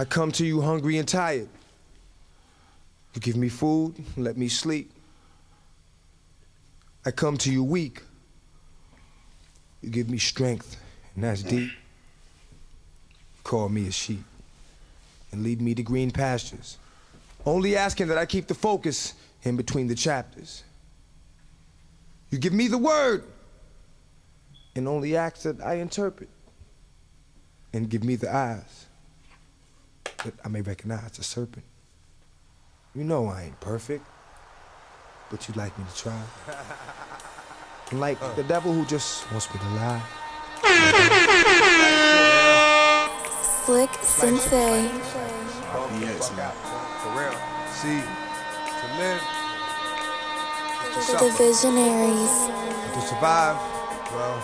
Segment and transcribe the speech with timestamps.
[0.00, 1.50] I come to you hungry and tired.
[3.12, 4.90] You give me food, let me sleep.
[7.04, 8.00] I come to you weak.
[9.82, 10.82] You give me strength,
[11.14, 11.70] and that's deep.
[13.44, 14.24] Call me a sheep
[15.32, 16.78] and lead me to green pastures.
[17.44, 19.12] Only asking that I keep the focus
[19.42, 20.62] in between the chapters.
[22.30, 23.24] You give me the word
[24.74, 26.30] and only ask that I interpret
[27.74, 28.86] and give me the eyes
[30.24, 31.64] that I may recognize a serpent.
[32.94, 34.04] You know I ain't perfect,
[35.30, 36.20] but you'd like me to try.
[37.90, 40.02] And like the devil who just wants me to lie.
[43.64, 44.82] Slick Sensei.
[46.00, 46.52] Yes, man.
[47.00, 47.36] For real.
[47.70, 48.00] See,
[48.80, 49.22] to live,
[51.20, 52.34] The Visionaries.
[52.94, 53.56] to survive,
[54.12, 54.42] well,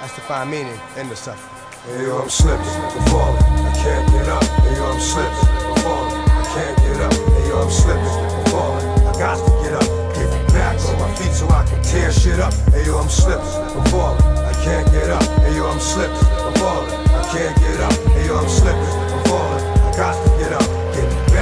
[0.00, 1.52] that's to find meaning in the suffering.
[1.86, 4.42] Hey yo, I'm slipping, I'm falling, I can't get up.
[4.66, 7.12] Hey yo, I'm slipping, I'm falling, I can't get up.
[7.14, 9.86] Hey yo, I'm slipping, I'm falling, I got to get up.
[10.14, 12.52] Get back on my feet so I can tear shit up.
[12.74, 13.46] Hey yo, I'm slipping,
[13.78, 15.22] I'm falling, I can't get up.
[15.40, 17.92] Hey yo, I'm slipping, I'm falling, I can't get up.
[18.14, 20.75] Hey yo, I'm slipping, I'm falling, I got to get up.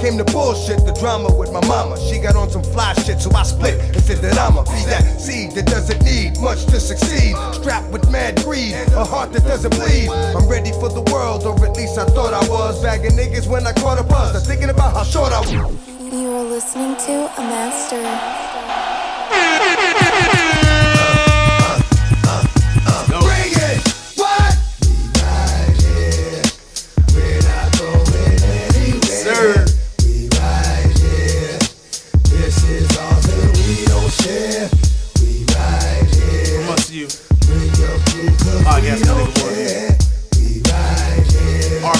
[0.00, 2.00] came the bullshit, the drama with my mama.
[2.08, 5.20] She got on some fly shit, so I split and said that I'ma be that
[5.20, 7.36] seed that doesn't need much to succeed.
[7.52, 10.08] Strapped with mad greed, a heart that doesn't bleed.
[10.08, 12.82] I'm ready for the world, or at least I thought I was.
[12.82, 14.34] Bagging niggas when I caught a buzz.
[14.34, 15.52] I'm thinking about how short I was.
[16.12, 18.49] You are listening to a master.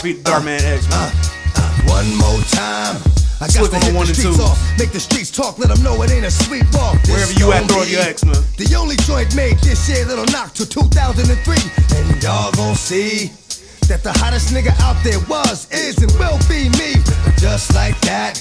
[0.01, 0.97] RP Darkman X, man.
[0.97, 2.97] Uh, uh, one more time.
[3.37, 4.57] I got Slip to on hit one the streets off.
[4.79, 6.97] Make the streets talk, let them know it ain't a sweet walk.
[7.05, 8.41] This Wherever you at, throw your X, man.
[8.57, 11.21] The only joint made this year that'll knock to 2003.
[12.01, 13.29] And y'all gon' see
[13.93, 16.97] that the hottest nigga out there was, is, and will be me.
[17.37, 18.41] Just like that.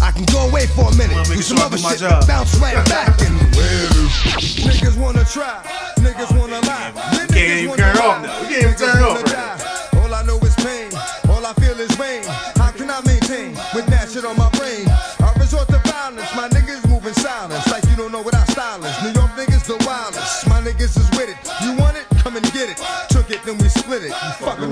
[0.00, 2.26] I can go away for a minute, do some other my shit, job.
[2.26, 3.36] bounce right back and
[4.64, 5.60] Niggas wanna try,
[6.00, 6.92] niggas wanna lie.
[7.28, 8.40] Can't even turn off now.
[8.40, 9.25] We can't even turn off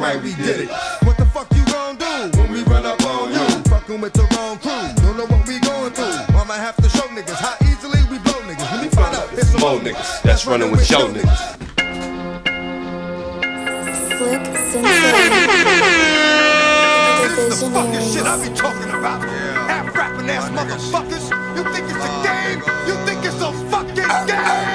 [0.04, 0.70] right, we did it.
[1.04, 3.46] What the fuck you gon' do when we run up on you?
[3.72, 6.36] Fucking with the wrong crew, don't know what we going through.
[6.36, 8.70] I'ma have to show niggas how easily we blow niggas.
[8.72, 11.42] When we find out, it's some More niggas that's running with your niggas.
[14.16, 14.84] Slick Sensei.
[17.24, 18.48] The the fucking shit I Visionaries.
[18.48, 19.20] be talking about.
[19.70, 21.26] Half rapping ass motherfuckers.
[21.56, 22.60] You think it's a game?
[22.88, 24.73] You think it's a fucking game?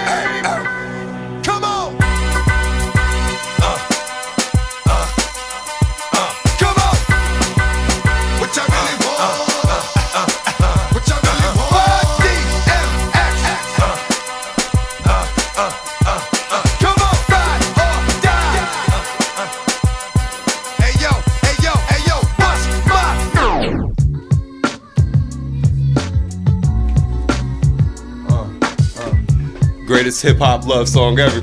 [30.22, 31.40] Greatest hip hop love song ever.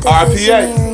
[0.00, 0.85] RPA.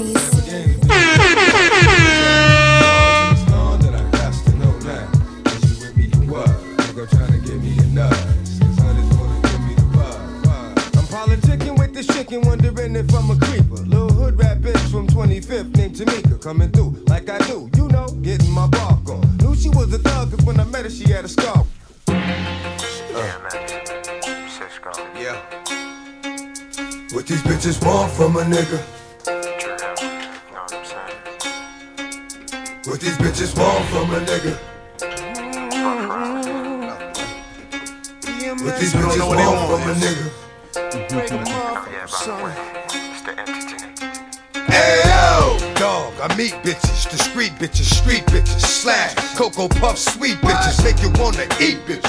[28.52, 28.78] Nigga?
[32.87, 34.58] What these bitches want from a nigga?
[38.62, 40.26] What these bitches know what they want from a nigga?
[44.69, 50.37] Hey yo, dog, I meet bitches, the street bitches, street bitches, slash, cocoa puff, sweet
[50.38, 52.01] bitches, make you wanna eat bitches,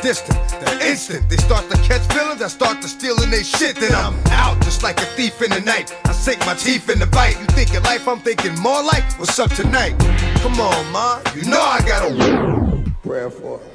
[0.00, 0.52] a distance.
[0.52, 3.76] The instant they start to catch feelings, I start to stealing they shit.
[3.76, 5.94] Then I'm out just like a thief in the night.
[6.04, 7.38] I sink my teeth in the bite.
[7.40, 9.98] You thinking life, I'm thinking more like what's up tonight.
[10.42, 13.60] Come on, ma, you know I gotta prayer for.
[13.60, 13.66] it.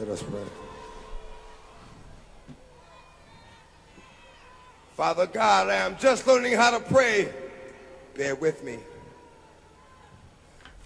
[0.00, 0.42] Let us pray.
[4.96, 7.32] Father God, I am just learning how to pray.
[8.14, 8.78] Bear with me.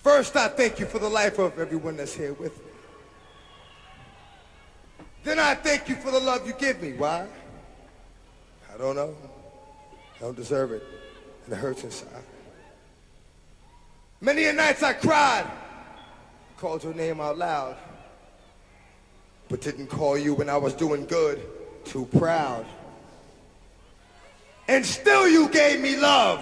[0.03, 2.68] First, I thank you for the life of everyone that's here with me.
[5.29, 6.95] Then I thank you for the love you give me.
[6.95, 7.27] Why?
[8.73, 9.15] I don't know.
[10.17, 10.83] I don't deserve it.
[11.45, 12.25] And it hurts inside.
[14.23, 15.45] Many a nights I cried,
[16.57, 17.77] called your name out loud,
[19.51, 21.47] but didn't call you when I was doing good.
[21.85, 22.65] Too proud.
[24.67, 26.41] And still you gave me love.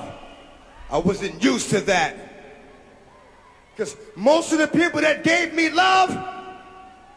[0.90, 2.16] I wasn't used to that.
[3.74, 6.35] Because most of the people that gave me love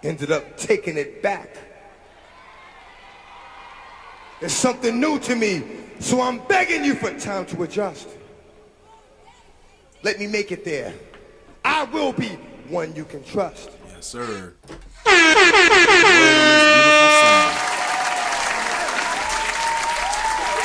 [0.04, 1.58] ended up taking it back.
[4.42, 5.64] It's something new to me,
[6.00, 8.08] so I'm begging you for time to adjust.
[10.02, 10.94] Let me make it there.
[11.66, 12.30] I will be
[12.70, 13.72] one you can trust.
[13.90, 14.54] Yes, sir.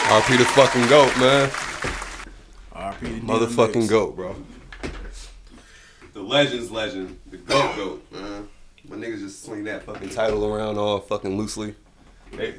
[0.07, 1.51] RP the fucking goat, man.
[2.73, 4.37] RP the Motherfucking goat, bro.
[6.13, 7.19] The legend's legend.
[7.29, 8.49] The goat goat, man.
[8.89, 11.75] My niggas just swing that fucking title around all fucking loosely.
[12.33, 12.55] They,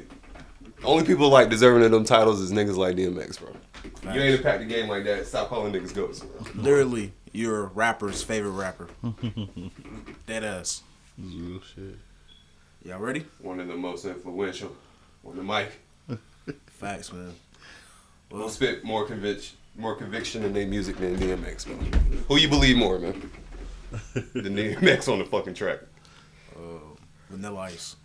[0.84, 3.52] only people like deserving of them titles is niggas like DMX, bro.
[4.12, 5.26] You ain't impact the game like that.
[5.26, 6.46] Stop calling niggas goats, bro.
[6.54, 8.88] Literally, your rapper's favorite rapper.
[10.26, 10.82] Dead ass.
[11.18, 11.96] Real shit.
[12.84, 13.24] Y'all ready?
[13.40, 14.76] One of the most influential
[15.24, 15.72] on the mic.
[16.66, 17.34] Facts, man.
[18.30, 22.24] Will spit more conviction, more conviction in their music than DMX, man.
[22.28, 23.30] Who you believe more, man?
[24.14, 25.78] the DMX on the fucking track.
[27.36, 27.96] Vanilla Ice.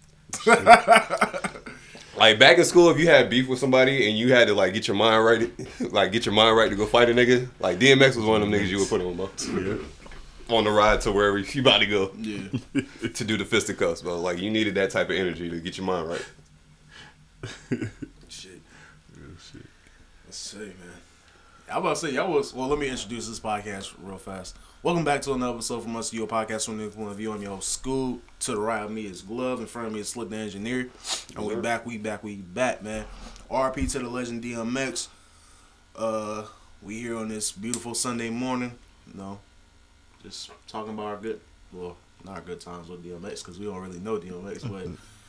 [2.17, 4.73] Like back in school, if you had beef with somebody and you had to like
[4.73, 5.49] get your mind right,
[5.93, 8.49] like get your mind right to go fight a nigga, like DMX was one of
[8.49, 9.29] them niggas you would put on, bro.
[10.49, 12.81] On the ride to wherever you about to go Yeah.
[13.13, 14.19] to do the fisticuffs, bro.
[14.19, 16.25] Like you needed that type of energy to get your mind right.
[18.27, 18.59] Shit.
[19.39, 19.65] Shit.
[20.25, 20.75] Let's see, man.
[21.71, 22.67] I about to say y'all was well.
[22.67, 24.57] Let me introduce this podcast real fast.
[24.83, 27.31] Welcome back to another episode from us, your podcast from the point of view.
[27.31, 28.17] I'm your host, Scoob.
[28.39, 29.59] To the right of me is Glove.
[29.59, 30.89] In front of me is Slikk the Engineer.
[31.35, 33.05] And we back, we back, we back, man.
[33.51, 35.09] RP to the legend DMX.
[35.95, 36.47] Uh,
[36.81, 38.71] we here on this beautiful Sunday morning.
[39.05, 39.39] You know,
[40.23, 41.41] just talking about our good,
[41.71, 41.95] well,
[42.25, 44.87] not our good times with DMX because we don't really know DMX, but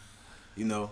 [0.56, 0.90] you know,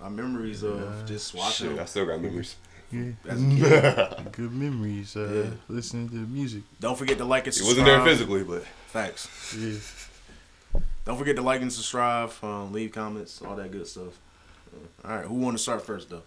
[0.00, 1.70] our memories of just watching.
[1.70, 2.54] Shit, I still got memories.
[2.92, 3.12] Yeah.
[3.28, 4.32] as a kid.
[4.32, 5.16] Good memories.
[5.16, 5.50] Uh, Yeah.
[5.68, 6.62] Listening to the music.
[6.80, 7.78] Don't forget to like and It subscribe.
[7.78, 9.54] wasn't there physically, but Facts.
[9.58, 9.78] Yeah.
[11.04, 14.18] Don't forget to like and subscribe, um, leave comments, all that good stuff.
[15.04, 16.22] Uh, all right, who want to start first though?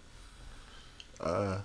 [1.20, 1.60] Uh,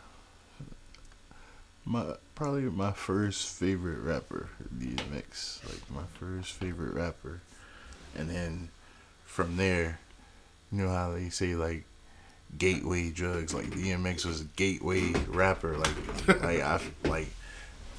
[1.86, 5.64] my probably my first favorite rapper, DMX.
[5.66, 7.42] Like my first favorite rapper,
[8.16, 8.70] and then
[9.26, 10.00] from there,
[10.72, 11.86] you know how they say like
[12.58, 13.54] gateway drugs.
[13.54, 15.78] Like DMX was a gateway rapper.
[15.78, 17.28] Like like I like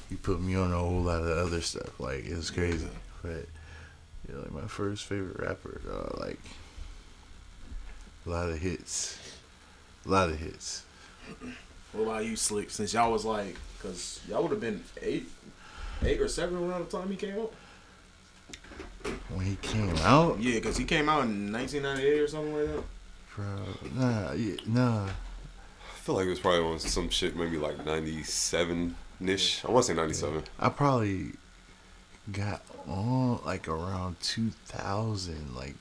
[0.09, 1.99] he put me on a whole lot of other stuff.
[1.99, 2.87] Like it was crazy,
[3.23, 3.45] but
[4.29, 5.81] yeah, like my first favorite rapper.
[5.89, 6.39] Uh, like
[8.25, 9.17] a lot of hits,
[10.05, 10.83] a lot of hits.
[11.93, 12.69] What about you, Slikk?
[12.71, 15.27] Since y'all was like, cause y'all would have been eight,
[16.03, 17.53] eight or seven around the time he came out.
[19.29, 22.83] when he came out, Yeah, cause he came out in 1998 or something like that.
[23.35, 23.45] Bro.
[23.95, 25.05] Nah, yeah, nah.
[25.05, 28.95] I feel like it was probably on some shit, maybe like '97
[29.25, 29.63] ish.
[29.65, 30.43] I want to say '97.
[30.59, 31.31] I probably
[32.31, 35.55] got on like around 2000.
[35.55, 35.75] Like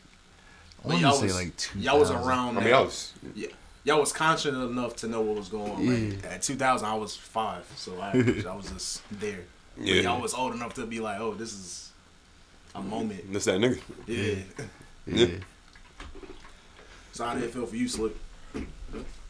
[0.85, 1.83] I want y'all to say was- like 2000.
[1.83, 2.51] Y'all was around.
[2.59, 2.65] I that.
[2.67, 3.49] mean, I was Yeah,
[3.85, 6.11] y'all was conscious enough to know what was going on.
[6.17, 8.11] Like, at 2000, I was five, so I,
[8.49, 9.41] I was just there.
[9.77, 10.03] But Yeah.
[10.03, 11.93] y'all was old enough to be like, oh, this is
[12.75, 13.33] a moment.
[13.33, 13.81] this that nigga.
[14.07, 14.35] Yeah.
[15.07, 15.27] Yeah.
[17.21, 18.15] So how did it feel for you, Slikk?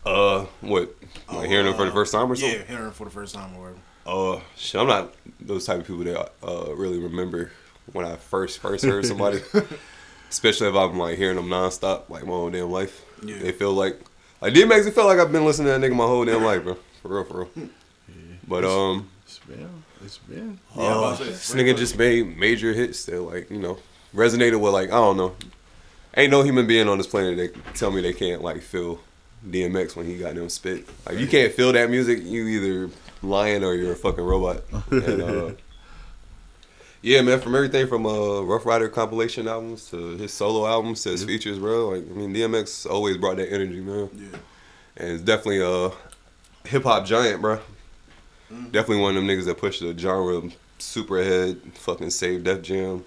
[0.06, 0.94] Uh, what?
[1.28, 2.60] Like hearing him for the first time or something?
[2.60, 4.36] Yeah, hearing it for the first time or whatever.
[4.36, 7.50] Uh, shit, I'm not those type of people that uh really remember
[7.92, 9.40] when I first first heard somebody.
[10.30, 13.04] Especially if I'm like hearing them nonstop, like my whole damn life.
[13.24, 13.38] Yeah.
[13.40, 13.98] They feel like
[14.40, 14.86] like DMX.
[14.86, 16.76] It felt like I've been listening to that nigga my whole damn life, bro.
[17.02, 17.68] For real, for real.
[18.46, 19.68] But um, It's been,
[20.04, 20.60] it's been.
[20.76, 23.78] Yeah, uh, about to say, this nigga just made major hits that like you know
[24.14, 25.34] resonated with like I don't know.
[26.16, 29.00] Ain't no human being on this planet that tell me they can't like feel
[29.46, 30.86] DMX when he got them spit.
[31.06, 32.90] Like you can't feel that music, you either
[33.22, 34.62] lying or you're a fucking robot.
[34.90, 35.50] And, uh,
[37.02, 37.40] Yeah, man.
[37.40, 41.58] From everything from uh, Ruff Ryder compilation albums to his solo albums to his features,
[41.58, 41.88] bro.
[41.90, 44.10] Like I mean, DMX always brought that energy, man.
[44.14, 44.38] Yeah.
[44.98, 45.90] And it's definitely a
[46.68, 47.58] hip hop giant, bro.
[48.50, 50.42] Definitely one of them niggas that pushed the genre
[50.78, 51.60] super ahead.
[51.74, 53.04] Fucking save Def Jam.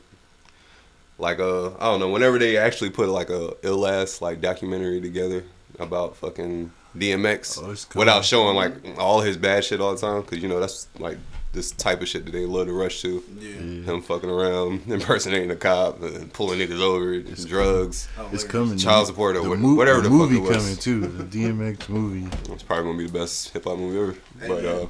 [1.17, 2.09] Like uh, I don't know.
[2.09, 5.43] Whenever they actually put like a ill ass like documentary together
[5.79, 10.39] about fucking DMX Oh, without showing like all his bad shit all the time, because
[10.41, 11.17] you know that's like
[11.51, 13.23] this type of shit that they love to rush to.
[13.39, 13.91] Yeah.
[13.93, 18.07] Him fucking around, impersonating a cop, and pulling niggas over, it's drugs.
[18.31, 18.77] It's coming.
[18.77, 20.57] Child support or the mo- whatever the fuck movie it was.
[20.57, 21.01] coming too.
[21.07, 22.27] The DMX movie.
[22.51, 24.15] It's probably gonna be the best hip hop movie ever.
[24.47, 24.87] But uh,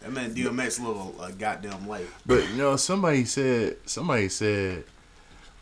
[0.00, 2.14] That man DMX little uh, goddamn life.
[2.26, 4.84] But you know, somebody said somebody said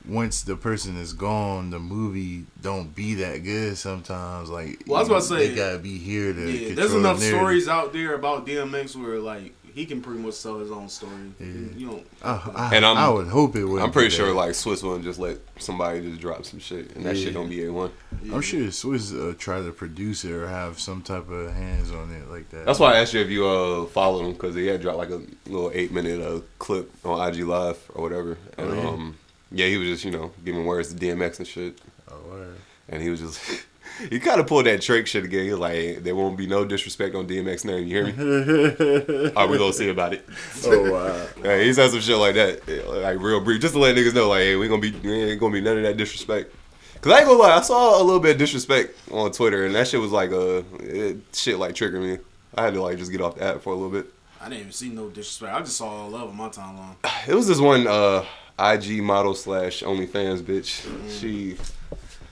[0.06, 4.50] once the person is gone, the movie don't be that good sometimes.
[4.50, 7.18] Like Well, I was about to say- they gotta be here to Yeah, there's enough
[7.20, 7.38] narrative.
[7.38, 11.12] stories out there about DMX where like he can pretty much tell his own story.
[11.40, 11.46] Yeah.
[11.78, 13.80] You know, I, I, And I'm- I would hope it would.
[13.80, 17.16] I'm pretty sure like Swizz wouldn't just let somebody just drop some shit, and that
[17.16, 17.24] Yeah.
[17.24, 17.90] shit don't be a one.
[18.30, 22.10] I'm sure Swizz uh, try to produce it or have some type of hands on
[22.10, 22.66] it like that.
[22.66, 25.10] That's why I asked you if you uh followed him because he had dropped like
[25.10, 28.88] a little eight minute uh, clip on IG Live or whatever, and Oh, yeah?
[28.90, 29.14] um
[29.52, 31.78] yeah he was just you know giving words to DMX and shit,
[32.10, 32.56] Oh, word.
[32.88, 33.40] and he was just.
[34.08, 35.44] He kind of pulled that Drake shit again.
[35.44, 39.32] He was like, "There won't be no disrespect on DMX name." You hear me?
[39.36, 40.26] Are we gonna see about it?
[40.64, 41.26] Oh wow.
[41.44, 44.30] Yeah, he said some shit like that, like real brief, just to let niggas know,
[44.30, 46.54] like, hey, we gonna be, we ain't gonna be none of that disrespect.
[47.02, 49.74] Cause I ain't gonna lie, I saw a little bit of disrespect on Twitter, and
[49.74, 52.18] that shit was like, uh, it, shit like triggered me.
[52.54, 54.06] I had to like just get off the app for a little bit.
[54.40, 55.54] I didn't even see no disrespect.
[55.54, 56.96] I just saw all love on my timeline.
[57.28, 58.24] It was this one uh,
[58.58, 60.86] IG model slash OnlyFans bitch.
[61.20, 61.56] She,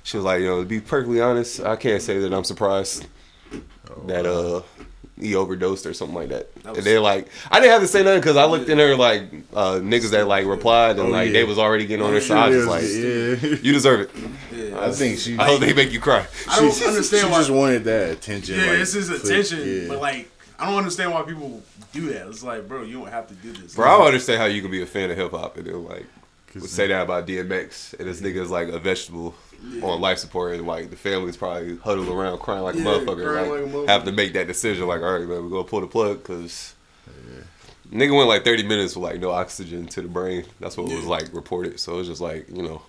[0.02, 3.06] she was like, you know, to be perfectly honest, I can't say that I'm surprised
[4.06, 4.62] that uh.
[5.18, 6.54] He overdosed or something like that.
[6.62, 8.96] That and they're like, I didn't have to say nothing because I looked in her
[8.96, 11.32] like uh, niggas that like replied and Oh, like yeah.
[11.34, 12.54] they was already getting on her side.
[12.54, 13.58] I was like, yeah.
[13.62, 14.10] you deserve it.
[14.50, 14.80] Yeah.
[14.80, 15.36] I think she.
[15.36, 16.26] I hope they make you cry.
[16.48, 17.38] I don't she, understand she why.
[17.38, 18.54] just wanted that attention.
[18.60, 19.88] yeah, like, it's his attention, yeah.
[19.88, 21.62] but like I don't understand why people
[21.92, 22.28] do that.
[22.28, 23.74] It's like, bro, you don't have to do this.
[23.74, 25.84] Bro, I don't understand how you can be a fan of hip hop and then
[25.84, 26.06] like
[26.52, 29.34] 'Cause would say that about DMX and this nigga is like a vegetable
[29.82, 33.24] on life support and like the family's probably huddled around crying like a motherfucker.
[33.30, 33.88] crying Like, like a motherfucker.
[33.88, 34.86] have to make that decision.
[34.88, 36.74] Like, all right, man, we're gonna pull the plug because
[37.92, 40.44] nigga went like thirty minutes with like no oxygen to the brain.
[40.58, 41.78] That's what was like reported.
[41.80, 42.82] So it's just like you know.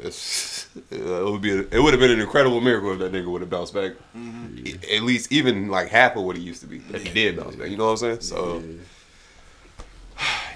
[0.00, 1.52] It's, it would be.
[1.52, 3.92] A, it would have been an incredible miracle if that nigga would have bounced back.
[4.16, 4.76] Mm-hmm.
[4.94, 6.82] At least even like half of what he used to be.
[6.92, 8.20] If he did bounce back, you know what I'm saying?
[8.20, 8.62] So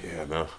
[0.05, 0.47] yeah, man.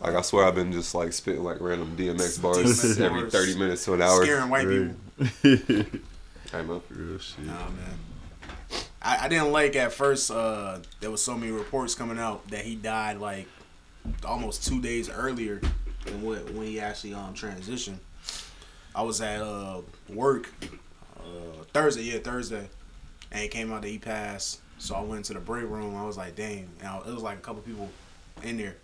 [0.00, 3.86] Like I swear I've been just like spitting like random DMX bars every thirty minutes
[3.86, 4.22] to an hour.
[4.22, 4.90] scaring white Right.
[5.42, 6.00] people.
[6.52, 6.82] Hey, man.
[6.90, 7.46] Real shit.
[7.46, 7.96] Nah, man.
[9.00, 10.30] I, I didn't like at first.
[10.30, 13.46] Uh, there was so many reports coming out that he died like
[14.26, 15.62] almost two days earlier
[16.20, 17.98] what when he actually um transitioned.
[18.94, 20.50] I was at uh work
[21.18, 22.68] uh, Thursday, yeah Thursday,
[23.32, 24.60] and it came out that he passed.
[24.78, 25.96] So I went to the break room.
[25.96, 27.88] I was like, dang, and I, it was like a couple people
[28.42, 28.76] in there.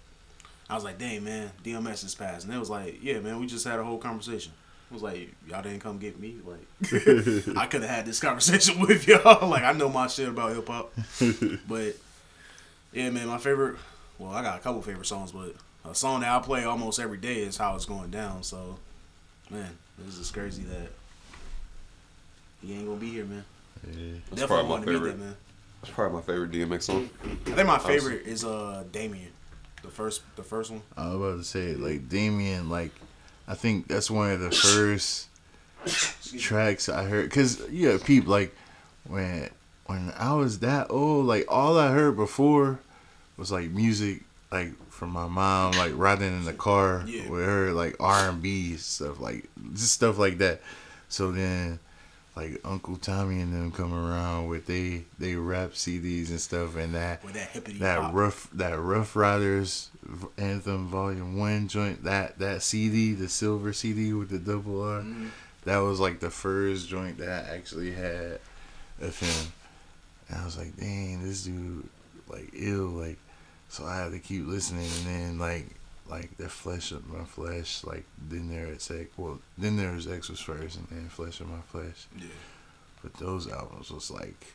[0.69, 3.47] I was like, dang man, DMX is passed, and it was like, yeah man, we
[3.47, 4.53] just had a whole conversation.
[4.91, 6.39] It was like, y'all didn't come get me.
[6.45, 6.67] Like,
[7.57, 9.49] I could have had this conversation with y'all.
[9.49, 10.93] like, I know my shit about hip hop.
[11.69, 11.95] but
[12.93, 13.77] yeah, man, my favorite.
[14.19, 17.19] Well, I got a couple favorite songs, but a song that I play almost every
[17.19, 18.79] day is "How It's Going Down." So,
[19.51, 20.89] man, this is crazy that
[22.63, 23.45] he ain't gonna be here, man.
[23.97, 24.13] Yeah.
[24.31, 25.11] That's probably my to favorite.
[25.13, 25.37] that man.
[25.83, 27.11] That's probably my favorite DMX song.
[27.25, 29.31] I think my favorite is uh Damien,
[29.83, 30.83] the first, the first one.
[30.97, 32.93] I was about to say like Damien, like
[33.49, 35.29] I think that's one of the first
[36.39, 37.31] tracks I heard.
[37.31, 38.55] Cause yeah, peep like
[39.09, 39.49] when
[39.87, 42.79] when I was that old, like all I heard before
[43.39, 44.23] was like music
[44.53, 47.29] like from my mom, like riding in the car Yeah.
[47.31, 50.61] with her, like R and B stuff, like just stuff like that.
[51.09, 51.81] So then.
[52.37, 56.95] Like Uncle Tommy and them come around with they they rap CDs and stuff and
[56.95, 58.15] that With that that hop.
[58.15, 59.91] rough that Ruff Ryders
[60.39, 65.27] anthem volume one joint that that CD the silver CD with the double R Mm-hmm.
[65.65, 68.39] that was like the first joint that I actually had
[69.03, 69.53] of him
[70.29, 71.87] and I was like dang this dude
[72.29, 73.19] like ill like
[73.71, 75.67] so I had to keep listening and then like
[76.09, 80.07] like the flesh of my flesh like then there it's X well then there was
[80.09, 82.27] X was first and then flesh of my flesh Yeah.
[83.03, 84.47] but those albums was like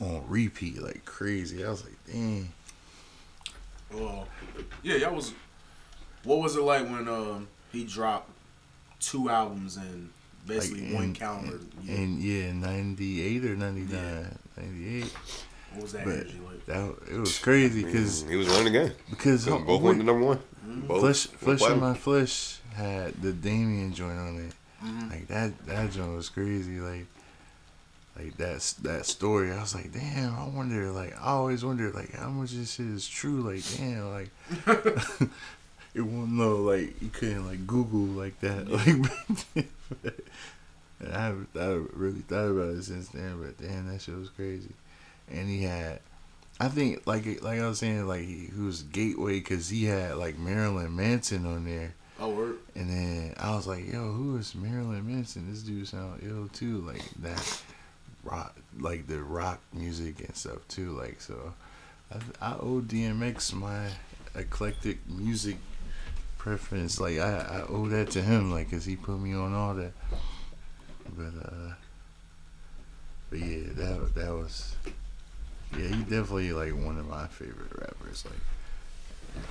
[0.00, 2.52] on repeat like crazy I was like dang
[3.92, 4.26] Well,
[4.82, 5.32] yeah, y'all was.
[6.24, 8.30] What was it like when um he dropped
[9.00, 10.10] two albums in
[10.46, 15.04] basically like one calendar in yeah 98 or 99 98
[15.74, 16.57] What was that But energy like?
[16.68, 18.92] That it was crazy because He was running the game.
[19.10, 20.40] because Both went to number one.
[20.86, 24.54] Both flesh went flesh of my flesh had the Damien joint on it.
[24.84, 25.10] Mm-hmm.
[25.10, 26.78] Like that that joint was crazy.
[26.78, 27.06] Like
[28.16, 29.52] like that's that story.
[29.52, 30.34] I was like, damn.
[30.34, 30.90] I wonder.
[30.90, 31.90] Like I always wonder.
[31.90, 33.40] Like how much this shit is true.
[33.40, 34.10] Like damn.
[34.12, 34.30] Like
[35.94, 36.56] it won't know.
[36.56, 38.68] Like you couldn't like Google like that.
[38.68, 38.86] Like
[41.00, 43.40] and I haven't I haven't really thought about it since then.
[43.42, 44.72] But damn, that shit was crazy.
[45.30, 46.00] And he had.
[46.60, 50.16] I think like like I was saying like he, he was gateway because he had
[50.16, 51.94] like Marilyn Manson on there.
[52.20, 52.58] Oh, word.
[52.74, 55.48] And then I was like, yo, who is Marilyn Manson?
[55.48, 56.78] This dude sound ill too.
[56.80, 57.62] Like that
[58.24, 60.92] rock, like the rock music and stuff too.
[60.92, 61.54] Like, so
[62.12, 63.88] I, I owe DMX my
[64.34, 65.56] eclectic music
[66.36, 67.00] preference.
[67.00, 69.92] Like, I, I owe that to him, like, cause he put me on all that.
[71.16, 71.72] But, uh,
[73.30, 74.74] but yeah, that, that was,
[75.76, 78.24] yeah, he definitely like one of my favorite rappers.
[78.24, 79.44] Like,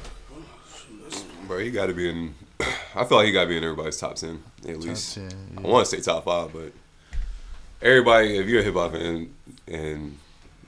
[1.47, 2.35] Bro, he got to be in.
[2.95, 5.15] I feel like he got to be in everybody's top ten at top least.
[5.15, 5.29] 10.
[5.57, 6.71] I want to say top five, but
[7.81, 9.33] everybody, if you're a hip hop fan
[9.67, 10.17] and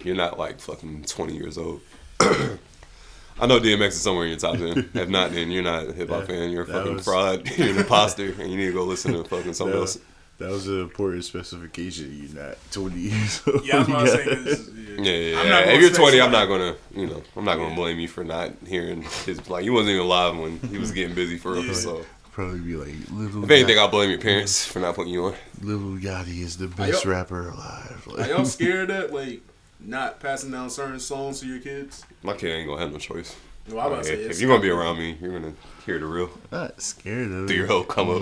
[0.04, 1.82] you're not like fucking 20 years old,
[2.20, 4.92] I know DMX is somewhere in your top 10.
[4.94, 6.52] if not, then you're not a hip hop fan.
[6.52, 7.50] You're a fucking was- fraud.
[7.58, 9.98] You're an imposter, and you need to go listen to fucking something else.
[10.40, 12.30] Was, that was an important specification.
[12.34, 13.66] You're not 20 years old.
[13.66, 14.24] Yeah, I was about to say.
[14.24, 15.60] You 'cause, Yeah, yeah, yeah.
[15.72, 18.52] If you're 20, I'm not gonna, you know, I'm not gonna blame you for not
[18.66, 19.50] hearing his.
[19.50, 21.66] Like, you wasn't even live when he was getting busy for real.
[21.66, 21.74] Yeah.
[21.74, 23.44] So, Probably be like little.
[23.44, 25.36] if anything, Yachty, I'll blame your parents for not putting you on.
[25.62, 28.08] Lil Yachty is the best rapper alive.
[28.18, 29.42] Are y'all scared that like
[29.82, 32.06] not passing down certain songs to your kids?
[32.24, 33.36] My kid ain't gonna have no choice.
[33.68, 35.54] Well, I'm about to say if, if you're gonna be around me, you're gonna
[35.86, 36.30] hear the real.
[36.52, 37.58] not scared of Do it.
[37.58, 38.22] your hoe come up?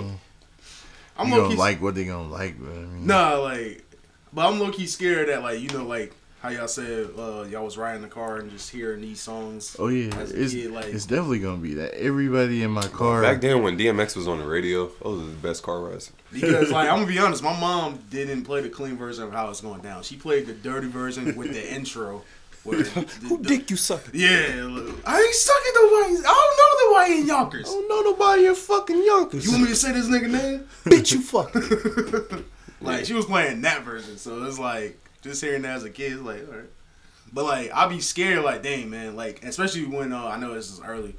[1.18, 3.84] I'm you low gonna like what they gonna like, but I mean, Nah, like,
[4.32, 7.64] but I'm low key scared that like you know like how y'all said uh, y'all
[7.64, 9.74] was riding the car and just hearing these songs.
[9.78, 11.94] Oh yeah, it's kid, like it's definitely gonna be that.
[11.94, 13.22] Everybody in my car.
[13.22, 16.12] Back then, when DMX was on the radio, those were the best car rides.
[16.32, 19.50] because like I'm gonna be honest, my mom didn't play the clean version of how
[19.50, 20.04] it's going down.
[20.04, 22.22] She played the dirty version with the intro.
[22.76, 24.02] The, the- you suck?
[24.12, 26.14] Yeah, look, I ain't sucking nobody.
[26.18, 27.68] I don't know nobody in Yonkers.
[27.68, 29.44] I don't know nobody in fucking Yonkers.
[29.44, 30.68] You want me to say this nigga name?
[30.84, 31.54] bitch, you fuck.
[32.80, 36.20] Like she was playing that version, so it's like just hearing that as a kid,
[36.20, 36.70] like all right.
[37.32, 40.70] But like I'll be scared, like dang man, like especially when uh, I know this
[40.70, 41.16] is early,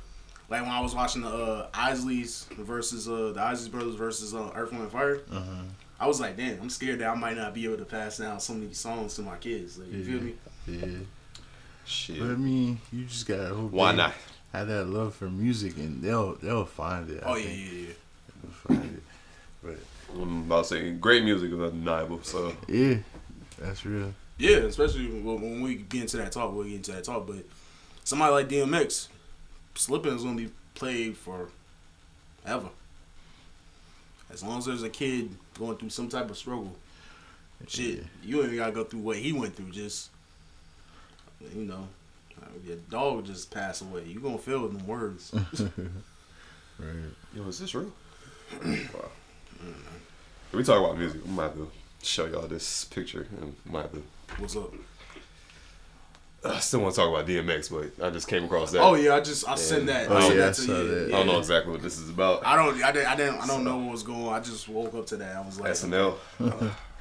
[0.49, 4.49] like when I was watching the uh, Isleys versus uh, the Isley brothers versus uh,
[4.55, 5.19] Earth Wind and Fire.
[5.99, 8.39] I was like, damn, I'm scared that I might not be able to pass down
[8.39, 9.77] some of these songs to my kids.
[9.77, 10.35] Like, you feel me?
[10.65, 10.99] Yeah,
[11.89, 12.19] Shit.
[12.19, 13.71] but I mean, you just gotta hope.
[13.71, 14.13] Why they not?
[14.53, 17.23] Have that love for music, and they'll they'll find it.
[17.23, 17.59] I Oh yeah, think.
[17.59, 17.93] yeah, yeah.
[18.43, 19.03] They'll find it.
[19.63, 22.21] But I'm about to say great music is undeniable.
[22.23, 22.97] So yeah,
[23.59, 24.13] that's real.
[24.37, 27.27] Yeah, especially when when we get into that talk, we'll get into that talk.
[27.27, 27.43] But
[28.03, 29.07] somebody like DMX,
[29.75, 31.49] Slippin' is gonna be played for
[32.45, 32.69] ever.
[34.31, 36.75] As long as there's a kid going through some type of struggle,
[37.67, 39.71] shit, you ain't gotta go through what he went through.
[39.71, 40.09] Just
[41.55, 41.87] you know,
[42.41, 44.03] uh, your dog just passed away.
[44.05, 45.33] You gonna feel them words.
[46.79, 46.95] Right.
[47.35, 47.91] Yo, is this real?
[48.63, 49.09] wow.
[50.49, 51.69] If we talk about music, I'm gonna have to
[52.01, 53.27] show y'all this picture.
[53.41, 54.03] And I might have to.
[54.37, 54.73] What's up?
[56.43, 58.81] I still want to talk about DMX, but I just came across that.
[58.81, 60.09] Oh yeah, I just I sent that.
[60.09, 60.87] Oh, I sent yeah, that to you.
[60.87, 61.07] that.
[61.07, 62.45] I don't know exactly what this is about.
[62.45, 62.81] I don't.
[62.81, 63.07] I didn't.
[63.07, 63.41] I didn't.
[63.41, 64.27] I don't know what was going.
[64.27, 64.33] on.
[64.33, 65.35] I just woke up to that.
[65.35, 66.15] I was like, SNL.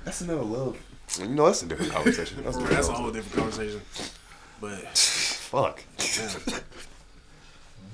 [0.06, 0.76] SNL love.
[1.20, 2.42] You know, that's a different conversation.
[2.42, 3.80] That's, a different That's a whole different conversation.
[4.60, 5.82] But Fuck.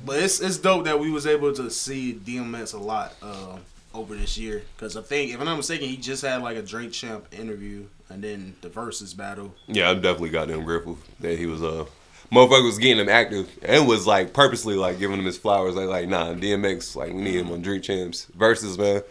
[0.04, 3.58] but it's it's dope that we was able to see DMX a lot uh,
[3.94, 4.62] over this year.
[4.78, 7.84] Cause I think if I'm not mistaken, he just had like a Drink Champ interview
[8.08, 9.54] and then the versus battle.
[9.66, 11.84] Yeah, I'm definitely goddamn grateful that he was uh
[12.32, 15.74] motherfucker was getting him active and was like purposely like giving him his flowers.
[15.74, 19.02] Like like nah, DMX like we need him on Drink Champs versus man.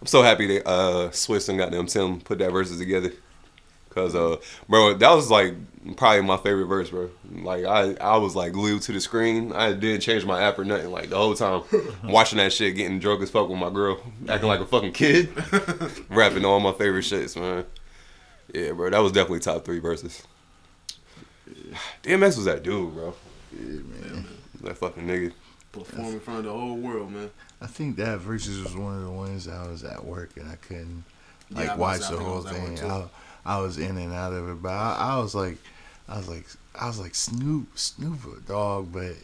[0.00, 3.12] I'm so happy that uh Swizz and goddamn Tim put that verses together.
[3.96, 4.36] Cause uh
[4.68, 5.54] bro, that was like
[5.96, 7.08] probably my favorite verse, bro.
[7.32, 9.52] Like I I was like glued to the screen.
[9.52, 10.90] I didn't change my app or nothing.
[10.90, 11.62] Like the whole time
[12.04, 15.30] watching that shit, getting drunk as fuck with my girl, acting like a fucking kid,
[16.10, 17.64] rapping all my favorite shits, man.
[18.52, 20.22] Yeah, bro, that was definitely top three verses.
[22.02, 23.14] DMX was that dude, bro.
[23.58, 24.26] Yeah, man.
[24.62, 25.32] That fucking nigga.
[25.72, 27.30] Perform in front of the whole world, man.
[27.62, 30.56] I think that versus was one of the ones I was at work and I
[30.56, 31.04] couldn't
[31.50, 33.08] Yeah, like I watch the whole was at work, thing.
[33.46, 33.50] Too.
[33.50, 35.56] I, I was in and out of it, but I, I was like,
[36.08, 36.46] I was like,
[36.78, 39.14] I was like Snoop, Snoop a dog, but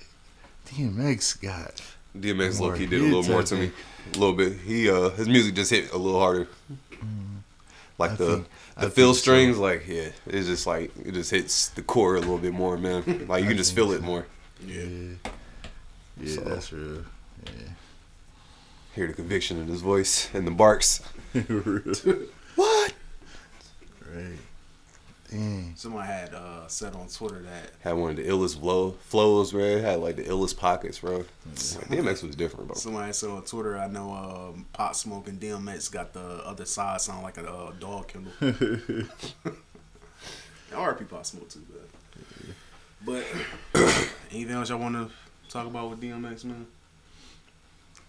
[0.69, 1.83] DMX got
[2.17, 3.71] DMX More low key did a little more to me.
[4.15, 4.59] A little bit.
[4.61, 6.49] He uh his music just hit a little harder.
[7.99, 8.47] Like I the think-
[8.79, 9.21] the I fill think so.
[9.21, 12.77] strings, like yeah, it's just like it just hits the core a little bit more,
[12.79, 13.27] man.
[13.29, 14.27] Like you can just feel it more.
[14.67, 14.85] Yeah.
[16.21, 17.05] Yeah, So- that's real.
[17.47, 17.53] Yeah.
[18.95, 21.01] Hear the conviction in his voice and the barks.
[22.57, 22.93] What?
[24.15, 24.39] Right.
[25.31, 25.73] Dang.
[25.77, 29.81] Someone had uh, said on Twitter that Had one of the illest flow flows, man.
[29.83, 31.19] Had like the illest pockets, bro.
[31.19, 31.27] Like,
[31.89, 32.77] DMX was different, bro.
[32.77, 33.79] someone had said on Twitter.
[33.79, 37.73] I know um, Pop Smoke and DMX got the other side sound like a uh,
[37.81, 38.33] dog kennel.
[40.71, 41.65] RP Pop Smoke too,
[43.05, 43.25] but
[43.75, 43.81] but
[44.31, 45.11] anything else y'all want to
[45.49, 46.67] talk about with DMX, man?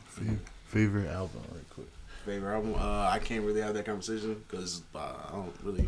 [0.08, 1.88] Favorite, favorite album, right quick.
[2.26, 2.76] Favorite album.
[2.76, 5.88] Uh, I can't really have that conversation because uh, I don't really.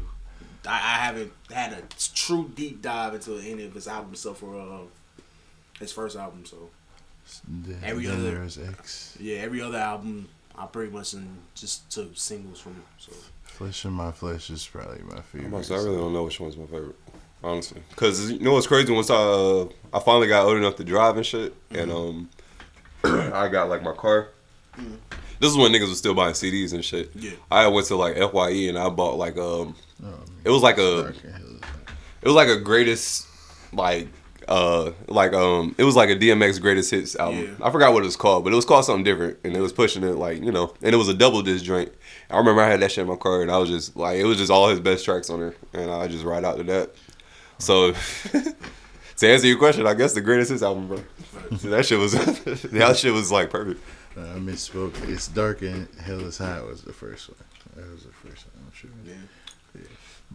[0.68, 1.82] I, I haven't had a
[2.16, 4.80] true deep dive into any of his albums stuff for uh,
[5.80, 6.46] his first album.
[6.46, 6.70] So
[7.48, 9.18] Then, Every then other- there was X.
[9.20, 12.82] yeah, every other album I pretty much in, just took singles from.
[12.98, 13.12] So
[13.44, 15.50] Flesh in My Flesh is probably my favorite.
[15.50, 16.96] about to I really don't know which one's my favorite,
[17.44, 17.82] honestly.
[17.96, 18.92] Cause you know what's crazy?
[18.92, 22.30] Once I uh, I finally got old enough to drive and shit, and um,
[23.04, 24.30] I got like my car.
[25.40, 27.12] This is when niggas was still buying CDs and shit.
[27.16, 27.32] Yeah.
[27.52, 31.02] I went to like Fye and I bought like um, Oh, it was like a
[31.04, 31.60] Dark and Hell.
[32.22, 33.28] it was like a greatest
[33.74, 34.08] like
[34.48, 37.56] uh like um it was like a DMX greatest hits album.
[37.60, 37.66] Yeah.
[37.68, 39.74] I forgot what it was called, but it was called something different and it was
[39.74, 41.92] pushing it like, you know, and it was a double disc joint.
[42.30, 44.26] I remember I had that shit in my car and I was just like it
[44.26, 46.92] was just all his best tracks on there and I just ride out to that.
[47.58, 47.94] So
[49.18, 50.98] to answer your question, I guess the greatest hits album, bro.
[51.70, 52.14] that shit was
[52.72, 53.82] that shit was like perfect.
[54.18, 55.08] Uh, I misspoke.
[55.10, 57.38] It's Dark and Hell is Hot was the first one.
[57.76, 58.66] That was the first one.
[58.66, 58.90] I'm sure.
[59.06, 59.14] yeah,
[59.76, 59.82] yeah.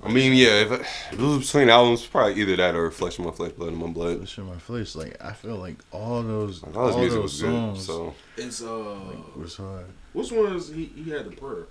[0.04, 3.18] I mean, yeah, if, I, if it was between albums, probably either that or Flesh
[3.18, 4.18] of My Flesh, Blood in My Blood.
[4.18, 4.94] Flesh in My Flesh.
[4.94, 7.78] Like I feel like all those, Like, all his all music those was good.
[7.78, 8.96] So it's uh,
[9.36, 9.86] was hard.
[10.12, 10.84] which one is he?
[10.86, 11.64] He had the prayer,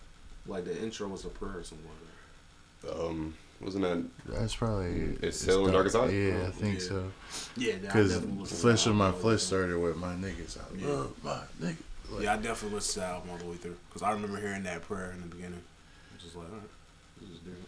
[0.48, 1.88] like the intro was a prayer or something.
[2.84, 6.10] Like um, wasn't that That's probably It's Hell and Darkest Hour?
[6.12, 6.86] Yeah, I think yeah.
[6.88, 7.12] so.
[7.58, 10.13] Yeah, Because definitely listened to Flesh of My album all the Flesh started with my
[10.15, 10.58] niggas.
[10.58, 10.88] I Yeah.
[10.88, 11.76] love my niggas.
[12.12, 14.39] Like, Yeah, I definitely listened to that album all the way through because I remember
[14.39, 15.62] hearing that prayer in the beginning.
[16.15, 16.63] It's just like, all right,
[17.22, 17.67] this is different.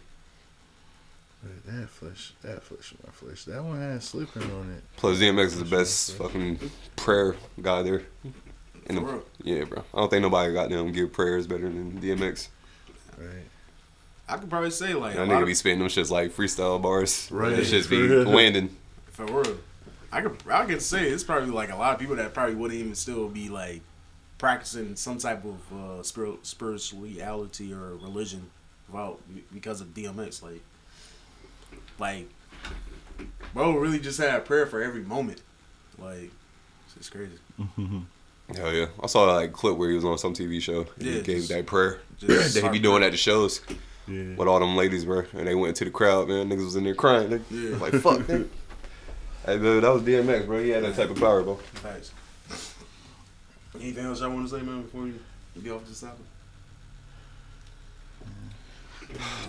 [1.42, 3.44] but that flesh, that flesh of my flesh.
[3.44, 4.82] That one had slipping on it.
[4.96, 6.58] Plus, DMX is the best fucking
[6.96, 8.02] prayer guy there.
[8.86, 9.24] In the, real.
[9.44, 9.84] yeah, bro.
[9.94, 12.48] I don't think nobody got them give prayers better than DMX.
[13.16, 13.28] Right.
[14.28, 16.80] I could probably say like That a lot nigga be spitting them shits like freestyle
[16.82, 17.28] bars.
[17.30, 18.24] Right, That shits be real.
[18.24, 18.74] landing.
[19.12, 19.56] For real.
[20.10, 22.78] I could I could say it's probably like a lot of people that probably wouldn't
[22.80, 23.80] even still be like
[24.42, 28.50] practicing some type of uh, spirit, spirituality or religion
[28.88, 29.20] without
[29.54, 30.42] because of DMX.
[30.42, 30.60] Like,
[32.00, 32.28] like,
[33.54, 35.42] bro, really just had prayer for every moment.
[35.96, 36.32] Like,
[36.86, 37.38] it's just crazy.
[38.56, 38.86] Hell yeah.
[39.00, 40.80] I saw like a clip where he was on some TV show.
[40.96, 42.00] And Yeah, he gave just- that prayer.
[42.18, 43.04] just that he be doing praying.
[43.04, 43.60] at the shows
[44.08, 44.34] Yeah.
[44.34, 45.22] with all them ladies, bro.
[45.34, 46.50] And they went into the crowd, man.
[46.50, 47.28] Niggas was in there crying.
[47.28, 47.42] Nigga.
[47.70, 47.76] Yeah.
[47.76, 48.48] Like, fuck, nigga.
[49.46, 50.62] Hey, man, that was DMX, bro.
[50.62, 51.56] He had that type of power, bro.
[51.74, 52.12] Thanks.
[53.74, 55.18] Anything else y'all want to say, man, before you
[55.62, 56.18] get off this topic?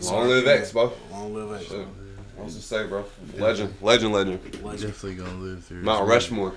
[0.03, 0.91] Long live X, bro.
[1.11, 1.69] Long live X.
[1.69, 1.87] Shit.
[2.35, 3.05] What's to say, bro?
[3.37, 4.63] Legend, legend, legend.
[4.63, 4.93] Legend.
[4.93, 5.83] Definitely gonna live through.
[5.83, 6.53] Mount his Rushmore,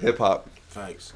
[0.00, 0.48] hip hop.
[0.70, 1.12] Thanks.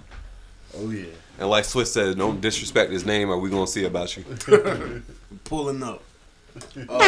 [0.76, 1.06] Oh yeah.
[1.38, 4.24] And like Swizz said, don't disrespect his name, or we gonna see about you.
[5.44, 6.02] Pulling up.
[6.88, 6.98] Uh,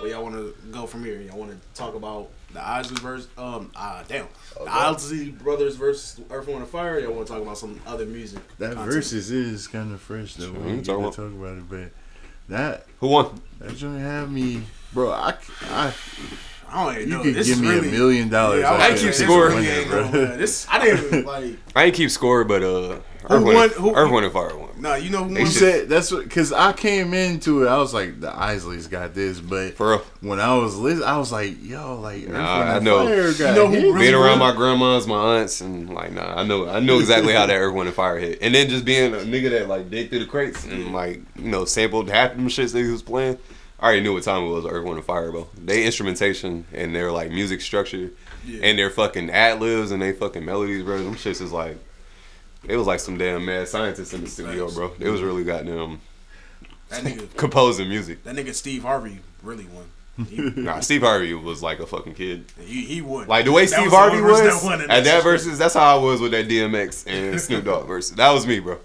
[0.00, 1.20] where y'all want to go from here?
[1.22, 3.28] Y'all want to talk about the Isley verse?
[3.38, 4.26] Um, ah, damn.
[4.56, 6.98] The Isley Brothers versus Earth, Wind, and Fire.
[6.98, 8.40] Y'all want to talk about some other music?
[8.58, 8.92] That content?
[8.92, 10.44] verses is kind of fresh though.
[10.46, 11.90] Sure, We we can ain't talk gonna about- talk about it, but
[12.48, 13.40] that Who won?
[13.60, 14.62] that joint had me,
[14.92, 15.10] bro.
[15.12, 15.34] I,
[15.70, 15.92] I
[16.72, 17.22] I don't even you know.
[17.22, 18.60] could This give me really, a million dollars.
[18.62, 20.02] Yeah, I, I keep saying, this really bro.
[20.10, 21.56] gonna- This I didn't even, like.
[21.76, 24.56] I ain't keep score, but uh, Who Earth, won- Wind, who- Earth, Wind, and Fire
[24.56, 24.70] won.
[24.78, 25.46] Nah, you know who won?
[25.46, 27.68] said that's what because I came into it.
[27.68, 29.98] I was like, the Isleys got this, but For real.
[30.22, 33.04] when I was listening, I was like, yo, like Earth, Nah, Wind, I know.
[33.06, 33.84] Fire got You know who hits.
[33.84, 34.50] really Being around won?
[34.50, 37.74] my grandmas, my aunts, and like, nah, I know, I know exactly how that Earth,
[37.74, 38.38] Wind, and Fire hit.
[38.42, 41.48] And then just being a nigga that like dig through the crates and like, you
[41.50, 43.38] know, sampled half of them shits that he was playing.
[43.82, 44.64] I already knew what time it was.
[44.64, 45.48] Earth, Wind, and Fire, bro.
[45.62, 48.12] They instrumentation and their like music structure
[48.46, 48.60] Yeah.
[48.62, 50.98] and their fucking ad libs and they fucking melodies, bro.
[51.02, 51.76] Them shits is like,
[52.68, 54.92] it was like some damn mad scientists in the studio, bro.
[55.00, 56.00] It was really goddamn
[56.90, 58.22] That nigga, composing music.
[58.22, 59.86] that nigga Steve Harvey really won.
[60.28, 62.44] He, Nah, Steve Harvey was like a fucking kid.
[62.60, 63.26] he, he won.
[63.26, 66.00] Like the way That Steve was Harvey was that at that versus, that's how I
[66.00, 68.14] was with that DMX and Snoop Dogg versus.
[68.14, 68.78] That was me, bro.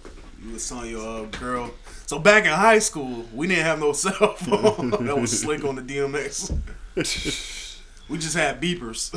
[0.43, 1.69] You was telling your uh, girl.
[2.07, 5.75] So back in high school, we didn't have no cell phone that was slick on
[5.75, 7.79] the DMX.
[8.07, 9.13] we just had beepers.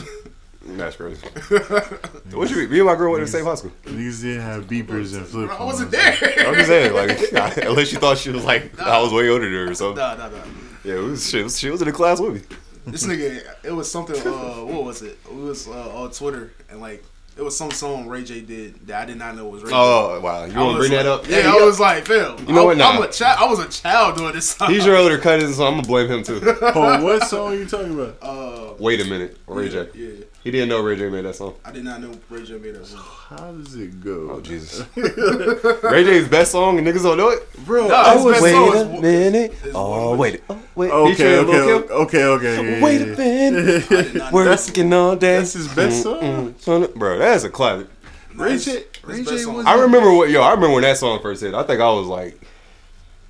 [0.62, 1.24] That's crazy.
[2.36, 2.68] what you?
[2.68, 3.70] Me and my girl went to the same high school.
[3.84, 5.60] Niggas didn't have beepers and flip phones.
[5.60, 6.48] I wasn't there.
[6.48, 9.52] I'm just saying, like, unless you thought she was like I was way older than
[9.54, 9.96] her or something.
[9.96, 10.42] Nah, nah, nah.
[10.84, 12.56] Yeah, was, she was she was in the class with me.
[12.86, 14.16] This nigga, it was something.
[14.16, 15.16] Uh, what was it?
[15.24, 17.04] It was uh, on Twitter, and like
[17.40, 19.74] it was some song Ray J did that I did not know was Ray J.
[19.76, 21.26] Oh wow, you I want to was bring that up?
[21.26, 22.38] Yeah, he- I was like, Phil.
[22.40, 22.76] You know I, what?
[22.76, 22.90] Nah.
[22.90, 23.38] I'm a child.
[23.40, 24.70] I was a child doing this song.
[24.70, 26.40] He's your older cousin, so I'm gonna blame him too.
[26.62, 28.18] Oh, what song are you talking about?
[28.20, 29.88] Uh, Wait a minute, Ray J.
[29.94, 31.54] Yeah, He didn't know Ray J made that song.
[31.66, 33.00] I did not know Ray J made that song.
[33.28, 34.30] How does it go?
[34.30, 34.86] Oh Jesus.
[34.96, 37.46] Ray J's best song and niggas don't know it.
[37.66, 39.52] Bro, No, I was best Wait a is- minute.
[39.64, 40.42] is Oh One wait.
[40.48, 40.90] Oh wait.
[40.90, 42.78] okay, Featuring Lil' okay, okay, okay.
[42.78, 43.16] Yeah, Wait yeah, a yeah.
[43.16, 43.84] minute.
[43.92, 44.36] I did not know.
[44.44, 45.36] Working all day.
[45.36, 46.20] That's his best song.
[46.22, 47.88] Mm, son, Bro, that's a classic.
[48.34, 49.66] Ray His- J, Ray best J was.
[49.66, 50.40] I remember what yo.
[50.40, 51.52] I remember when that song first hit.
[51.52, 52.40] I think I was like,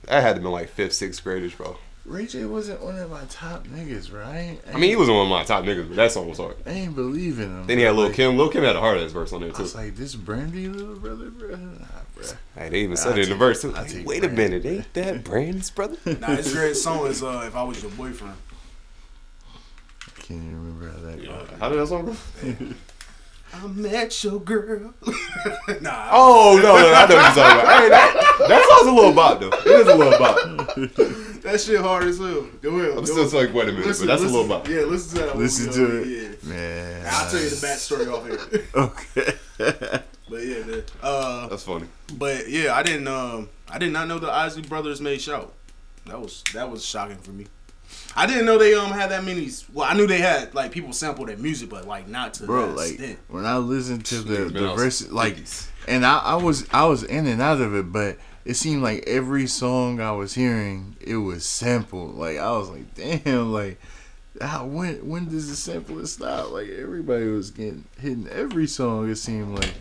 [0.08, 1.76] I had to been like fifth, sixth graders, bro.
[2.10, 4.58] Ray J wasn't one of my top niggas, right?
[4.68, 6.56] I mean, he was one of my top niggas, but that song was hard.
[6.66, 7.66] I ain't believing him.
[7.68, 7.98] Then he had bro.
[8.00, 8.36] Lil Like, Kim.
[8.36, 9.54] Lil Kim had a hard ass verse on there too.
[9.54, 9.62] I too.
[9.62, 11.54] was like, this Brandy little brother, bro.
[11.54, 11.84] Nah,
[12.16, 12.24] bro.
[12.56, 13.70] Hey, they even I said it in the verse too.
[13.70, 14.58] Like, take Wait a Brandy.
[14.58, 15.96] minute, ain't that Brandy's brother?
[16.20, 18.34] Nah, his greatest song is uh, "If I Was Your Boyfriend."
[20.06, 21.48] I can't even remember how that goes.
[21.60, 22.74] How did that song go?
[23.52, 24.94] I met your girl.
[25.80, 26.08] nah.
[26.12, 27.82] Oh no, no, I know what you're talking about.
[27.82, 29.48] Hey, that, that song's a little bop though.
[29.48, 30.36] It is a little bop.
[31.42, 32.46] That shit hard as hell.
[32.62, 32.90] Go ahead.
[32.90, 33.32] I'm go still ahead.
[33.32, 34.68] like, wait a minute, Listen, but that's listen, a little bop.
[34.68, 35.38] Yeah, listen to that.
[35.38, 36.06] Listen to it.
[36.42, 36.48] Yeah.
[36.48, 37.06] Man.
[37.10, 38.66] I'll tell you the backstory off here.
[38.74, 40.02] Okay.
[40.30, 40.82] But yeah, man.
[41.02, 41.86] Uh, That's funny.
[42.16, 43.08] but yeah, I didn't.
[43.08, 45.50] Um, I did not know the Isley Brothers made show.
[46.06, 47.46] That was that was shocking for me.
[48.14, 49.50] I didn't know they um had that many.
[49.72, 52.68] Well, I knew they had like people sample their music, but like not to Bro,
[52.68, 53.18] that like extent.
[53.26, 55.66] when I listened to the, Niggas the on verses, like, Biggies.
[55.88, 58.16] and I, I was I was in and out of it, but
[58.50, 62.16] it seemed like every song I was hearing, it was sampled.
[62.16, 63.80] Like I was like, damn, like,
[64.40, 66.50] how, when when does the sampling stop?
[66.50, 69.08] Like everybody was getting hitting every song.
[69.08, 69.72] It seemed like.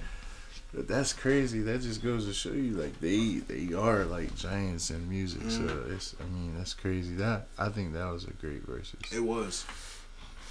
[0.72, 1.62] But that's crazy.
[1.62, 5.50] That just goes to show you, like they they are like giants in music.
[5.50, 5.96] So mm.
[5.96, 7.16] it's, I mean, that's crazy.
[7.16, 9.00] That I think that was a great verses.
[9.12, 9.66] It was.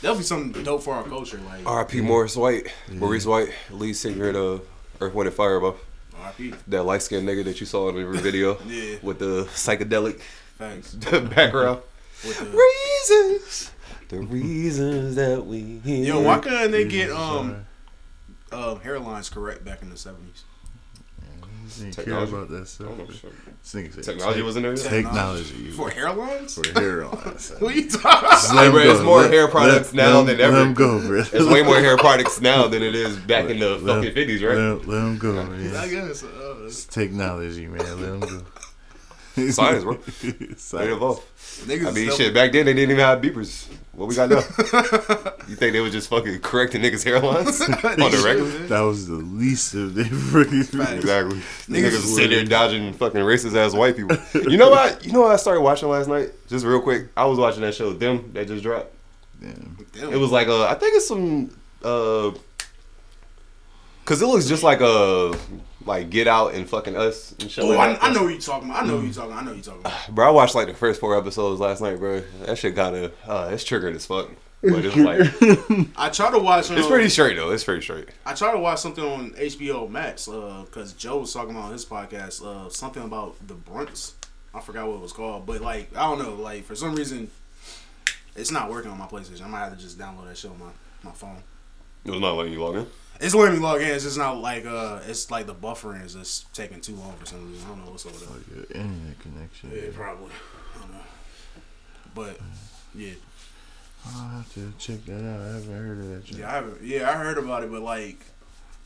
[0.03, 1.41] That'll be something dope for our culture.
[1.47, 2.01] Like R.I.P.
[2.01, 4.67] Morris White, Maurice White, lead singer of
[5.01, 5.77] Earth, Wind, and Fire, bro.
[6.21, 6.55] R.I.P.
[6.69, 8.97] That light skinned nigga that you saw in the video Yeah.
[9.03, 10.21] with the psychedelic
[10.59, 10.95] Thanks.
[10.95, 11.83] background.
[12.27, 13.71] With the, Reasons,
[14.09, 15.81] the reasons that we.
[15.85, 17.67] yo, why couldn't they get um
[18.51, 20.43] um hairlines correct back in the seventies?
[21.69, 22.33] Niggas didn't care Technology.
[22.33, 22.89] about that stuff.
[22.99, 24.75] This nigga said Technology wasn't there.
[24.77, 24.89] yet?
[24.91, 26.55] Technology For hairlines?
[26.73, 27.51] for hair lines.
[27.59, 28.65] Who you talking about?
[28.65, 30.53] Hey, bro, it's more hair products now than ever.
[30.57, 31.23] Let him go, bro.
[31.23, 34.43] There's way more hair products now than it is back in the Let- fucking fifties,
[34.43, 34.57] right?
[34.57, 35.41] him- let him go,
[35.79, 36.23] I guess.
[36.25, 37.79] Uh, It's technology, man.
[37.79, 38.43] Let him go.
[39.53, 39.99] Science, bro.
[40.57, 40.71] Science.
[40.73, 41.23] They evolved.
[41.67, 42.35] niggas I mean, is shit.
[42.35, 43.69] Back then they didn't even have beepers.
[43.99, 44.37] What we got now?
[45.49, 47.61] you think they was just fucking correcting niggas' hairlines
[48.05, 48.49] on the regular?
[48.69, 50.05] That was the least of their.
[50.05, 50.73] Facts.
[50.73, 51.39] Exactly.
[51.67, 54.17] Niggas Niggas, sitting there dodging fucking racist ass white people.
[54.35, 55.05] You know what?
[55.05, 56.31] You know what I started watching last night?
[56.47, 57.09] Just real quick.
[57.17, 58.95] I was watching that show, Them, that just dropped.
[59.41, 59.77] Damn.
[59.93, 60.13] Damn.
[60.13, 61.51] It was like uh I think it's some
[61.83, 62.31] uh
[64.09, 65.39] cause it looks just like a
[65.85, 67.63] like Get Out and fucking Us and shit.
[67.63, 68.05] Oh, like I, that.
[68.05, 68.83] I know what you talking about.
[68.83, 69.33] I know what you talking.
[69.33, 69.43] about.
[69.43, 70.15] I know what you talking about.
[70.15, 72.23] Bro, I watched like the first four episodes last night, bro.
[72.47, 74.31] That shit kind of uh, it's triggered as fuck.
[74.63, 76.71] But it's like I try to watch.
[76.71, 77.51] Um, it's pretty straight though.
[77.51, 78.09] It's pretty straight.
[78.25, 82.45] I try to watch something on HBO Max because Joe was talking about his podcast
[82.45, 84.15] uh, something about the Brunts.
[84.55, 86.35] I forgot what it was called, but like I don't know.
[86.35, 87.31] Like for some reason,
[88.35, 89.43] it's not working on my PlayStation.
[89.43, 90.71] I might have to just download that shit on my
[91.05, 91.43] my phone.
[92.05, 92.87] It was not letting you log in.
[93.21, 93.89] It's letting me log in.
[93.89, 97.27] It's just not like uh, it's like the buffering is just taking too long for
[97.27, 97.67] some reason.
[97.67, 98.29] I don't know what's over there.
[98.29, 99.73] Like your internet connection.
[99.75, 100.31] Yeah, probably.
[100.77, 101.01] I don't know.
[102.15, 102.39] But
[102.95, 103.15] yeah,
[104.07, 105.41] I'll have to check that out.
[105.41, 106.31] I haven't heard of that.
[106.31, 108.21] Yeah, I haven't, yeah, I heard about it, but like,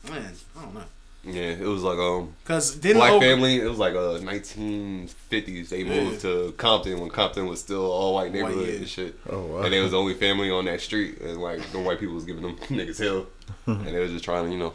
[0.09, 0.83] man, I don't know.
[1.25, 3.61] Yeah, it was like um Cause then black family.
[3.61, 5.69] It was like uh 1950s.
[5.69, 8.75] They moved to Compton when Compton was still all white neighborhood yeah.
[8.75, 9.17] and shit.
[9.29, 9.61] Oh wow.
[9.61, 12.25] And they was the only family on that street, and like the white people was
[12.25, 13.27] giving them niggas hell,
[13.65, 14.73] and they was just trying to you know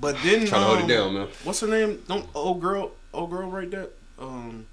[0.00, 1.28] But then trying to hold um, it down, man.
[1.44, 2.02] What's her name?
[2.08, 3.90] Don't old girl, old girl, write that.
[4.18, 4.66] Um,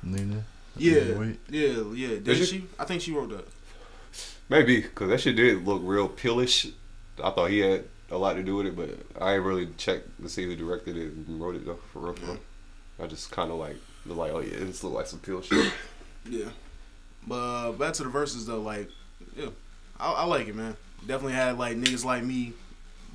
[0.00, 0.44] Nina.
[0.76, 1.40] yeah, Wait.
[1.48, 2.18] yeah, yeah.
[2.22, 2.44] Did she?
[2.44, 2.64] she?
[2.78, 3.48] I think she wrote that.
[4.48, 6.68] Maybe because that shit did look real pillish.
[7.20, 8.90] I thought he had a lot to do with it, but
[9.20, 11.78] I ain't really checked to see who directed it and wrote it though.
[11.92, 12.38] For real, for real.
[13.02, 15.72] I just kind of like was like, oh yeah, this look like some pill shit.
[16.28, 16.46] Yeah.
[17.24, 18.88] But uh, back to the verses though, like,
[19.36, 19.50] yeah,
[20.00, 20.76] I, I like it, man.
[21.06, 22.52] Definitely had like niggas like me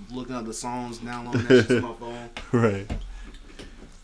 [0.10, 2.30] looking up the songs, downloading that shit to my phone.
[2.54, 2.92] Right.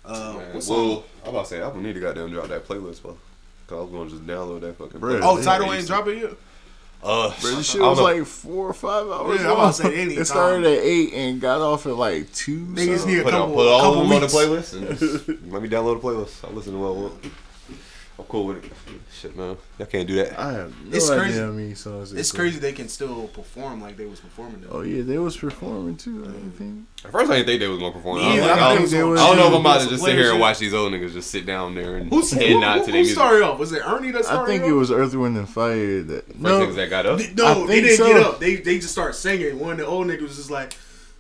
[0.03, 0.77] Uh, Man, what song?
[0.77, 3.17] well, I'm about to say I don't need to goddamn drop that playlist, bro.
[3.67, 4.99] Cause I was gonna just download that fucking.
[4.99, 5.19] Bruh.
[5.23, 6.31] Oh, title ain't dropping yet.
[7.09, 8.03] Uh, Bro, this shit don't was know.
[8.03, 9.67] like four or five hours Yeah, long.
[9.71, 12.65] to say any it started at eight and got off at like two.
[12.65, 13.07] Niggas something.
[13.15, 14.35] need a put, couple, put all couple of them weeks.
[14.35, 16.43] on the playlist and just let me download the playlist.
[16.47, 17.31] I listen to all of them.
[18.19, 18.71] I'm cool with it.
[19.13, 19.55] Shit, man.
[19.77, 20.39] Y'all can't do that.
[20.39, 21.39] I have no It's idea crazy.
[21.39, 22.11] how many songs.
[22.11, 22.37] they It's put.
[22.39, 24.77] crazy they can still perform like they was performing though.
[24.77, 26.25] Oh yeah, they was performing too.
[26.27, 26.85] I think.
[27.05, 28.17] At first, I didn't think they was gonna perform.
[28.17, 29.59] I, Yeah, was like, I I, think don't, they was I don't know if I'm
[29.61, 32.09] about to just sit here and watch these old niggas just sit down there and
[32.09, 33.15] Who's, head who, nod who, to their who music.
[33.15, 33.59] started off?
[33.59, 34.69] Was it Ernie that I started think off?
[34.69, 36.01] it was Earth, Wind, and Fire.
[36.01, 37.19] That First no, niggas that got up.
[37.19, 38.07] They- No, they think didn't so.
[38.13, 38.39] get up.
[38.39, 39.59] They they just started singing.
[39.59, 40.73] One of the old niggas was just like,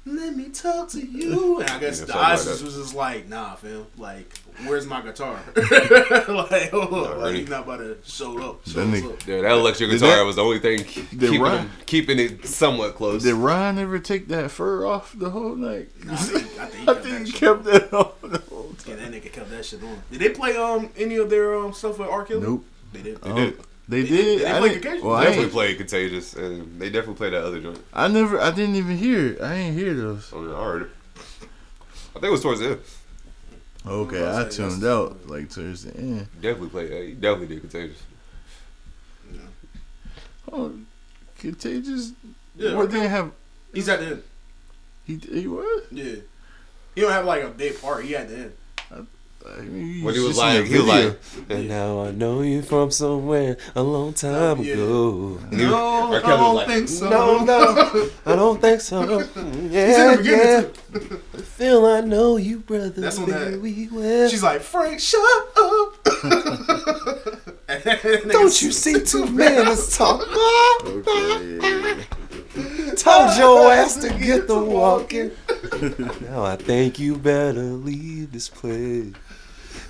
[0.05, 2.65] "Let me talk to you," and I guess Yeah, the something like Isis that.
[2.65, 3.85] was just like, "Nah, fam.
[3.97, 4.33] Like,
[4.65, 5.39] where's my guitar?
[5.55, 8.67] like, hold on, like, he's not about to show up.
[8.67, 9.27] Show That nigga- up.
[9.27, 12.45] Yeah, that electric guitar that- was the only thing keeping, Did Ron- them- keeping it
[12.45, 13.23] somewhat close.
[13.23, 15.89] did Ron ever take that fur off the whole night?
[16.05, 17.63] Nah, I think, I think he I kept think that he kept on.
[17.65, 20.01] that on the whole Yeah, that nigga kept that shit on.
[20.11, 22.23] Did they play um any of their um stuff with R.
[22.25, 22.41] Kelly?
[22.41, 22.65] Nope.
[22.93, 23.19] They did.
[23.23, 23.57] Oh, did.
[23.89, 24.09] They They did.
[24.09, 25.03] did- did they I play Contagious?
[25.03, 27.79] Well, I, definitely ain't, played Contagious, and they definitely played that other joint.
[27.93, 28.39] I never.
[28.39, 29.27] I didn't even hear.
[29.33, 29.41] it.
[29.41, 30.29] I ain't hear those.
[30.33, 30.89] Oh, yeah, I heard it.
[32.09, 32.79] I think it was towards the end.
[33.87, 36.27] Okay, I I was tuned that's- out like towards the end.
[36.41, 36.91] Definitely played.
[36.91, 38.03] Yeah, definitely did Contagious.
[40.51, 40.71] Oh,
[41.39, 42.13] contagious.
[42.55, 42.87] Yeah, what R.
[42.87, 43.31] they have?
[43.73, 44.23] He's at the end.
[45.05, 45.85] He, he what?
[45.91, 46.15] Yeah.
[46.95, 48.05] He don't have like a big part.
[48.05, 48.53] He at the end.
[49.49, 52.41] I mean, you When he was just like, he was like, and now I know
[52.41, 54.73] you from somewhere a long time Yeah.
[54.73, 55.39] ago.
[55.51, 56.15] And he was- No, R.
[56.15, 57.09] I Kelly was don't like, think so.
[57.09, 59.19] No, no, I don't think so.
[59.69, 60.61] Yeah, yeah.
[60.61, 61.21] too.
[61.57, 62.89] Feel I know you, brother.
[62.89, 64.29] That's on that- very well.
[64.29, 65.21] She's like, Frank, shut
[65.57, 66.03] up.
[67.67, 70.27] Don't you see two men is talking?
[70.85, 72.05] Okay.
[72.95, 75.31] Told your ass to get the walking.
[76.21, 79.13] now I think you better leave this place.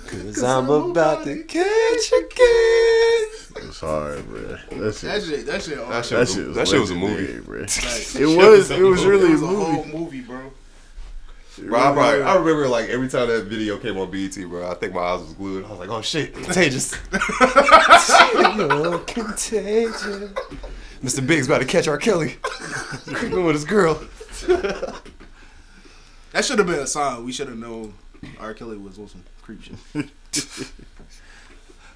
[0.08, 3.28] Cause I'm about to catch again.
[3.56, 4.40] It was hard, bro.
[4.70, 5.02] That shit.
[5.02, 5.76] That shit, that shit.
[5.88, 7.40] That shit was, shit was, that shit was a movie.
[7.40, 7.60] bro.
[7.60, 8.70] Like, It was.
[8.70, 9.98] It was it really was a a whole movie.
[9.98, 10.50] movie, bro.
[11.58, 14.74] Bro, I, probably, I remember like every time that video came on BET, bro, I
[14.74, 15.64] think my eyes was glued.
[15.66, 16.94] I was like, oh shit, contagious.
[18.56, 20.32] You're contagious.
[21.02, 21.26] Mr.
[21.26, 21.98] Big's about to catch R.
[21.98, 22.36] Kelly.
[23.12, 24.00] Creeping with his girl.
[26.32, 27.24] That should have been a sign.
[27.24, 27.94] We should have known
[28.38, 28.54] R.
[28.54, 29.08] Kelly was on
[29.60, 30.10] shit.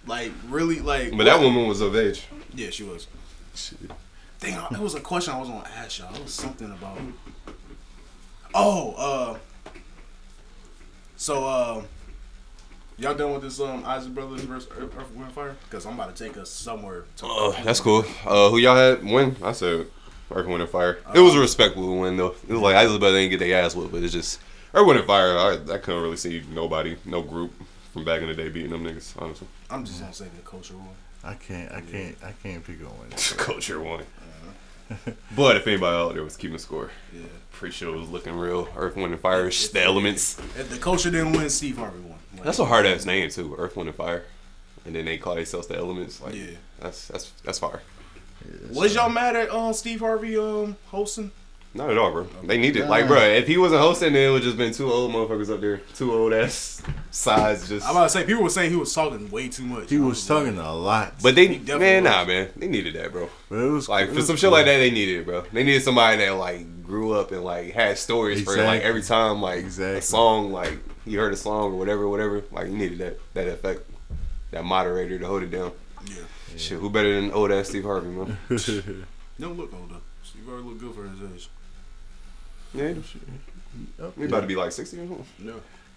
[0.06, 1.16] like really, like.
[1.16, 2.24] But that woman was of age.
[2.54, 3.06] Yeah, she was.
[4.40, 6.14] Dang, it was a question I was gonna ask y'all.
[6.14, 6.98] It was something about.
[8.54, 9.70] Oh, uh.
[11.16, 11.82] So, uh.
[12.98, 15.56] Y'all done with this um Isley Brothers versus Earth, Earth Wind, Fire?
[15.64, 17.04] Because I'm about to take us somewhere.
[17.16, 18.04] To Oh, that's cool.
[18.24, 19.34] Uh, who y'all had win?
[19.42, 19.86] I said
[20.30, 20.98] Earth, Wind, and Fire.
[21.14, 22.34] It was a respectable win though.
[22.46, 24.40] It was like Isley about didn't get their ass whooped, but it's just
[24.74, 25.36] Earth, Wind, and Fire.
[25.36, 27.52] I, I couldn't really see nobody, no group
[27.92, 29.14] from back in the day beating them niggas.
[29.20, 30.88] Honestly, I'm just gonna say the culture one.
[31.24, 31.70] I can't.
[31.72, 32.16] I can't.
[32.24, 33.10] I can't pick on one.
[33.36, 34.04] culture won.
[35.36, 37.22] but if anybody out there was keeping score, Yeah.
[37.52, 38.68] pretty sure it was looking real.
[38.76, 39.50] Earth, Wind, and Fire.
[39.50, 40.38] sh- The elements.
[40.58, 42.18] If the culture didn't win, Steve Harvey won.
[42.34, 43.54] Like, That's a hard ass name too.
[43.58, 44.24] Earth, Wind, and Fire.
[44.84, 46.20] And then they call themselves the elements.
[46.20, 46.56] Like, Yeah.
[46.80, 47.80] that's that's that's fire.
[48.72, 51.30] Was y'all mad at um Steve Harvey um hosting?
[51.74, 52.26] Not at all, bro.
[52.44, 52.86] They need it.
[52.86, 55.62] Like, bro, if he wasn't hosting, then it would just been two old motherfuckers up
[55.62, 57.86] there, two old ass sides, just.
[57.86, 59.88] I'm about to say people were saying he was talking way too much.
[59.88, 62.12] He was talking a lot, But they, He definitely man, was.
[62.12, 63.30] nah, man, they needed that, bro.
[63.48, 65.44] but it was Like it for was some shit like that, they needed it, bro.
[65.50, 69.40] They needed somebody that like grew up and like had stories for like every time
[69.40, 69.98] like Exactly.
[69.98, 72.42] a song, like you heard a song or whatever, whatever.
[72.52, 73.80] Like you needed that that effect,
[74.50, 75.72] that moderator to hold it down.
[76.06, 76.16] Yeah.
[76.58, 78.36] Shit, who better than old ass Steve Harvey, man?
[79.40, 79.94] Don't look older.
[80.22, 81.48] Steve Harvey look good for his age.
[82.74, 82.94] Yeah,
[84.02, 85.26] Up he about to be like sixty or something.
[85.38, 85.54] No.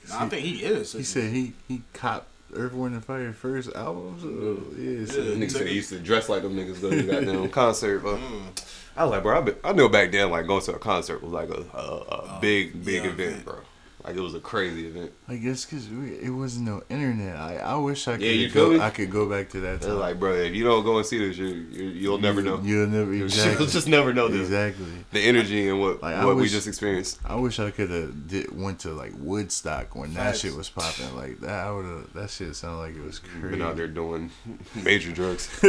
[0.10, 0.94] Nah, I think he is.
[0.94, 4.18] He said he he copped Earth, Wind, and Fire first album.
[4.22, 5.36] So, yeah, so Yeah.
[5.36, 8.18] Niggas said he used to dress like them niggas go to the goddamn concert, bro.
[8.18, 8.64] Mm.
[8.98, 11.22] I was like, bro, I, be, I knew back then, like going to a concert
[11.22, 13.46] was like a, a, a big, big yeah, event, event.
[13.46, 13.60] bro.
[14.06, 15.12] Like it was a crazy event.
[15.28, 17.38] I guess because it wasn't no internet.
[17.38, 18.70] I I wish I could Yeah, you go.
[18.70, 18.80] me?
[18.80, 19.98] I could go back to that It's time.
[19.98, 22.62] like, bro, if you don't go and see this, you, you you'll never know.
[22.64, 23.58] You'll never exactly.
[23.66, 24.86] You'll just never know the, exactly.
[25.12, 27.20] the energy and what Like, I what we wish- just experienced.
[27.26, 30.42] I wish I could have went to like Woodstock when Facts.
[30.44, 31.16] that shit was popping.
[31.16, 32.14] Like that, I would have.
[32.14, 33.48] That shit sounded like it was crazy.
[33.50, 34.30] Been out there doing
[34.76, 35.50] major drugs.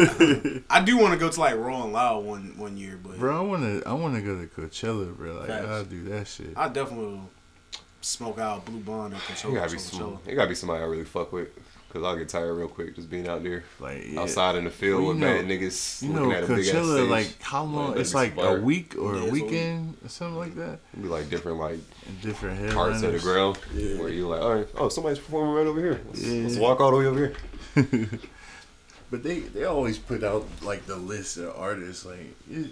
[0.71, 3.41] I do want to go to like Rolling Loud one one year, but Bro, I
[3.41, 5.39] wanna I wanna go to Coachella, bro.
[5.39, 5.67] Like Facts.
[5.69, 6.53] I'll do that shit.
[6.55, 7.31] I definitely will
[8.07, 9.55] smoke out Blue Bond and It Coachella.
[9.55, 9.91] gotta be Coachella.
[9.99, 10.19] some.
[10.27, 11.49] It gotta be somebody I really fuck with.
[11.93, 14.21] Cause I'll get tired real quick just being out there Like yeah.
[14.21, 16.59] outside in the field Well, with know- mad niggas You know, looking at a big
[16.67, 17.87] Coachella, like how long?
[17.91, 20.81] that'd it's like some a week or Yeah, a weekend or something like that.
[20.93, 21.79] It'd be like different like
[22.21, 23.23] different parts of the headliners.
[23.23, 23.57] ground
[23.99, 26.01] where you're like, all right, oh somebody's performing right over here.
[26.09, 26.43] Let's, Yeah.
[26.43, 27.33] let's walk all the way over
[27.75, 28.09] here.
[29.11, 32.05] But they they always put out like the list of artists.
[32.05, 32.71] Like you,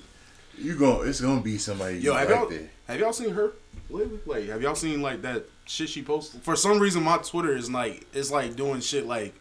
[0.58, 2.70] you going it's gonna be somebody Yo, have like y'all there.
[2.88, 3.52] have y'all seen her
[3.90, 4.18] lately?
[4.26, 6.42] Like, have y'all seen like that shit she posted?
[6.42, 9.34] For some reason, my Twitter is like it's like doing shit like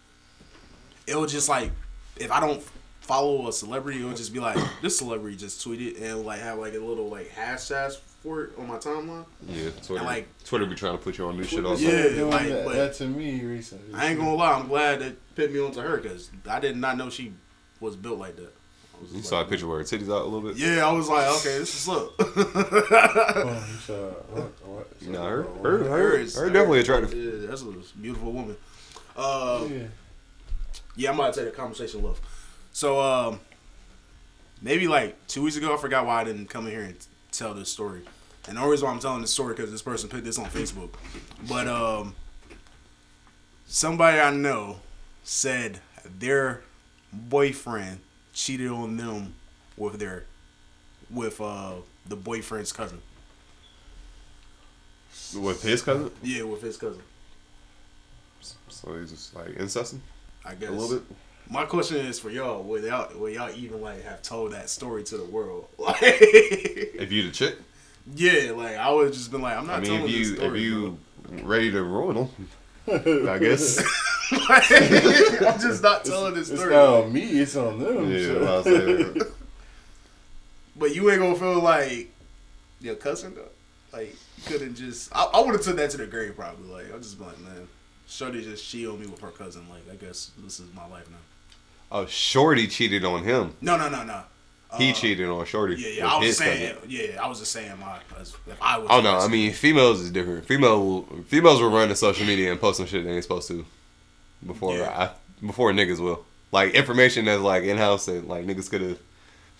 [1.07, 1.71] it'll just like
[2.17, 2.61] if I don't
[3.01, 6.73] follow a celebrity, it'll just be like this celebrity just tweeted and like have like
[6.73, 9.25] a little like hashtags for it on my timeline.
[9.49, 10.05] Yeah, Twitter.
[10.05, 11.83] like- Twitter be trying to put you on new shit also.
[11.83, 13.93] Yeah, doing like, that, but- that to me recently.
[13.93, 16.97] I ain't gonna lie, I'm glad that put me onto her because I did not
[16.97, 17.33] know she
[17.81, 18.53] was built like that.
[18.97, 20.57] I was You just saw a picture where her titties out a little bit.
[20.57, 22.13] Yeah, I was like, okay, this is up.
[22.19, 24.67] Oh, you saw what?
[24.67, 25.01] what?
[25.01, 27.13] Nah, her, Oh, her, her, is- her definitely attractive.
[27.13, 28.55] Yeah, that's a beautiful woman.
[29.15, 29.83] Uh, Yeah.
[30.95, 32.21] yeah, I'm about to take the conversation left.
[32.71, 33.39] So, um,
[34.61, 36.95] maybe like two weeks ago, I forgot why I didn't come in here and
[37.31, 38.01] tell this story.
[38.47, 40.45] And the only reason why I'm telling this story because this person put this on
[40.45, 40.89] Facebook.
[41.47, 42.15] But um,
[43.67, 44.77] somebody I know
[45.23, 45.79] said
[46.19, 46.61] their
[47.11, 47.99] boyfriend
[48.33, 49.33] cheated on them
[49.77, 50.25] with their
[51.09, 51.73] with uh
[52.07, 53.01] the boyfriend's cousin.
[55.35, 56.11] With his cousin?
[56.21, 57.01] Yeah, with his cousin.
[58.69, 60.01] So he's just like incesting
[60.45, 61.15] I guess a little bit.
[61.49, 65.03] My question is for y'all: Will y'all, will y'all even like have told that story
[65.03, 65.67] to the world?
[65.77, 67.57] Like, If you the chick,
[68.15, 70.37] yeah, like I would just been like, I'm not I mean, telling if you this
[70.37, 70.59] story.
[70.59, 70.97] if you
[71.43, 72.29] ready to ruin
[72.87, 73.83] them, I guess.
[74.29, 74.39] bro.
[75.49, 76.73] I'm just not telling this It's story.
[76.75, 77.21] not on me.
[77.23, 78.11] It's on them.
[78.11, 78.39] yeah, so.
[78.39, 79.21] what I'm saying.
[80.75, 82.09] But you ain't gonna feel like
[82.81, 83.47] your cousin though.
[83.95, 85.15] Like you couldn't just.
[85.15, 86.67] I, I would have took that to the grave probably.
[86.67, 87.67] Like I'm just been like, man,
[88.07, 89.67] Shorty just shield me with her cousin.
[89.69, 91.17] Like I guess this is my life now.
[91.91, 93.53] Oh, Shorty cheated on him.
[93.61, 94.23] No, no, no, no.
[94.79, 95.75] He Uh, cheated on Shorty.
[95.75, 96.07] Yeah, yeah.
[96.07, 96.89] I was saying, cousin.
[96.89, 97.99] yeah, I was just saying my.
[98.19, 98.87] As, if I was.
[98.89, 100.43] Oh no, I mean females is different.
[100.47, 103.63] Female females will run to social media and post some shit they ain't supposed to.
[104.45, 105.11] Before Yeah.
[105.41, 106.25] I before niggas will.
[106.51, 108.99] Like information that's like in house and like niggas could have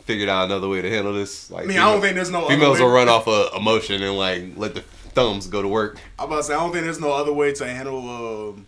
[0.06, 1.50] figured out another way to handle this.
[1.50, 3.54] Like I mean, I don't think there's no other females way- will run off of
[3.56, 5.98] emotion and like let the thumbs go to work.
[6.20, 8.66] I'm about to say I don't think there's no other way to handle um,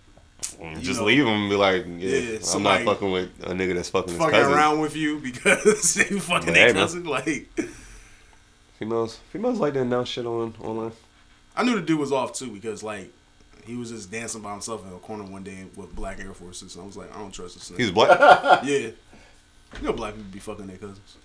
[0.80, 3.76] just know, leave them and be like, yeah, yeah, I'm not fucking with a nigga
[3.76, 6.76] that's fucking fucking around with you because they fucking their man.
[6.76, 7.03] cousin.
[7.05, 7.49] Like
[8.80, 10.91] Females, females like to announce shit on online.
[11.55, 13.11] I knew the dude was off too because like
[13.66, 16.76] he was just dancing by himself in a corner one day with black Air Forces.
[16.76, 17.78] And I was like, I don't trust this.
[17.78, 18.20] He's black.
[18.63, 18.78] yeah.
[18.78, 18.93] You
[19.82, 21.18] know, black people be fucking their cousins.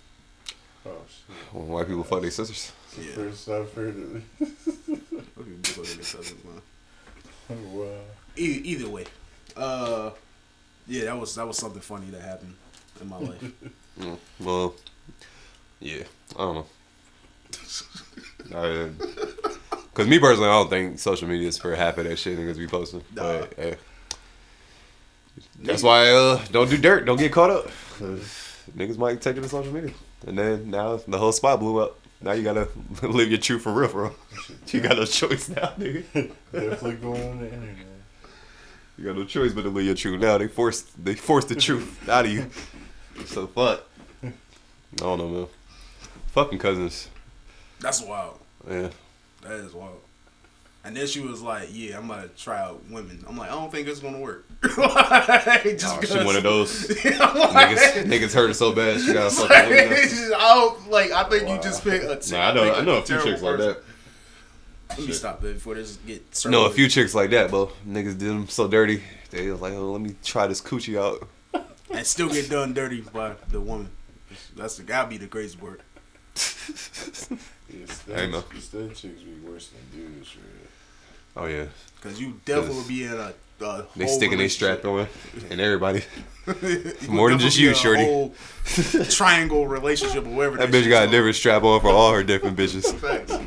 [0.85, 1.35] Oh shit.
[1.53, 2.71] Well, white people fuck their sisters.
[2.99, 4.23] Yeah, First I've heard of it.
[4.39, 6.61] black people be fucking their cousins, man.
[7.51, 8.01] Oh, wow.
[8.35, 9.05] E- either way,
[9.55, 10.09] uh,
[10.87, 12.55] yeah, that was that was something funny that happened
[12.99, 13.43] in my life.
[13.99, 14.73] Mm, well,
[15.81, 16.03] yeah,
[16.35, 16.65] I don't know.
[19.93, 22.57] Because me personally, I don't think social media is for half of that shit niggas
[22.57, 23.03] be posting.
[23.13, 23.39] Nah.
[23.39, 23.75] But eh,
[25.59, 27.05] that's why uh, don't do dirt.
[27.05, 27.67] Don't get caught up.
[27.99, 29.93] niggas might take it to social media,
[30.25, 31.97] and then now the whole spot blew up.
[32.21, 32.69] Now you gotta
[33.01, 34.15] live your truth for real, bro.
[34.67, 36.03] You got no choice now, nigga.
[36.51, 37.75] Definitely going on the internet.
[38.97, 40.37] You got no choice but to live your truth now.
[40.37, 42.49] They forced they forced the truth out of you.
[43.25, 43.83] So fuck.
[44.23, 44.31] I
[44.95, 45.47] don't know, man.
[46.27, 47.09] Fucking cousins.
[47.79, 48.39] That's wild.
[48.69, 48.89] Yeah.
[49.41, 50.01] That is wild.
[50.83, 53.71] And then she was like, "Yeah, I'm gonna try out women." I'm like, "I don't
[53.71, 54.45] think it's gonna work."
[54.77, 58.03] like, just Oh, she one of those I'm like, niggas.
[58.05, 59.49] Niggas hurt her so bad she got fucking.
[59.49, 61.11] like, women just- I don't like.
[61.11, 62.15] I think you just pick a.
[62.15, 62.73] T- Nah, I know.
[62.73, 63.83] I know a few chicks like that.
[64.89, 66.23] Let me stop it before this get.
[66.47, 67.71] No, a few chicks like that, bro.
[67.87, 69.03] Niggas did them so dirty.
[69.29, 71.27] They was like, oh, let me try this coochie out.
[71.91, 73.89] and still get done dirty by the woman.
[74.55, 75.81] That's the gotta be the crazy word.
[77.73, 78.43] It's I know.
[78.53, 80.39] It's them chicks be worse than dudes, for.
[81.37, 81.65] Oh yeah,
[82.01, 83.33] Cause you definitely will be in a.
[83.65, 85.43] a they whole sticking their strap relationship.
[85.45, 86.03] on, and everybody.
[87.07, 88.03] More than just definitely you, a shorty.
[88.03, 88.35] whole
[89.05, 90.57] triangle relationship or whatever.
[90.57, 92.93] That shit's bitch got a different strap on for all her different bitches.
[92.95, 93.37] Facts.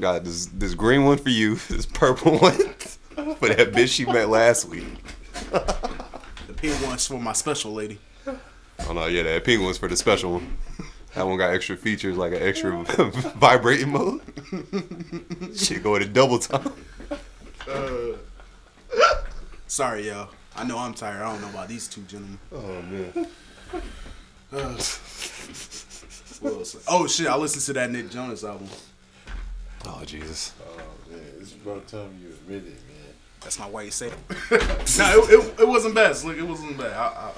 [0.00, 4.30] Got this this green one for you, this purple one for that bitch she met
[4.30, 4.86] last week.
[5.50, 7.98] The pink one's for my special lady.
[8.26, 10.56] Oh no, yeah, that pink one's for the special one.
[11.14, 12.82] That one got extra features like an extra
[13.36, 14.20] vibrating mode.
[15.56, 16.72] Shit go at double time.
[17.68, 18.16] Uh,
[19.68, 20.28] sorry, y'all.
[20.56, 21.22] I know I'm tired.
[21.22, 22.38] I don't know about these two gentlemen.
[22.52, 23.26] Oh man.
[24.52, 24.78] Uh,
[26.40, 26.84] what else?
[26.86, 27.26] Oh shit!
[27.26, 28.68] I listened to that Nick Jonas album.
[29.86, 30.52] Oh Jesus.
[30.62, 33.14] Oh man, it's about time you admit it, man.
[33.40, 34.14] That's my way to say it.
[34.98, 36.16] no, it, it, it wasn't bad.
[36.24, 36.92] Look, it wasn't bad.
[36.92, 37.32] I, I,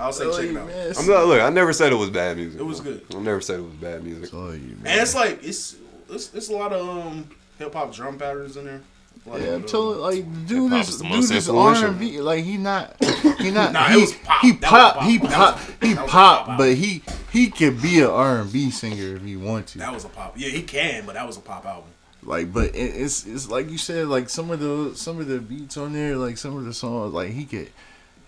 [0.00, 0.66] I'll say check it out.
[0.66, 0.92] man.
[0.98, 1.40] I'm not look.
[1.40, 2.60] I never said it was bad music.
[2.60, 2.92] It was bro.
[2.94, 3.14] good.
[3.14, 4.24] I never said it was bad music.
[4.24, 4.40] It's you,
[4.82, 4.86] man.
[4.86, 5.76] And it's like it's
[6.08, 7.28] it's, it's a lot of um
[7.58, 8.80] hip hop drum patterns in there.
[9.26, 11.48] Like, Yeah, I'm uh, telling like the dude Hip-hop is is dude is.
[11.50, 12.20] R and B.
[12.22, 12.96] Like he not
[13.38, 14.40] he not Nah, it he, was pop.
[14.42, 15.04] he That was pop pop.
[15.04, 15.82] he That was pop pop.
[15.84, 16.08] he pop,
[16.46, 19.78] pop but he he can be an R and B singer if he want to.
[19.78, 20.34] That was a pop.
[20.38, 21.90] Yeah, he can, but that was a pop album.
[22.22, 25.38] Like, but it, it's it's like you said, like some of the some of the
[25.38, 27.68] beats on there, like some of the songs, like he could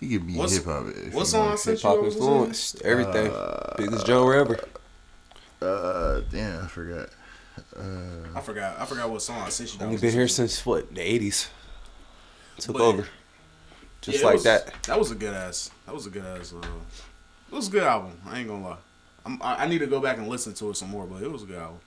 [0.03, 0.87] he could be What's- hip hop.
[0.89, 1.63] if what song I wanted to.
[1.63, 2.01] sent Hip hop you?
[2.01, 2.33] I was listening?
[2.35, 3.33] influenced everything.
[3.79, 4.61] Biggest genre ever.
[5.61, 7.09] Uh, damn, I forgot.
[7.77, 7.83] Uh,
[8.35, 8.81] I forgot.
[8.81, 9.79] I forgot what song I sent you.
[9.79, 11.49] that Only been here since what the eighties.
[12.59, 13.07] Took But- over.
[14.01, 14.83] Just Yeah, like was- that.
[14.85, 15.71] That was a good ass.
[15.87, 16.53] That was a good ass.
[16.53, 18.21] Uh, it was a good album.
[18.27, 18.77] I ain't gonna lie.
[19.25, 21.31] I'm, I, I need to go back and listen to it some more, but it
[21.31, 21.79] was a good album.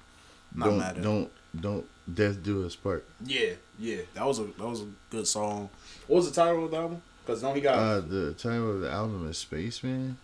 [0.53, 1.01] Not don't mad at it.
[1.03, 3.03] don't don't death do us part.
[3.25, 3.97] Yeah, yeah.
[4.13, 5.69] That was a that was a good song.
[6.07, 7.01] What was the title of the album?
[7.25, 10.17] Because don't he got Uh, the title of the album is Spaceman.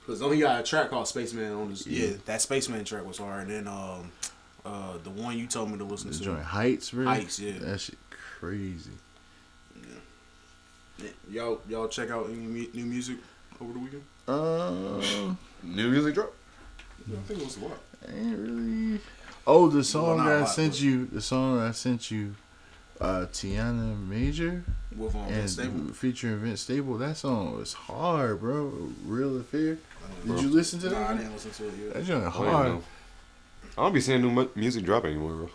[0.00, 2.14] because don't he got a track called Spaceman on his yeah.
[2.26, 3.48] That Spaceman track was hard.
[3.48, 4.10] And then um
[4.64, 6.24] uh the one you told me to listen The to.
[6.24, 7.04] joint Heights, bro.
[7.04, 7.58] Heights, yeah.
[7.60, 7.98] That shit
[8.40, 8.90] crazy.
[11.00, 11.08] Yeah.
[11.30, 13.18] Y'all y'all check out any new music
[13.60, 14.02] over the weekend?
[14.26, 16.32] Um, New music drop.
[17.10, 17.78] I think it was a lot.
[18.08, 19.00] ain't really.
[19.46, 22.34] Oh, the song not that a I lot, sent you, the song I sent you,
[23.00, 24.64] uh, Tiana Major
[24.96, 25.94] With um, Vince and Stable.
[25.94, 26.98] featuring Vince Stable.
[26.98, 28.90] That song was hard, bro.
[29.06, 29.78] Real affair.
[30.26, 31.94] Did you listen to Nah, I didn't listen to it yet.
[31.94, 32.68] That joint I don't, hard.
[32.68, 32.82] know.
[33.76, 35.50] I don't be seeing new music drop anymore, bro.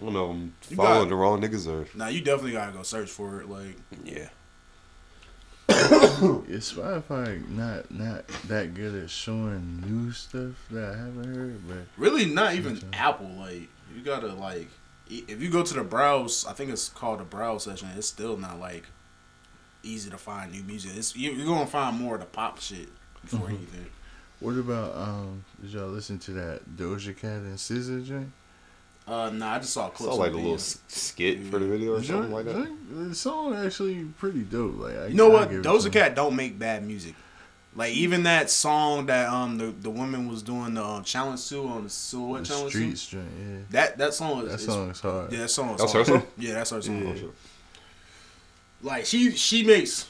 [0.00, 0.30] I don't know.
[0.30, 3.40] I'm You following got- the wrong niggas or Nah, you definitely gotta go search for
[3.40, 3.48] it.
[3.48, 4.28] Like, yeah.
[5.68, 11.60] Is Spotify not not that good at showing new stuff that I haven't heard?
[11.66, 13.30] But really, not even Apple.
[13.38, 17.20] Like, you gotta like, i- if you go to the browse, I think it's called
[17.20, 17.88] the browse session.
[17.96, 18.84] It's still not like
[19.82, 20.92] easy to find new music.
[20.96, 22.88] It's you, you're gonna find more of the pop shit
[23.22, 23.54] before Mm-hmm.
[23.56, 23.86] anything.
[24.40, 25.44] what about um?
[25.60, 28.32] Did y'all listen to that Doja Cat and SZA joint?
[29.06, 30.14] Uh, nah, I just saw clips.
[30.14, 30.54] Saw like a the little video.
[30.56, 32.74] s- skit for the video or something like that.
[32.90, 34.78] The song actually pretty dope.
[34.78, 35.50] Like I, You know I what?
[35.50, 37.14] Doja Cat don't make bad music.
[37.76, 41.66] Like even that song that um the, the woman was doing the um, challenge to
[41.66, 42.72] on the silhouette The challenge.
[42.72, 43.26] to, streets joint.
[43.38, 45.32] Yeah, That that song is that is- song is hard.
[45.32, 45.74] Yeah, that song.
[45.74, 46.22] is That's her song?
[46.38, 47.16] Yeah, that's her song.
[47.16, 47.22] Yeah.
[48.82, 50.08] Like she she makes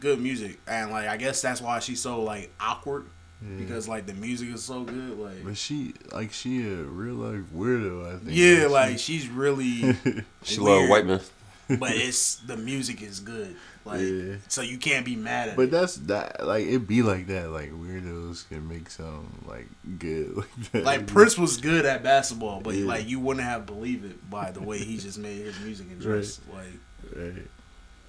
[0.00, 3.06] good music, and like I guess that's why she's so like awkward
[3.42, 3.56] Yeah.
[3.58, 5.18] because like the music is so good.
[5.18, 8.06] Like But she like she a real life weirdo.
[8.06, 8.30] I think.
[8.36, 9.94] yeah, Like, like she's really,
[10.42, 10.80] She Weird.
[10.82, 11.20] love white men.
[11.68, 13.56] But it's the music is good.
[13.84, 14.36] Like Yeah.
[14.48, 15.70] so you can't be mad at But it.
[15.70, 16.44] that's that.
[16.46, 17.50] Like it be like that.
[17.50, 19.66] Like weirdos can make some like
[19.98, 20.84] good like that.
[20.84, 22.86] Like Prince was good at basketball, but Yeah.
[22.86, 26.00] like you wouldn't have believed it by the way he just made his music and
[26.00, 26.40] dress.
[26.52, 27.46] Like Right.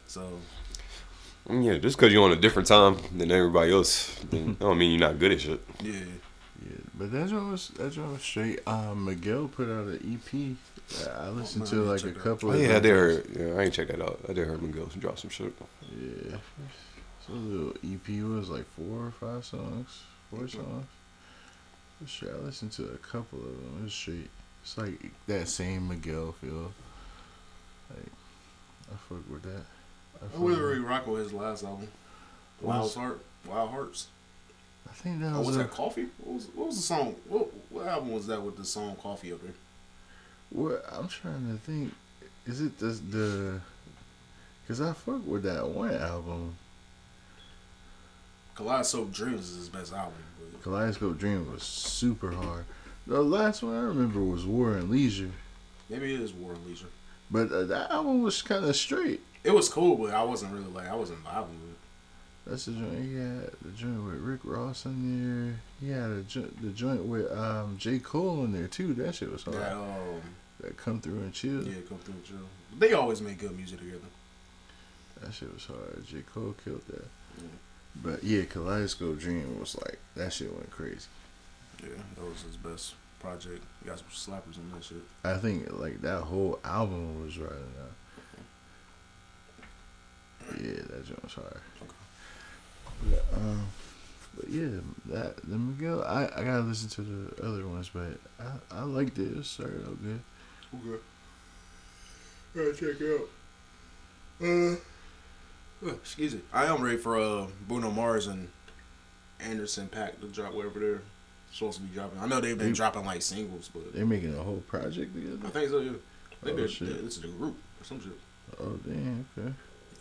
[0.07, 0.39] so,
[1.49, 4.91] Yeah, just because you're on a different time than everybody else, then that don't mean
[4.99, 5.61] you're not good at shit.
[5.83, 5.91] yeah.
[6.59, 8.59] Yeah, but that's joint was that joint was straight.
[8.67, 9.99] Um, Miguel put out an
[10.35, 10.55] EP.
[10.89, 12.49] That I listened man, to like a couple.
[12.49, 12.83] Oh of yeah, I did
[13.23, 13.37] joints.
[13.37, 13.47] hear.
[13.53, 14.19] Yeah, I ain't check that out.
[14.29, 15.53] I did hear Miguel drop some shit.
[15.91, 16.37] Yeah,
[17.25, 20.85] so little EP was like four or five songs, four songs.
[22.01, 22.31] It's straight.
[22.33, 23.83] I listened to a couple of them.
[23.85, 24.29] It's straight.
[24.63, 26.71] It's like that same Miguel feel.
[27.89, 28.05] Like
[28.91, 29.63] I fuck with that.
[30.21, 31.87] I, I fuck wasn't with- really rock with his last album,
[32.61, 34.07] Wild was- Heart, Wild Hearts.
[34.89, 36.07] I think that Oh, was, was a- that Coffee?
[36.19, 37.15] What was what was the song?
[37.27, 39.51] What what album was that with the song Coffee up there?
[40.49, 41.93] What I'm trying to think,
[42.45, 43.61] is it the the?
[44.67, 46.55] Cause I fuck with that one album,
[48.55, 50.13] Kaleidoscope Dreams is his best album.
[50.51, 52.65] But Kaleidoscope Dream was super hard.
[53.05, 55.31] The last one I remember was War and Leisure,
[55.89, 56.87] maybe it is War and Leisure.
[57.31, 59.21] but uh, that album was kind of straight.
[59.45, 61.77] It was cool, but I wasn't really like I wasn't vibing with it.
[62.49, 63.03] That's the joint.
[63.05, 65.59] He had the joint with Rick Ross in there.
[65.81, 68.93] He had a jo- the joint with um J Cole in there too.
[68.93, 69.57] That shit was hard.
[69.57, 70.21] That um
[70.61, 71.67] That come through and chill.
[71.67, 72.37] yeah, come through and chill.
[72.79, 73.99] They always make good music together.
[75.21, 76.05] That shit was hard.
[76.07, 77.07] J Cole killed that.
[77.37, 77.47] Yeah.
[78.01, 81.07] But yeah, Kaleidoscope Dream was like that shit went crazy.
[81.83, 83.63] Yeah, that was his best project.
[83.83, 84.97] He got some slappers in that shit.
[85.25, 87.91] I think like that whole album was right now.
[90.61, 91.59] Yeah, that joint was hard.
[93.03, 93.67] But, um,
[94.35, 94.67] but yeah,
[95.07, 99.17] that the Miguel, I, I gotta listen to the other ones, but I I liked
[99.19, 99.37] it.
[99.37, 100.19] It started out good.
[100.75, 101.03] Okay.
[102.55, 104.77] Gotta check it out.
[105.85, 106.41] Uh, excuse me.
[106.53, 108.49] I am ready for uh Bruno Mars and
[109.39, 111.01] Anderson .Paak to drop wherever they're
[111.51, 112.19] supposed to be dropping.
[112.19, 115.49] I know they've been They- dropping like singles, but they're making a whole project I
[115.49, 115.79] think so.
[115.79, 115.91] Yeah.
[115.91, 117.03] I think Oh, they're, shit.
[117.03, 118.19] this is the group or some shit.
[118.59, 119.53] Oh damn, okay.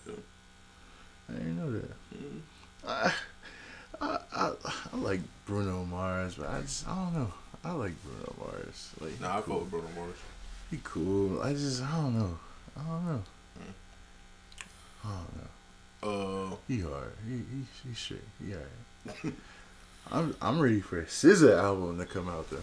[0.07, 0.12] Yeah.
[1.28, 1.90] I didn't know that.
[2.14, 2.40] Mhm.
[2.86, 3.12] I,
[4.00, 4.52] I I
[4.92, 7.32] I like Bruno Mars, but I just I don't know.
[7.64, 8.90] I like Bruno Mars.
[9.00, 9.58] Like Nah, I fuck cool.
[9.60, 10.16] with Bruno Mars.
[10.70, 11.40] He cool.
[11.42, 12.38] I just I don't know.
[12.76, 13.22] I don't know.
[15.04, 16.52] I don't know.
[16.52, 17.12] Uh, He hard.
[17.26, 18.20] He he he straight.
[18.44, 19.34] He alright.
[20.12, 22.58] I'm I'm ready for a SZA album to come out though.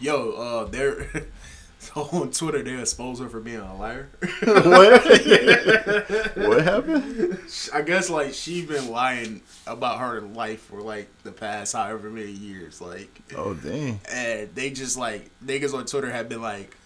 [0.00, 1.06] yo, uh, they're
[1.94, 4.08] so on Twitter they expose her for being a liar.
[4.42, 5.02] what?
[6.36, 7.38] what happened?
[7.72, 12.30] I guess like she been lying about her life for like the past however many
[12.32, 14.00] years, like, Oh dang.
[14.12, 16.76] and they just like niggas on Twitter have been like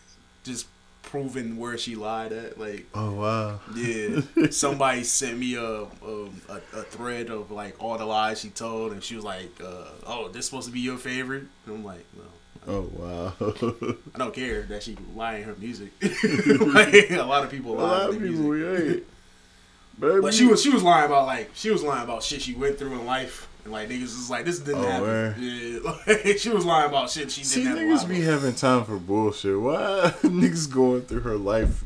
[0.45, 0.67] just
[1.03, 2.87] proving where she lied at, like.
[2.95, 3.61] Oh wow.
[3.75, 4.21] Yeah,
[4.51, 6.29] somebody sent me a, a
[6.73, 10.29] a thread of like all the lies she told, and she was like, uh, "Oh,
[10.29, 12.27] this supposed to be your favorite?" And I'm like, "Well,
[12.69, 13.33] Oh wow.
[14.15, 15.91] I don't care that she lying her music.
[16.03, 17.83] like, a lot of people lie.
[17.83, 19.05] A lot of people music.
[20.01, 20.21] Baby.
[20.21, 22.79] But she was she was lying about like she was lying about shit she went
[22.79, 25.91] through in life, and like niggas was like, "This didn't Oh, happen." Yeah,
[26.25, 28.01] like, she was lying about shit she See, didn't have.
[28.01, 29.59] niggas be having time for bullshit.
[29.59, 31.83] Why niggas going through her life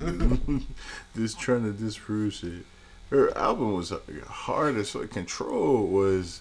[1.14, 2.64] just trying to disprove shit?
[3.11, 3.93] Her album was
[4.26, 5.09] hard as fuck.
[5.11, 6.41] Control was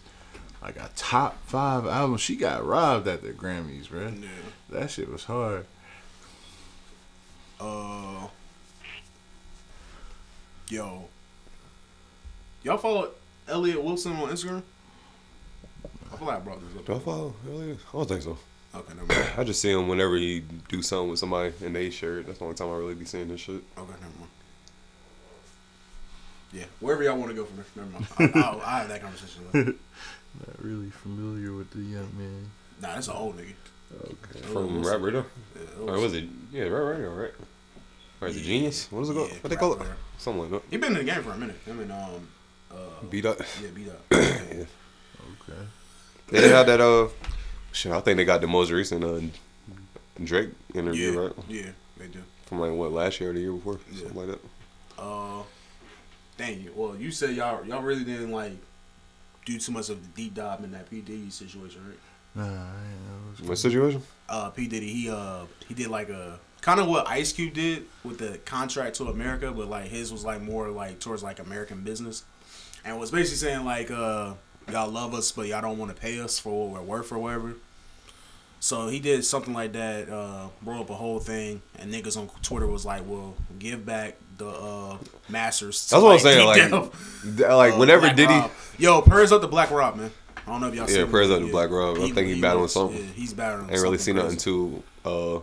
[0.61, 2.17] like a top five album.
[2.17, 4.07] She got robbed at the Grammys, bro.
[4.07, 4.27] Yeah.
[4.69, 5.65] That shit was hard.
[7.59, 8.27] Uh,
[10.69, 11.09] yo,
[12.63, 13.11] y'all follow
[13.47, 14.63] Elliott Wilson on Instagram?
[16.11, 16.85] I feel like I brought this up.
[16.85, 17.79] Do I follow Elliott?
[17.89, 18.37] I don't think so.
[18.73, 19.29] Okay, never mind.
[19.37, 22.27] I just see him whenever he do something with somebody and they share it.
[22.27, 23.55] That's the only time I really be seeing this shit.
[23.77, 24.31] Okay, never mind.
[26.51, 27.65] Yeah, wherever y'all want to go from there.
[27.75, 28.35] Never mind.
[28.35, 29.41] I, I'll, I'll have that conversation.
[29.53, 29.73] Later.
[30.47, 32.49] Not really familiar with the young man.
[32.81, 33.53] Nah, that's an old nigga.
[34.05, 34.39] Okay.
[34.47, 34.91] From Wilson.
[34.93, 35.25] Rap Radar?
[35.55, 36.25] Yeah, Or was it?
[36.51, 37.31] Yeah, Rap Radar, right?
[38.21, 38.45] Or is it Yeah.
[38.45, 38.91] Genius?
[38.91, 39.29] What is it called?
[39.29, 39.79] Yeah, what they call it?
[39.79, 39.93] Radio.
[40.17, 40.61] Something like that.
[40.69, 41.55] He been in the game for a minute.
[41.67, 42.27] I mean, um,
[42.71, 42.75] uh,
[43.09, 43.39] Beat up.
[43.61, 44.01] yeah, beat up.
[44.11, 44.65] Yeah.
[45.51, 45.61] Okay.
[46.29, 47.07] They had that uh
[47.71, 49.19] shit, I think they got the most recent uh
[50.23, 51.31] Drake interview, yeah, right?
[51.47, 52.19] yeah, they do.
[52.45, 53.79] From like what, last year or the year before?
[53.91, 53.99] Yeah.
[54.01, 55.01] Something like that.
[55.01, 55.43] Uh,
[56.39, 56.71] dang you.
[56.75, 58.53] Well, you said y'all y'all really didn't like
[59.45, 61.99] do too much of the deep dive in that P Diddy situation, right?
[62.35, 63.47] Nah, I.
[63.47, 64.01] What situation?
[64.27, 67.85] Uh, P Diddy he uh he did like a kind of what Ice Cube did
[68.03, 71.81] with the contract to America, but like his was like more like towards like American
[71.81, 72.23] business,
[72.83, 74.33] and was basically saying like uh
[74.71, 77.19] y'all love us, but y'all don't want to pay us for what we're worth or
[77.19, 77.55] whatever.
[78.59, 82.29] So he did something like that, uh, brought up a whole thing, and niggas on
[82.41, 84.97] Twitter was like, "Well, give back the uh,
[85.29, 86.45] masters." to, That's what I'm saying.
[87.39, 88.51] Like, like uh, whenever Black Diddy, Rob.
[88.77, 90.11] yo, prayers up to Black Rob, man.
[90.45, 90.89] I don't know if y'all.
[90.89, 91.97] Yeah, prayers up to Black Rob.
[91.99, 92.97] I think he battling something.
[92.97, 93.69] Yeah, he's battling.
[93.69, 94.83] ain't really seen something nothing too.
[95.05, 95.39] Uh,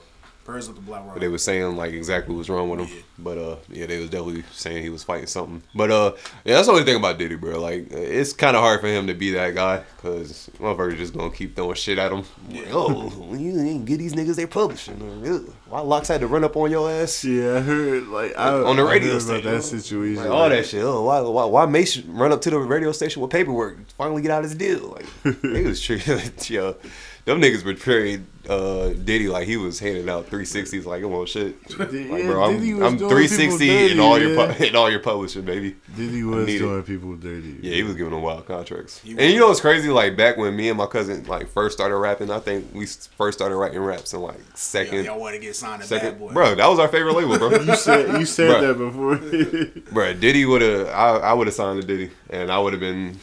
[0.47, 1.19] Prayers up to Black Rob.
[1.19, 2.89] they was saying like exactly what's wrong with him.
[2.89, 3.03] Yeah.
[3.19, 5.61] But uh, yeah, they was definitely saying he was fighting something.
[5.75, 6.13] But uh,
[6.45, 7.59] yeah, that's the only thing about Diddy, bro.
[7.61, 11.31] Like, it's kind of hard for him to be that guy because motherfuckers just gonna
[11.33, 12.23] keep throwing shit at him.
[12.51, 15.03] Like, oh, when you ain't get these niggas they publishing.
[15.03, 17.25] Or, "Ugh, Why LOX had to run up on your ass?
[17.25, 19.51] Yeah, I heard like I, On the I radio heard about station.
[19.53, 20.23] that situation.
[20.23, 20.85] Like, all that shit.
[20.85, 23.79] Oh, why, why, why Mase run up to the radio station with paperwork?
[23.99, 24.97] Finally get out his deal.
[25.25, 26.77] Like, they was treated, yo,
[27.25, 30.85] them niggas were betrayed uh, Diddy like he was handing out 360s.
[30.85, 31.57] Like, come on, shit.
[31.79, 34.91] Like, Yeah, bro, I'm, was I'm 360 people in all your dirty, pu- in all
[34.91, 35.77] your publishing, baby.
[35.97, 36.59] Diddy was need it.
[36.61, 37.59] doing people dirty.
[37.63, 39.01] Yeah, he was giving them wild contracts.
[39.01, 39.33] He and was.
[39.33, 39.89] you know what's crazy?
[39.91, 43.39] Like back when me and my cousin like first started rapping, I think we first
[43.39, 46.19] started writing raps in like Yeah, second, y'all want to get signed to Bad second.
[46.19, 46.33] Boy.
[46.33, 47.51] Bro, that was our favorite label, bro.
[47.67, 48.61] You said you said Bruh.
[48.69, 49.93] that before.
[49.93, 50.89] Bro, Diddy would have.
[50.89, 53.19] I, I would have signed to Diddy, and I would have been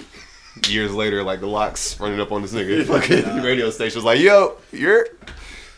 [0.68, 3.98] years later, like the LOX running up on this nigga fucking radio station.
[3.98, 5.08] Was like, yo, you're.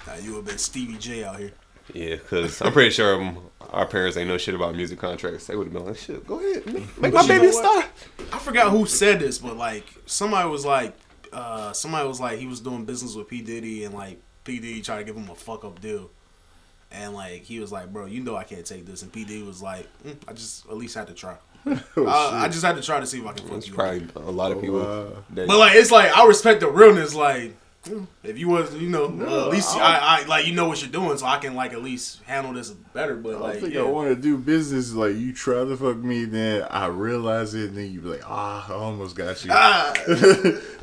[0.07, 1.51] Nah, you have been Stevie J out here.
[1.93, 5.47] Yeah, because I'm pretty sure um, our parents ain't know shit about music contracts.
[5.47, 7.85] They would have been like, shit, go ahead, make, make my baby a star.
[8.31, 10.95] I forgot who said this, but like somebody was like,
[11.31, 14.81] uh, somebody was like he was doing business with P Diddy, and like P Diddy
[14.81, 16.09] tried to give him a fuck up deal,
[16.91, 19.43] and like he was like, bro, you know I can't take this, and P Diddy
[19.43, 21.37] was like, mm, I just at least had to try.
[21.97, 23.73] Oh, uh, I just had to try to see if I can fuck It's you.
[23.73, 24.79] probably a lot of people.
[24.79, 25.07] wow.
[25.31, 27.13] that- But like it's like I respect the realness.
[27.15, 27.55] Like
[28.23, 30.91] if you was, you know, uh, at least I, I like you know what you're
[30.91, 33.15] doing, so I can like at least handle this better.
[33.15, 33.81] But I like, think yeah.
[33.81, 34.93] I want to do business.
[34.93, 38.29] Like you try to fuck me, then I realize it, and then you be like,
[38.29, 39.51] ah, I almost got you.
[39.53, 39.93] Ah,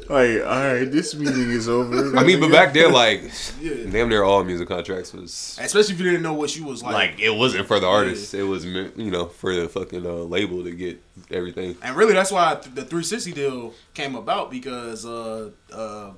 [0.09, 2.17] like, all right, this meeting is over.
[2.17, 3.23] I mean, but back then, like,
[3.61, 3.91] Yeah.
[3.91, 6.93] damn near all music contracts was especially if you didn't know what you was like.
[6.95, 8.35] like it wasn't for the artist.
[8.35, 11.77] It was meant, you know for the fucking uh, label to get everything.
[11.83, 16.13] And really, that's why the 360 deal came about because uh, uh,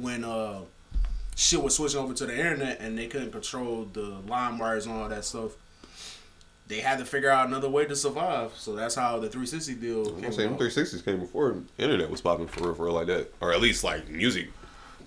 [0.00, 0.60] when uh,
[1.36, 4.94] shit was switching over to the internet and they couldn't control the line wires and
[4.94, 5.52] all that stuff,
[6.66, 8.52] they had to figure out another way to survive.
[8.56, 10.60] So that's how the 360 deal I'm came saying about.
[10.60, 13.84] 360s came before internet was popping for real, for real like that, or at least
[13.84, 14.48] like music,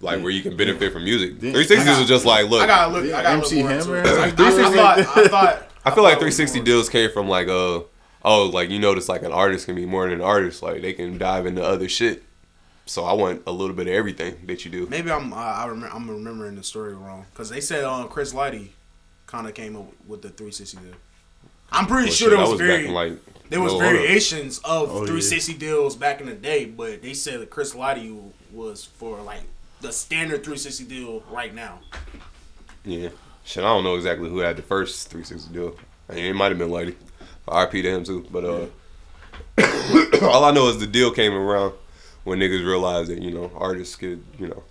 [0.01, 1.41] like where you can benefit from music.
[1.41, 1.53] Yeah.
[1.53, 3.03] 360s was just like, look, I gotta look.
[3.05, 3.97] I gotta MC look Hammer?
[3.97, 4.07] it.
[4.07, 4.99] I, I, I 360 thought.
[4.99, 5.63] I thought.
[5.85, 7.81] I feel like thought it 360 deals came from like uh
[8.25, 10.91] oh like you notice like an artist can be more than an artist like they
[10.93, 12.23] can dive into other shit.
[12.87, 14.87] So I want a little bit of everything that you do.
[14.87, 18.33] Maybe I'm uh, I remember I'm remembering the story wrong because they said um, Chris
[18.33, 18.69] Lighty
[19.25, 20.93] kind of came up with the 360 deal.
[21.71, 23.13] I'm pretty Well, sure there that was, very like
[23.49, 25.07] there was no, variations of Oh, yeah.
[25.07, 28.17] 360 deals back in the day, but they said that Chris Lighty
[28.53, 29.41] was for like
[29.81, 31.79] the standard 360 deal right now.
[32.85, 33.09] Yeah.
[33.43, 35.75] Shit, I don't know exactly who had the first 360 deal.
[36.09, 36.95] I mean, it might have been Lady.
[37.47, 38.25] RP to him too.
[38.31, 38.65] But uh,
[40.25, 41.73] all I know is the deal came around
[42.27, 44.63] when niggas realized that you know artists could you know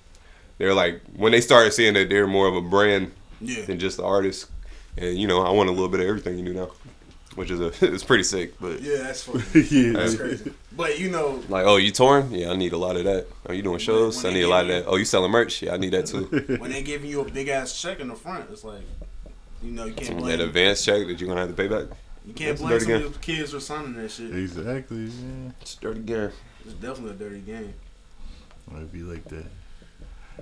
[0.58, 3.64] they're like when they started seeing that they're more of a brand Yeah.
[3.66, 4.50] than just the artist.
[4.98, 6.70] And you know, I want a little bit of everything you do now,
[7.34, 8.58] which is a it's pretty sick.
[8.58, 9.42] But Yeah, that's funny.
[9.70, 10.52] yeah, That's crazy.
[10.74, 12.30] But you know, like, oh, you touring?
[12.32, 13.26] Yeah, I need a lot of that.
[13.46, 14.22] Are you doing shows?
[14.24, 14.84] when I need a lot of that.
[14.86, 15.60] Oh, you selling merch?
[15.62, 16.24] Yeah, I need that too.
[16.58, 18.80] when they giving you a big ass check in the front, it's like
[19.62, 21.88] you know you can't that advance check that you're gonna have to pay back.
[22.26, 24.34] you can't That's blame some of your kids for signing that shit.
[24.34, 25.04] exactly.
[25.04, 26.30] Yeah, It's dirty game.
[26.66, 27.74] It's definitely a dirty game.
[28.72, 29.46] it'd be like that.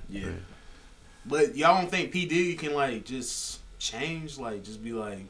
[0.08, 0.26] Yeah.
[0.26, 0.34] Right.
[1.26, 5.26] But y'all don't think P Diddy can like just change, like just be like,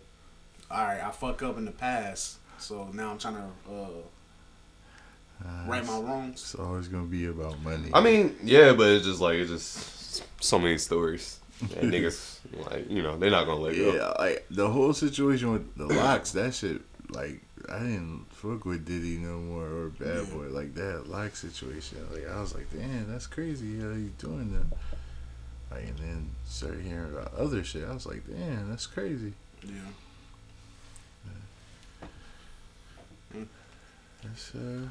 [0.71, 3.87] all right, I fuck up in the past, so now I'm trying to uh,
[5.45, 6.41] Uh, right my wrongs.
[6.41, 7.91] It's always gonna be about money.
[7.93, 11.39] I mean, yeah, but it's just like it's just so many stories.
[11.61, 12.39] And niggas,
[12.71, 13.95] like you know, they're not gonna let go.
[13.95, 16.81] yeah, like the whole situation with the LOX, that shit,
[17.15, 17.41] like
[17.71, 20.35] I didn't fuck with Diddy no more or Bad Yeah.
[20.35, 21.99] Boy like that lock situation.
[22.13, 24.77] Like I was like, damn, that's crazy how you doing that.
[25.75, 27.85] Like and then started hearing about other shit.
[27.89, 29.33] I was like, damn, that's crazy.
[29.63, 29.73] Yeah.
[34.23, 34.89] That's uh,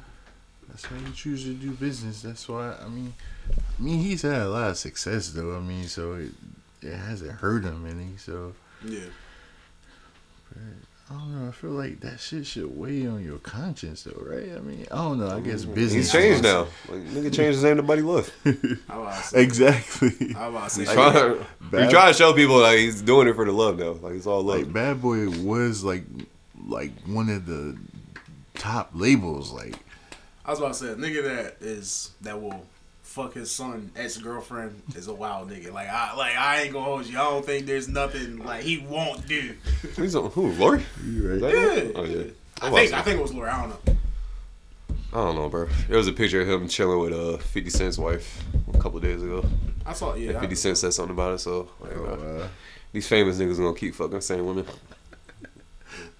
[0.68, 2.22] that's how you choose to do business.
[2.22, 3.14] That's why I mean,
[3.50, 5.56] I mean he's had a lot of success though.
[5.56, 6.32] I mean, so it
[6.82, 8.16] it hasn't hurt him any.
[8.16, 8.54] So
[8.84, 9.00] Yeah.
[11.10, 11.48] I don't know.
[11.48, 14.56] I feel like that shit should weigh on your conscience though, right?
[14.56, 15.28] I mean, I don't know.
[15.28, 15.74] I guess mm-hmm.
[15.74, 16.10] business.
[16.10, 16.66] He's changed now.
[16.88, 18.32] Like, nigga changed his name to Buddy Love.
[18.46, 20.34] I was about to say, exactly.
[20.34, 23.02] I was about to He's like, trying, Bad- he's trying to show people like he's
[23.02, 23.92] doing it for the love now.
[23.92, 24.60] Like it's all love.
[24.60, 26.04] Like Bad Boy was like
[26.66, 27.76] like one of the
[28.54, 29.52] top labels.
[29.52, 29.74] Like
[30.46, 32.64] I was about to say a nigga that is that will
[33.14, 35.72] fuck his son ex girlfriend is a wild nigga.
[35.72, 37.16] Like I like I ain't gonna hold you.
[37.16, 39.54] I don't think there's nothing like he won't do.
[39.96, 40.50] He's on who?
[40.52, 40.82] Lori?
[41.06, 41.54] you Is right?
[41.54, 41.92] Yeah.
[41.94, 42.24] Oh yeah.
[42.60, 43.48] I I'm think I think it was Lori.
[43.50, 43.96] I don't know.
[45.12, 45.68] I don't know, bro.
[45.86, 48.42] There was a picture of him chilling with uh 50 Cent's wife
[48.72, 49.44] a couple days ago.
[49.86, 50.30] I saw yeah.
[50.30, 51.38] And 50 Cent said something about it.
[51.38, 52.04] So like, Oh,
[52.42, 52.48] uh,
[52.92, 54.66] these famous niggas gonna keep fucking same women.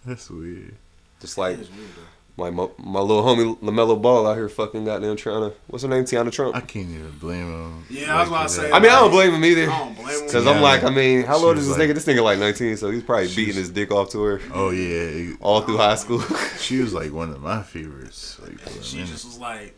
[0.06, 0.76] that's weird.
[1.20, 2.13] Just like weird, though.
[2.36, 5.88] My my, my little homie Lamelo Ball out here fucking goddamn trying to what's her
[5.88, 6.56] name Teanna Trump.
[6.56, 7.84] I can't even blame him.
[7.88, 8.72] Yeah, I was about to for say.
[8.72, 9.70] I mean I don't blame him either.
[9.70, 10.30] I don't blame him.
[10.30, 11.94] Cause I'm like, I mean, how old is this like- nigga?
[11.94, 14.70] This nigga like 19, so he's probably She beating his dick off to her Oh
[14.70, 16.20] yeah, all through high school.
[16.58, 18.40] she was like one of my favorites.
[18.42, 19.10] Like for She minute.
[19.12, 19.76] just was like.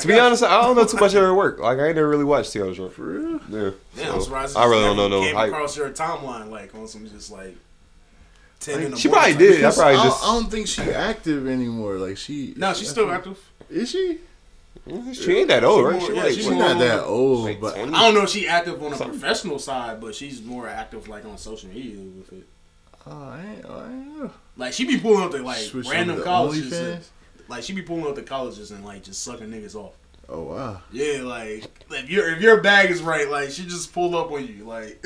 [0.00, 1.58] to be honest, I don't know too much of her work.
[1.58, 2.94] Like I ain't never really watched Teanna Trump.
[2.94, 3.40] for real.
[3.50, 4.56] Yeah, Yeah, I'm surprised.
[4.56, 5.48] I really don't know no Came hype.
[5.50, 7.56] across your timeline like on some just like.
[8.60, 9.54] 10 in the She morning probably did.
[9.56, 9.64] shit.
[9.64, 11.94] I probably I, just- I don't think she active anymore.
[11.96, 12.54] Like she.
[12.56, 13.38] No, she's still active.
[13.70, 14.18] Is she?
[15.12, 16.00] She ain't that old, right?
[16.00, 17.92] She She more- like, She's not more- that old, like but 20?
[17.92, 21.24] I don't know if she active on a professional side, but she's more active like
[21.24, 22.46] on social media with it.
[23.06, 23.92] oh, I ain't, I
[24.22, 24.32] ain't.
[24.56, 26.72] Like she be pulling up to like Switch random over to colleges.
[26.72, 27.04] And,
[27.48, 29.94] like she be pulling up to colleges and like just sucking niggas off.
[30.28, 34.14] Oh wow, Yeah, like if your if your bag is right, like she just pulled
[34.14, 34.64] up on you.
[34.64, 35.04] Like,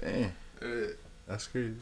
[0.00, 0.32] damn,
[0.62, 0.66] uh,
[1.26, 1.74] that's crazy.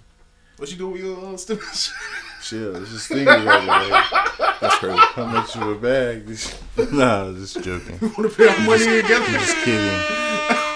[0.57, 1.95] What you do with your uh, stupid shit?
[2.43, 3.91] Shit, I was just thinking about it.
[3.91, 4.99] Like, That's crazy.
[4.99, 6.29] how much of a bag?
[6.93, 7.99] nah, just joking.
[8.01, 9.27] You want to pay our money together?
[9.33, 10.01] Just kidding.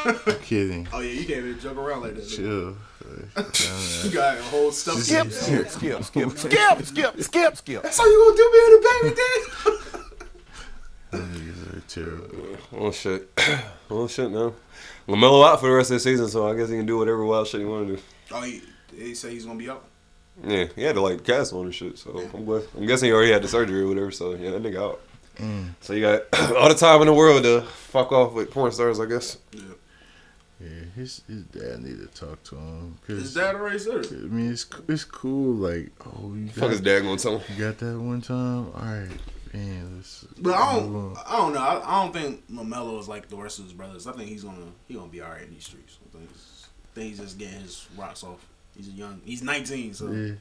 [0.02, 0.88] I'm kidding.
[0.92, 2.26] Oh yeah, you can't even joke around like that.
[2.26, 2.76] Chill.
[3.36, 4.96] Like, You got a whole stuff.
[4.98, 7.82] Skip, skip, skip, skip, skip, skip, skip, skip.
[7.82, 8.70] That's all you gonna do, man?
[8.70, 10.10] The baby dad?
[11.10, 12.56] Them niggas are terrible.
[12.72, 13.30] Oh shit.
[13.92, 14.54] Oh shit, no.
[15.08, 17.24] Lamelo out for the rest of the season, so I guess he can do whatever
[17.24, 18.02] wild shit he want to do.
[18.30, 18.62] Oh, he,
[19.00, 19.84] they say he's gonna be out.
[20.46, 21.98] Yeah, he had to like cast on and shit.
[21.98, 22.62] So I'm glad.
[22.76, 24.10] I'm guessing he already had the surgery or whatever.
[24.10, 25.00] So yeah, that nigga out.
[25.36, 25.70] Mm.
[25.80, 26.22] So you got
[26.56, 29.38] all the time in the world to fuck off with porn stars, I guess.
[29.52, 29.62] Yeah.
[30.60, 32.98] Yeah, his his dad need to talk to him.
[33.06, 34.12] Cause, His dad already said it.
[34.12, 35.54] I mean, it's it's cool.
[35.54, 37.56] Like, oh, you Fuck his dad gonna tell him.
[37.56, 38.66] you got that one time.
[38.74, 39.08] All right,
[39.54, 39.96] man.
[39.96, 40.26] Let's.
[40.38, 41.16] But I don't, on.
[41.26, 41.60] I don't know.
[41.60, 44.06] I, I don't think Lamelo is like the rest of his brothers.
[44.06, 45.96] I think he's gonna he gonna be all right in these streets.
[46.04, 48.46] I think, I think he's just getting his rocks off.
[48.76, 49.20] He's a young.
[49.24, 50.34] He's 19, so Yeah.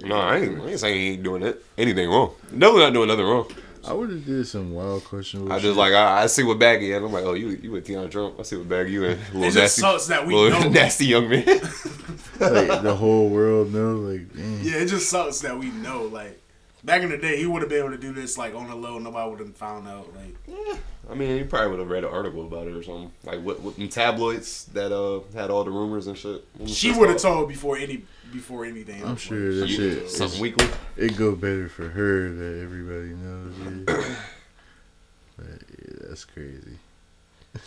[0.00, 1.64] No, I ain't, I ain't saying he ain't doing it.
[1.76, 2.34] anything wrong.
[2.50, 3.46] Definitely not doing nothing wrong.
[3.84, 5.52] I would have did some wild questionable.
[5.52, 5.64] I shit.
[5.64, 7.02] just like I, I see what bag he in.
[7.02, 8.38] I'm like, oh, you you with Teanna Trump?
[8.38, 9.18] I see what bag you in.
[9.34, 10.68] Little just nasty, sucks that we little know.
[10.70, 11.44] nasty young man.
[12.40, 13.96] like the whole world know.
[13.96, 14.62] Like, damn.
[14.62, 16.04] Yeah, it just sucks that we know.
[16.04, 16.40] Like
[16.84, 18.76] back in the day, he would have been able to do this like on the
[18.76, 18.98] low.
[19.00, 20.08] Nobody would have found out.
[20.14, 20.78] Like
[21.10, 23.10] I mean, you probably would have read an article about it or something.
[23.24, 26.44] Like what, what in tabloids that uh had all the rumors and shit.
[26.66, 29.04] She would have told before any before anything.
[29.04, 30.66] I'm sure Like, that she shit something weekly.
[30.96, 33.52] it go better for her that everybody knows.
[33.88, 34.14] Yeah.
[35.36, 36.78] but yeah, that's crazy.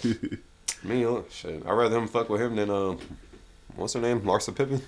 [0.83, 1.61] Me, uh, shit.
[1.65, 2.99] I'd rather him fuck with him than um,
[3.75, 4.81] what's her name, Larsa Pippen,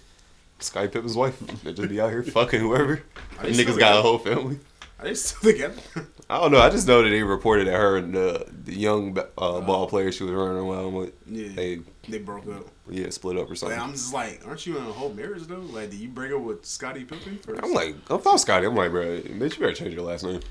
[0.60, 1.38] Sky Pippen's wife.
[1.64, 3.04] They just be out here fucking whoever.
[3.40, 4.60] Are Niggas got a whole family.
[5.00, 5.82] Are they still together?
[6.30, 6.60] I don't know.
[6.60, 10.12] I just know that they reported that her and the, the young uh, ball player
[10.12, 11.50] she was running around with, Yeah.
[11.56, 12.68] they they broke up.
[12.90, 13.80] yeah split up or something.
[13.80, 15.60] I'm just like, aren't you in a whole marriage though?
[15.60, 17.62] Like, did you break up with Scottie Pippen first?
[17.64, 20.42] I'm like, if I'm Scotty, I'm like, bro, bitch, you better change your last name.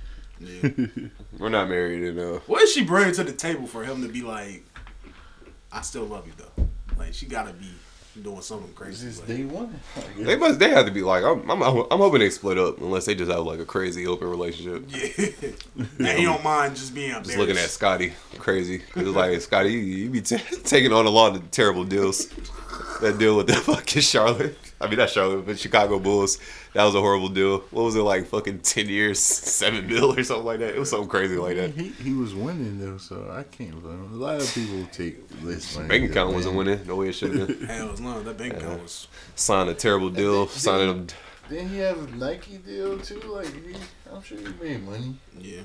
[0.41, 0.68] yeah.
[1.39, 4.09] We're not married, and uh, What is she bringing to the table for him to
[4.09, 4.64] be like,
[5.72, 6.66] I still love you though?
[6.99, 7.68] Like, she gotta be
[8.23, 9.07] doing something It's crazy.
[9.09, 9.79] just like- day one.
[10.19, 13.05] they must they have to be like, I'm, I'm I'm hoping they split up unless
[13.07, 14.85] they just have like a crazy open relationship.
[14.89, 15.51] Yeah.
[15.99, 17.71] and he don't mind just being Just looking at.
[17.71, 18.79] Scotty, crazy.
[18.79, 22.27] Cause it's like Scotty, you, you be t- taking on a lot of terrible deals.
[23.01, 26.39] That deal with the fucking Charlotte, I mean not Charlotte, but Chicago Bulls.
[26.74, 27.61] That was a horrible deal.
[27.70, 28.27] What was it like?
[28.27, 30.74] Fucking ten years, seven mil or something like that.
[30.74, 31.70] It was something crazy like that.
[31.70, 34.12] He he was winning though, so I can't blame him.
[34.12, 35.89] A lot of people take less money.
[35.89, 36.66] Bank than account wasn't win.
[36.66, 37.66] winning the way it should have been.
[37.68, 38.24] Hell, it's not.
[38.24, 39.09] That bank account was.
[39.35, 40.47] Signed a terrible deal.
[40.49, 41.07] Signing him.
[41.49, 43.20] Didn't he have a Nike deal too?
[43.20, 43.77] Like, he,
[44.12, 45.16] I'm sure he made money.
[45.39, 45.62] Yeah.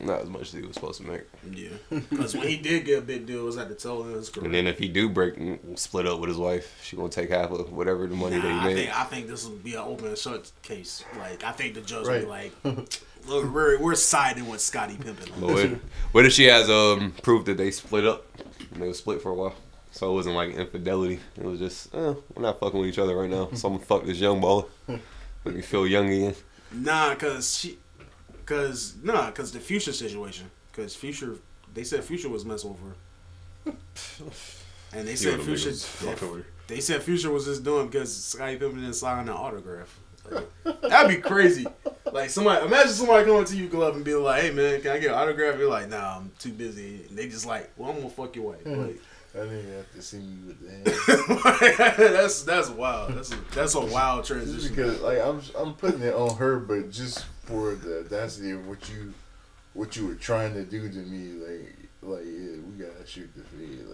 [0.00, 1.22] Not as much as he was supposed to make.
[1.52, 1.68] Yeah.
[2.10, 4.16] Because when he did get a big deal, it was at the tail end of
[4.16, 4.46] his career.
[4.46, 7.28] And then if he do break, and split up with his wife, she gonna take
[7.30, 8.74] half of whatever the money Nah, that I he made.
[8.86, 11.04] think I think this will be an open and shut case.
[11.18, 12.26] Like I think the judge Right.
[12.26, 12.34] will
[12.64, 15.30] be like, look, we're we're siding with Scotty Pippen.
[15.34, 15.70] on But what,
[16.12, 18.26] what if she has um proof that they split up?
[18.72, 19.54] And they were split for a while.
[19.90, 21.20] So it wasn't like infidelity.
[21.36, 23.50] It was just, eh, we're not fucking with each other right now.
[23.52, 24.66] Someone fuck this young baller.
[25.44, 26.34] Make me feel young again.
[26.72, 27.76] Nah, cause she,
[28.52, 30.50] cause nah, cause the future situation.
[30.72, 31.36] Cause future,
[31.74, 33.74] they said future was messing over.
[34.94, 36.46] And they said future, niggas fucking with her.
[36.66, 39.98] they said future was just doing because Scottie Pippen didn't sign an autograph.
[40.30, 41.66] Like, that'd be crazy.
[42.12, 44.98] Like somebody, imagine somebody coming to you club and be like, "Hey man, can I
[44.98, 47.96] get an autograph?" You're like, "Nah, I'm too busy." And they just like, "Well, I'm
[47.96, 48.82] gonna fuck your wife." Hmm.
[48.82, 49.00] Like,
[49.34, 50.70] I didn't have to see me with the
[51.96, 52.14] hand.
[52.14, 53.14] that's that's wild.
[53.14, 54.74] That's a, that's a wild Just transition.
[54.74, 58.88] because, like, I'm I'm putting it on her, but just for the audacity of what
[58.90, 59.12] you
[59.74, 63.42] what you were trying to do to me, like, like yeah, we gotta shoot the
[63.42, 63.86] fade,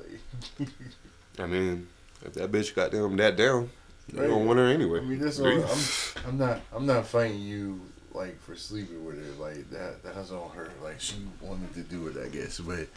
[0.58, 0.68] like.
[1.38, 1.86] I mean,
[2.24, 3.70] if that bitch got them that down,
[4.12, 4.28] they Right.
[4.28, 4.98] gonna want her anyway.
[5.00, 7.80] I mean, that's all, I'm I'm not I'm not fighting you
[8.12, 10.02] like for sleeping with her, like that.
[10.02, 10.70] That's on her.
[10.82, 12.88] Like she wanted to do it, I guess, but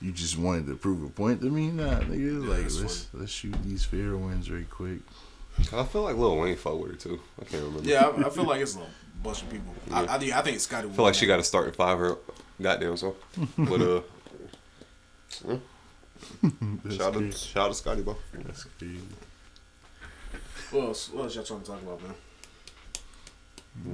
[0.00, 2.44] you just wanted to prove a point to me, nah, nigga.
[2.44, 5.00] Yeah, like that's let's let's shoot these fair ones right quick.
[5.72, 7.20] I feel like Lil Wayne fuck with her too.
[7.40, 7.88] I can't remember.
[7.88, 8.86] Yeah, I, I feel like it's a
[9.22, 9.74] bunch of people.
[9.92, 10.88] I, I, think- I think Scotty.
[10.88, 12.16] I feel like she got to start at five her
[12.60, 13.16] goddamn so.
[13.56, 14.00] But uh,
[15.48, 15.56] yeah.
[16.90, 18.16] Shout out, shout out to Scotty, bro.
[18.44, 19.00] That's crazy.
[20.70, 21.10] What else?
[21.12, 22.14] What else y'all trying to talk about, man?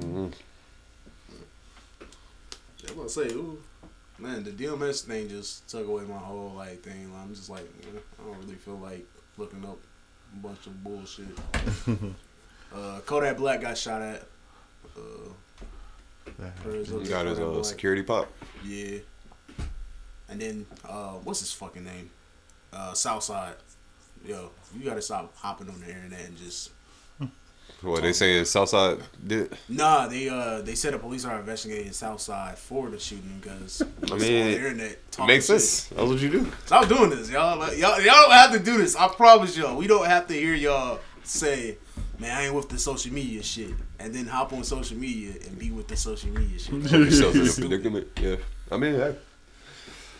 [0.01, 0.33] Mhm.
[2.83, 3.57] Yeah, I'm gonna say, ooh,
[4.19, 7.11] man, the DMX thing just took away my whole like thing.
[7.15, 9.05] I'm just like, man, I don't really feel like
[9.37, 9.77] looking up
[10.33, 11.27] a bunch of bullshit.
[12.75, 14.23] uh, Kodak Black got shot at.
[14.97, 15.01] Uh,
[16.39, 17.05] That for his happened.
[17.05, 18.31] He got his uh, security pop.
[18.65, 18.99] Yeah.
[20.29, 22.09] And then, uh, what's his fucking name?
[22.73, 23.55] Uh, Southside.
[24.25, 26.71] Yo, you gotta stop hopping on the internet and just.
[27.81, 29.55] What they say is Southside did.
[29.69, 33.85] Nah, they uh they said the police are investigating Southside for the shooting because I
[33.85, 35.61] mean, on the internet talking Makes shit.
[35.61, 35.87] sense.
[35.89, 36.51] That's what you do.
[36.65, 37.59] Stop doing this, y'all.
[37.59, 37.99] Like, y'all.
[38.01, 38.95] Y'all don't have to do this.
[38.95, 39.77] I promise y'all.
[39.77, 41.77] We don't have to hear y'all say,
[42.19, 45.57] "Man, I ain't with the social media shit," and then hop on social media and
[45.59, 46.81] be with the social media shit.
[46.83, 48.07] Put yourself in a predicament.
[48.21, 48.35] Yeah.
[48.71, 49.15] I mean, hey,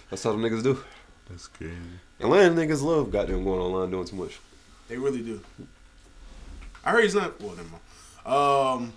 [0.10, 0.84] that's how them niggas do.
[1.30, 1.74] That's crazy.
[2.20, 4.40] Atlanta niggas love goddamn going online doing too much.
[4.88, 5.42] They really do.
[6.84, 7.40] I heard he's not.
[7.42, 7.82] Well, never mind.
[8.82, 8.94] Um,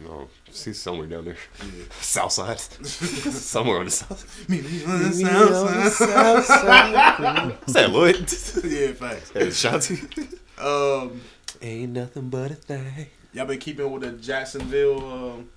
[0.00, 1.36] You know, see somewhere down there.
[1.60, 1.84] yeah.
[2.00, 2.58] South side.
[2.86, 4.48] somewhere on the south.
[4.48, 7.56] Me, me on the south side.
[7.66, 8.16] Is that Lloyd?
[8.64, 9.30] yeah, facts.
[9.32, 10.38] hey, Shanti.
[10.58, 11.20] Um,
[11.62, 13.06] Ain't nothing but a thing.
[13.32, 15.48] y'all been keeping with the Jacksonville um,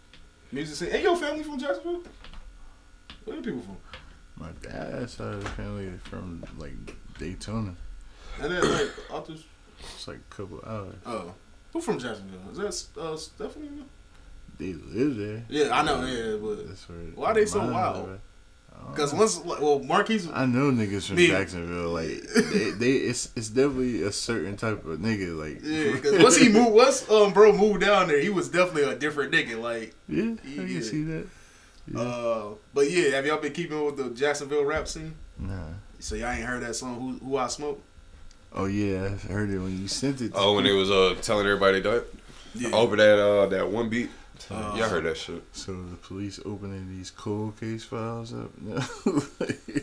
[0.51, 0.91] music scene.
[0.91, 2.03] Hey, your family from Jacksonville?
[3.25, 3.77] Where are people from?
[4.37, 7.75] My dad's side of the family is from like Daytona.
[8.39, 9.43] And then like authors.
[9.79, 10.95] It's like a couple hours.
[11.07, 11.33] Oh,
[11.73, 12.51] who from Jacksonville?
[12.51, 13.69] Is that uh, Stephanie?
[14.59, 15.43] they live there.
[15.49, 16.05] Yeah, I know.
[16.05, 18.07] Yeah, but That's where Why they so wild?
[18.07, 18.19] live
[18.91, 20.35] because once well Marquise, at.
[20.37, 21.89] I know niggas from Me- Jacksonville.
[21.89, 22.21] Like
[22.51, 25.37] they, they, it's it's definitely a certain type of nigga.
[25.37, 28.83] Like yeah, because once he moved, once um bro moved down there, he was definitely
[28.91, 29.59] a different nigga.
[29.61, 30.65] Like, yeah, I Yeah.
[30.67, 31.27] can see that.
[31.95, 35.15] uh, but yeah, have y'all been keeping with the Jacksonville rap scene?
[35.37, 35.53] Nah.
[35.99, 37.81] So y'all ain't heard that song "Who Who I Smoke"?
[38.53, 40.33] Oh yeah, I heard it when you sent it.
[40.33, 42.03] To Oh, when it was uh telling everybody they died
[42.53, 42.69] Yeah.
[42.71, 44.09] over that uh that one beat.
[44.51, 45.41] Uh, Y'all heard that shit.
[45.53, 48.49] So the police opening these cold case files up.
[48.59, 48.79] No.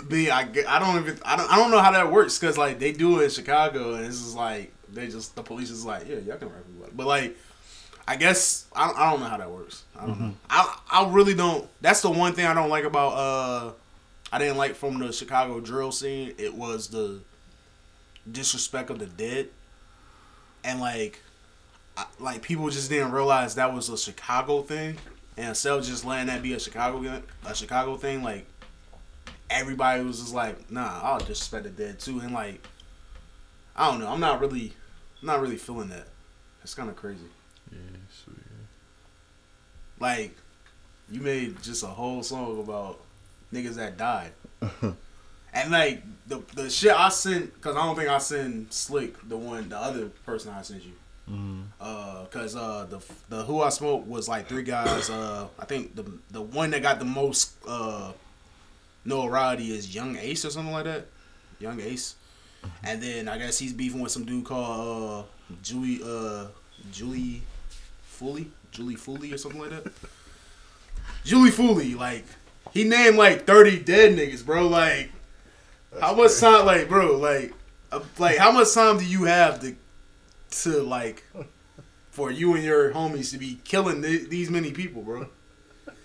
[0.09, 2.59] B, I, get- I don't even I don't I don't know how that works because
[2.59, 5.85] like they do it in Chicago and it's just like they just the police is
[5.87, 7.37] like yeah y'all can rap about it but like
[8.07, 11.09] I guess I, don't- I don't know how that works I don't know I I
[11.11, 13.73] really don't that's the one thing I don't like about uh
[14.33, 17.21] I didn't like from the Chicago drill scene it was the
[18.31, 19.49] disrespect of the dead
[20.65, 21.32] and like I,
[22.19, 24.97] like people just didn't realize that was a Chicago thing
[25.37, 28.47] and instead of just letting that be a Chicago a Chicago thing like
[29.53, 32.21] everybody was just like, nah, I'll disrespect the dead too.
[32.21, 32.67] And like,
[33.77, 34.09] I don't know.
[34.09, 34.73] I'm not really,
[35.21, 36.07] I'm not really feeling that.
[36.63, 37.25] It's kind of crazy.
[37.71, 37.79] yeah,
[38.25, 38.37] sweet.
[39.99, 40.37] Like,
[41.11, 43.01] you made just a whole song about
[43.53, 44.33] niggas that died.
[45.53, 49.37] and like the the shit I sent, cause I don't think I sent Slikk the
[49.37, 50.93] one, the other person I sent you.
[51.81, 55.09] Uh, cause uh the the who I smoked was like three guys.
[55.11, 58.13] Uh, I think the the one that got the most uh
[59.05, 61.07] notoriety is Young Ace or something like that.
[61.59, 62.17] Young Ace,
[62.85, 66.47] and then I guess he's beefing with some dude called uh Julie uh
[66.93, 67.41] Julio
[68.19, 69.93] Foolio Julio Foolio or something like that.
[71.25, 72.25] Julio Foolio, like
[72.73, 74.69] he named like thirty dead niggas, bro.
[74.69, 75.11] Like
[76.01, 77.55] how much time, like bro, like
[77.91, 79.77] uh, like how much time do you have to
[80.53, 81.25] to like
[82.11, 85.27] for you and your homies to be killing th- these many people, bro?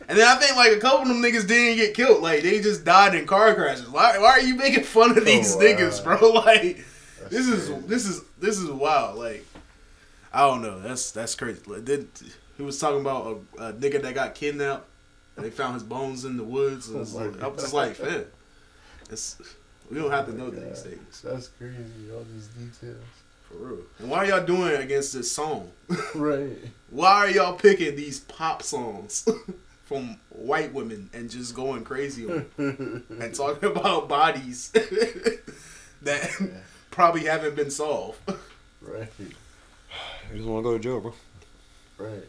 [0.10, 2.22] And then I think like a couple of them niggas didn't get killed.
[2.22, 3.90] Like they just died in car crashes.
[3.90, 5.62] Why, why are you making fun of oh, these wow.
[5.62, 6.32] niggas, bro?
[6.46, 6.86] Like
[7.30, 9.18] this is this is this is wild.
[9.18, 9.46] Like
[10.34, 10.80] I don't know.
[10.80, 11.62] That's that's crazy.
[11.68, 12.08] Like, did,
[12.56, 14.86] he was talking about a, a nigga that got kidnapped.
[15.36, 16.90] And they found his bones in the woods.
[16.90, 18.00] And it's like, I'm just like,
[19.12, 19.38] it's
[19.90, 21.78] we don't have to know these things That's crazy.
[22.14, 23.04] All these details.
[23.48, 23.80] For real.
[24.00, 25.72] And why are y'all doing it against this song?
[26.16, 26.58] Right.
[26.90, 29.28] Why are y'all picking these pop songs
[29.86, 34.72] from white women and just going crazy on them and talking about bodies
[36.02, 36.30] that
[36.92, 38.20] probably haven't been solved?
[38.82, 39.10] Right.
[39.20, 41.14] I just want to go to jail, bro.
[41.98, 42.24] Right.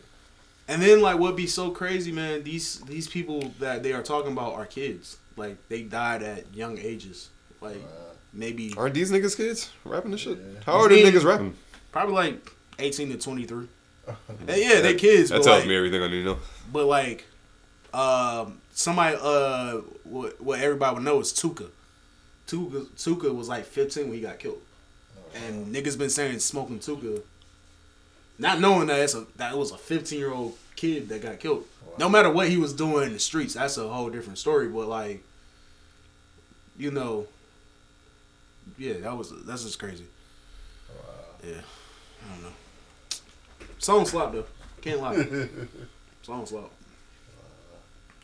[0.67, 4.33] And then like what'd be so crazy, man, these these people that they are talking
[4.33, 5.17] about are kids.
[5.37, 7.31] Like they died at young ages.
[7.61, 7.83] Like
[8.33, 10.39] maybe Aren't these niggas kids rapping this shit?
[10.39, 10.61] Yeah.
[10.67, 11.55] How old are Me- niggas rapping?
[11.93, 13.67] probably like 18 to 23.
[14.41, 16.39] And yeah, they kids, That tells like, me everything I need to know.
[16.73, 17.27] but like
[17.95, 21.69] um somebody uh what, what everybody would know is Tooka.
[22.47, 24.61] Tooka Tooka was like 15 when he got killed.
[25.35, 27.23] And niggas been saying smoking Tooka
[28.39, 31.39] not knowing that it's a that it was a 15 year old kid that got
[31.41, 31.65] killed.
[31.99, 34.69] No matter what he was doing in the streets, that's a whole different story.
[34.69, 35.23] But like,
[36.79, 37.27] you know,
[38.77, 40.05] yeah, that was that's just crazy.
[41.45, 41.55] Yeah,
[42.25, 42.53] I don't know.
[43.79, 44.45] Song slap though,
[44.81, 45.49] can't lie.
[46.23, 46.65] Song slap.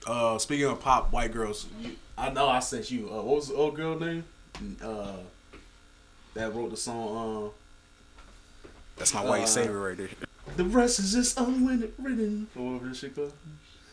[0.06, 3.08] Uh, speaking of pop white girls, you, I know I sent you.
[3.08, 4.24] Uh, what was the old girl name?
[4.82, 5.12] Uh,
[6.34, 7.46] that wrote the song.
[7.46, 10.08] Uh, That's my Uh, white savior right there.
[10.56, 11.92] the rest is just unwritten.
[11.98, 12.48] written.
[12.54, 13.32] Whatever this shit called.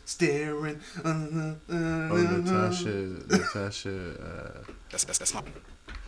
[0.06, 0.82] Staring.
[1.06, 2.90] Uh, uh, Oh, uh, Natasha,
[3.30, 5.44] Natasha, uh, That's that's, that's my.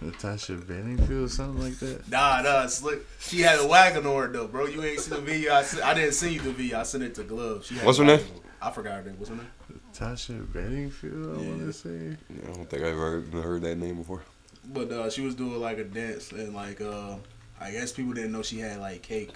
[0.05, 2.09] Natasha Bedingfield, something like that.
[2.09, 3.05] Nah, nah, it's look.
[3.19, 4.65] She had a wagon on her though, bro.
[4.65, 5.53] You ain't seen the video.
[5.53, 6.79] I, sent, I didn't send you the video.
[6.79, 7.65] I sent it to Glove.
[7.65, 8.19] She had What's her name?
[8.19, 8.41] on.
[8.61, 9.15] I forgot her name.
[9.17, 9.47] What's her name?
[9.87, 12.17] Natasha Bedingfield, I want to say.
[12.29, 14.23] Yeah, I don't think I've ever even heard that name before.
[14.65, 17.15] But uh, she was doing like a dance and like uh,
[17.59, 19.33] I guess people didn't know she had like cake.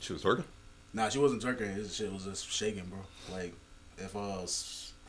[0.00, 0.44] She was working.
[0.94, 1.74] Nah, she wasn't twerking.
[1.74, 2.98] This shit was just shaking, bro.
[3.34, 3.54] Like
[3.98, 4.46] if uh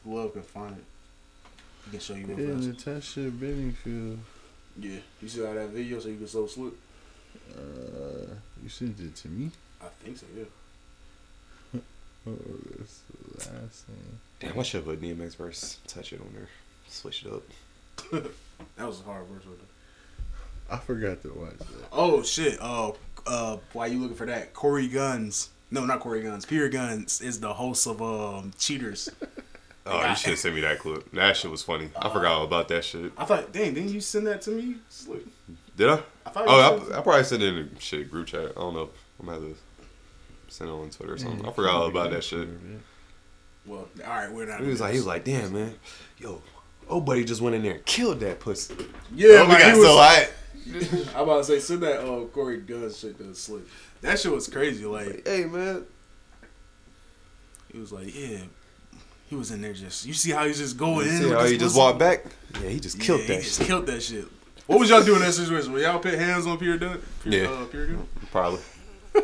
[0.05, 0.83] Glove can find it,
[1.85, 2.67] he can show you real Yeah.
[2.67, 4.19] Natasha Bedingfield.
[4.79, 6.73] Yeah, you see how that video so you can so slip.
[7.55, 9.51] Uh, you sent it to me.
[9.81, 10.25] I think so.
[10.35, 10.45] Yeah.
[12.25, 12.31] Oh,
[12.79, 14.19] that's the last thing.
[14.39, 15.79] Damn, I should have put DMX verse.
[15.87, 16.47] Touch it on there.
[16.87, 17.43] Switch it up.
[18.77, 19.45] That was a hard verse.
[19.45, 20.77] Right there.
[20.77, 21.87] I forgot to watch that.
[21.91, 22.57] Oh shit!
[22.61, 22.95] Oh,
[23.27, 24.53] uh, why you looking for that?
[24.53, 25.49] Corey Gunz.
[25.69, 26.47] No, not Corey Gunz.
[26.47, 29.09] Pierre Guns is the host of um Cheaters.
[29.85, 31.11] Oh, you should have sent me that clip.
[31.11, 31.89] That shit was funny.
[31.95, 33.11] I forgot all about that shit.
[33.17, 34.77] I thought, dang, didn't you send that to me?
[34.89, 35.27] Slikk.
[35.75, 35.99] Did I?
[36.25, 36.45] I thought.
[36.45, 38.51] you Oh, sent I, I probably sent it in the shit group chat.
[38.55, 38.89] I don't know.
[39.19, 39.55] I'm gonna have to
[40.47, 41.45] sent it on Twitter or something.
[41.45, 42.47] I forgot all about that shit.
[43.65, 44.61] Well, all right, we're not.
[44.61, 45.75] He was like, he was like, damn man,
[46.17, 46.41] yo,
[46.87, 48.75] old buddy just went in there and killed that pussy.
[49.13, 49.97] yeah, Oh, we like, got he was, so
[51.07, 51.15] hot.
[51.17, 53.63] I'm about to say, send that uh, Corey Gunz shit to Slikk.
[54.01, 54.85] That shit was crazy.
[54.85, 55.85] Like, Hey man,
[57.71, 58.39] he was like, yeah.
[59.33, 60.05] He was in there just.
[60.05, 61.17] You see how he's just going in.
[61.17, 62.23] see how he just walked back?
[62.61, 63.65] Yeah, he just killed yeah, that he just shit.
[63.65, 64.25] killed that shit.
[64.67, 65.71] What was y'all doing in that situation?
[65.73, 67.01] Were y'all put hands on Peter Dunn?
[67.23, 67.49] Peter, Yeah.
[67.49, 68.05] Uh, Peter Gunz?
[68.29, 68.59] Probably.
[69.15, 69.21] I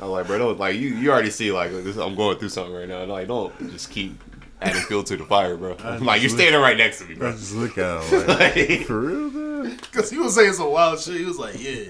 [0.00, 2.74] was like, bro, don't, like you, you already see like this, I'm going through something
[2.74, 3.02] right now.
[3.02, 4.20] And Like, don't just keep
[4.60, 5.76] adding fuel to the fire, bro.
[6.00, 7.30] like you're standing right next to me, I bro.
[7.30, 9.76] just look at him like, like, for real, man.
[9.80, 11.18] Because he was saying some wild shit.
[11.20, 11.84] He was like, yeah.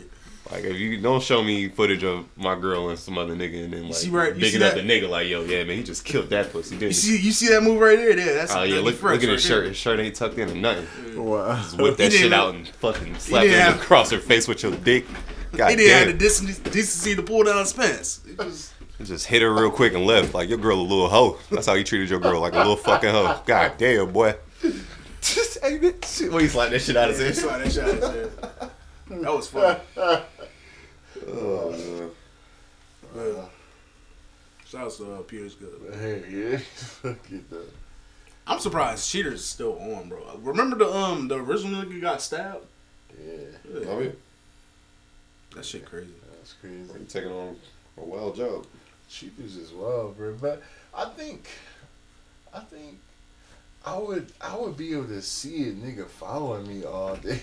[0.51, 3.73] Like, if you don't show me footage of my girl and some other nigga, and
[3.73, 4.87] then like see right- you bigging see up that?
[4.87, 7.01] the nigga, like, yo, yeah, man, he just killed that pussy, You didn't he?
[7.01, 8.15] see, you see that move right there?
[8.15, 9.61] There, that's Oh yeah, look, look at right his shirt.
[9.63, 9.69] there.
[9.69, 10.87] His shirt ain't tucked in or nothing.
[11.25, 11.57] Wow.
[11.57, 14.63] Just whip that shit out and fucking slap didn't it have- across her face with
[14.63, 15.05] your dick.
[15.53, 18.21] God He didn't have the decency, decency to pull down his pants.
[18.29, 18.73] It just,
[19.03, 20.35] Just hit her real quick and left.
[20.35, 21.39] Like your girl a little hoe.
[21.51, 23.41] That's how you treated your girl, like a little fucking hoe.
[23.47, 24.35] God damn, boy.
[25.23, 26.31] Just hey, bitch.
[26.31, 28.71] When he slapped that shit out of his Sorry, that shit out of his head.
[29.11, 29.79] That was funny.
[31.29, 32.01] Oh,
[34.67, 35.95] Shout out to uh, Peter's good.
[35.95, 36.59] Hey, yeah.
[36.75, 37.61] Fuck it, though.
[38.49, 40.39] I'm surprised Cheater's still on, bro.
[40.43, 42.65] Remember the um the original nigga got stabbed?
[43.19, 44.11] Yeah, Oh yeah,
[45.55, 46.11] That shit crazy.
[46.39, 46.77] that's crazy.
[46.79, 47.57] you taking on
[47.97, 48.67] a wild job.
[49.09, 50.35] Cheaters as well, bro.
[50.41, 50.63] But
[50.95, 51.49] I think,
[52.53, 52.99] I think,
[53.87, 57.41] I would, I would be able to see a nigga following me all day,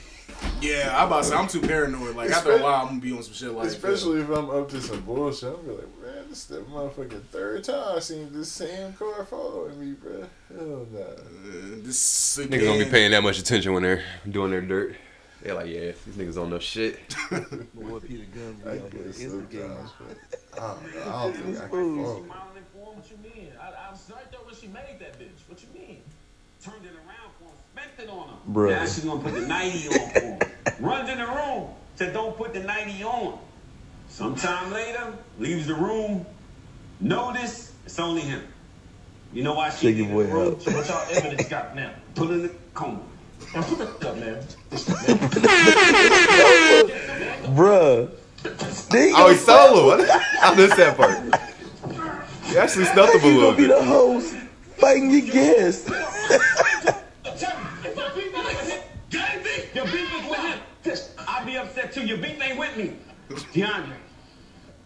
[0.62, 2.18] Yeah, I'm about to say I'm too paranoid.
[2.18, 4.70] Like after a while, I'm gonna be on some shit like especially if I'm up
[4.72, 5.54] to some bullshit.
[5.58, 9.26] I'm be like, man, this is the motherfucking third time I seen this same car
[9.26, 10.26] following me, bro.
[10.54, 11.00] Hell nah.
[11.00, 11.16] uh,
[11.78, 14.96] this Niggas don't be paying that much attention when they're doing their dirt.
[15.42, 17.00] They're like, yeah, these niggas don't know shit.
[17.32, 17.40] I
[18.78, 20.18] guess sometimes, but
[20.54, 21.02] I don't know.
[21.06, 22.24] I don't think I can follow.
[22.24, 23.52] Smiling for him, what you mean?
[23.60, 25.50] I, I was right there when she made that bitch.
[25.50, 26.02] What you mean?
[26.64, 28.36] Turned it around for him, spent it on him.
[28.54, 28.70] Bruh.
[28.70, 30.40] Now she's gonna put the 90 on for him.
[30.80, 33.40] Runs in the room, said don't put the 90 on.
[34.08, 36.26] Sometime later, leaves the room.
[37.02, 38.48] Notice it's only him.
[39.34, 40.54] You know why she Take leave your the boy room?
[40.54, 40.62] out.
[40.62, 41.92] So what y'all evidence got now?
[42.16, 43.00] Put it in the coma.
[43.54, 44.40] Now put that up, man.
[47.58, 48.10] Bruh.
[49.16, 49.98] Oh, he's solo.
[50.42, 51.18] I missed that part.
[52.46, 54.36] He actually snuffed him a You little gonna be the host
[54.84, 55.88] fighting your guest.
[59.74, 60.60] Your beef is with him.
[61.28, 62.06] I'd be upset too.
[62.06, 62.94] Your beef ain't with me.
[63.30, 63.96] DeAndre.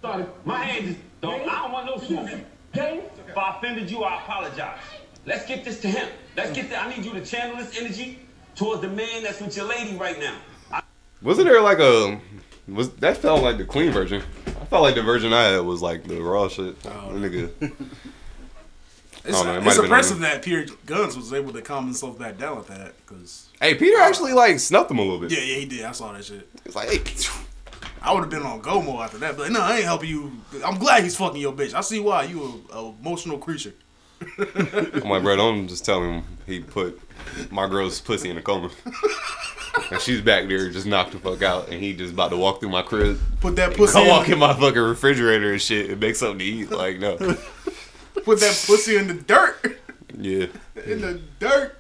[0.02, 0.26] Sorry.
[0.46, 2.30] My hand is don't I don't want no smoke.
[2.74, 4.80] If I offended you, I apologize.
[5.26, 6.08] Let's get this to him.
[6.38, 6.86] Let's get that.
[6.86, 8.20] I need you to channel this energy
[8.56, 10.82] towards the man that's with your lady right now.
[11.22, 12.20] Wasn't there like a
[12.68, 14.22] was that felt like the clean version?
[14.48, 16.76] I felt like the version I had was like the raw shit.
[16.86, 17.18] Oh.
[17.18, 17.74] The nigga.
[19.28, 22.58] It's, know, it it's impressive that Peter Gunz was able to calm himself back down
[22.58, 22.94] with that.
[23.06, 25.32] Cause Hey, Peter actually like snuffed him a little bit.
[25.32, 25.84] yeah, yeah, he did.
[25.84, 26.48] I saw that shit.
[26.66, 27.02] It's like, hey,
[28.02, 30.32] I would have been on go mode after that, but no, I ain't helping you.
[30.66, 31.74] I'm glad he's fucking your bitch.
[31.74, 33.74] I see why you a, a emotional creature.
[34.40, 37.00] I'm like, bro, don't just tell him he put
[37.52, 38.70] my girl's pussy in a coma.
[39.92, 42.60] and she's back there just knocked the fuck out, and he just about to walk
[42.60, 43.20] through my crib.
[43.42, 43.94] Put that pussy.
[43.94, 46.72] Come walk in my fucking refrigerator and shit and make something to eat.
[46.72, 47.18] Like, no.
[48.24, 49.80] Put that pussy in the dirt.
[50.18, 50.48] Yeah.
[50.86, 51.80] In the dirt.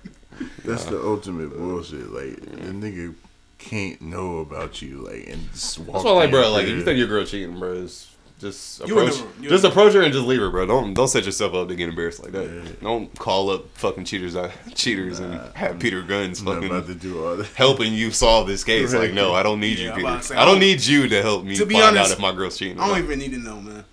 [0.63, 2.11] That's the ultimate bullshit.
[2.11, 3.15] Like the nigga
[3.57, 5.93] can't know about you, like, and just walk.
[5.93, 9.15] That's why, like, bro, like, if you think your girl cheating, bro, it's just approach,
[9.39, 10.67] never- just approach her and just leave her, bro.
[10.67, 12.79] Don't don't set yourself up to get embarrassed like that.
[12.81, 17.25] Don't call up fucking cheaters, uh, cheaters, and have Peter Gunz fucking about to do
[17.25, 17.47] all that.
[17.55, 18.93] helping you solve this case.
[18.93, 19.05] Right.
[19.05, 20.17] Like, no, I don't need Yeah, you, Peter.
[20.17, 22.11] to say, I I don't don't- need you to help me To be find honest,
[22.11, 22.79] out if my girl's cheating.
[22.79, 23.83] I don't even need to know, man.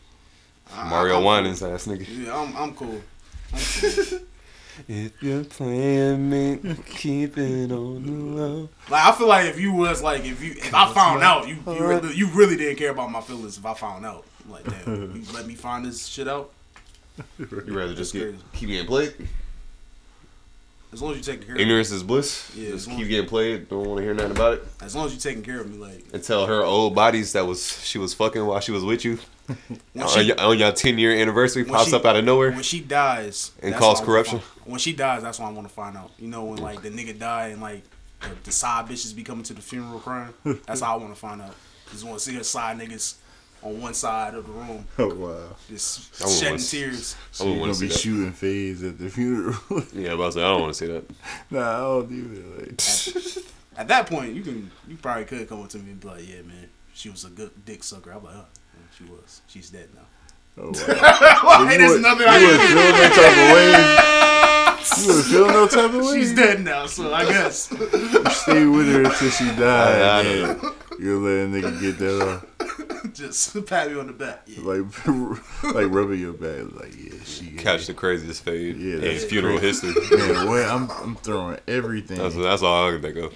[0.75, 2.07] I- Mario I'm Winans ass nigga.
[2.27, 3.01] Yeah, I'm, I'm cool.
[4.89, 8.11] If you're playing me, keep it on the
[8.43, 8.69] low.
[8.91, 11.55] Like I feel like if you was like if you if I found out you
[11.65, 14.65] you really, you really didn't care about my feelings if I found out I'm like
[14.65, 16.51] damn you let me find this shit out
[17.39, 18.39] You rather just That's get, crazy.
[18.53, 19.15] keep getting played?
[20.93, 22.51] as long as you taking care of me, Ignorance is bliss.
[22.57, 23.69] Yeah, just keep getting played.
[23.69, 24.65] Don't want to hear nothing about it.
[24.83, 27.47] as long as you taking care of me like And tell her old bodies that
[27.47, 30.73] was she was fucking while she was with you when on, she, your, on your
[30.73, 32.51] 10 year anniversary pops she- up out of nowhere.
[32.53, 34.39] when she dies And that's cause what I wanna corruption?
[34.41, 36.83] find- when she dies that's what I want to find out you know when like
[36.83, 37.83] the nigga die and like
[38.21, 40.33] the, the side bitches be coming to the funeral crying
[40.67, 41.55] that's how I want to find out
[41.91, 43.17] just want to see her side niggas
[43.63, 45.57] on one side of the room Oh wow.
[45.69, 47.89] just I wouldn't shedding wanna see- tears So I you're wouldn't gonna want to be
[47.89, 47.99] that.
[47.99, 49.57] shooting phase at the funeral.
[49.95, 51.05] Yeah, but I was like, I don't want to see that.
[51.51, 52.67] nah, I don't either.
[52.67, 53.45] Like,
[53.77, 56.29] At that point, you can you probably could come up to me and be like,
[56.29, 58.45] "Yeah, man, she was a good dick sucker." I'm like, "Oh, yeah,
[58.97, 59.43] she was.
[59.47, 60.03] She's dead now."
[60.57, 60.71] Oh,
[61.65, 64.01] Like, there's nothing I You would can feel no type of way.
[64.97, 66.21] You would feel no type of way.
[66.21, 67.71] She's dead now, so I guess.
[67.73, 70.25] You stay with her until she I died.
[70.61, 70.75] don't.
[71.01, 72.45] You let a nigga get that off.
[73.13, 74.43] Just pat me on the back.
[74.47, 74.61] Yeah.
[74.63, 75.07] Like,
[75.75, 76.73] like rubbing your back.
[76.81, 77.47] Like, yeah, she.
[77.53, 79.87] Catch the craziest fade Yeah, in that's funeral crazy.
[79.93, 80.19] history.
[80.19, 80.63] Man, what?
[80.65, 82.19] I'm, I'm throwing everything.
[82.19, 83.35] That's, that's all I can think of.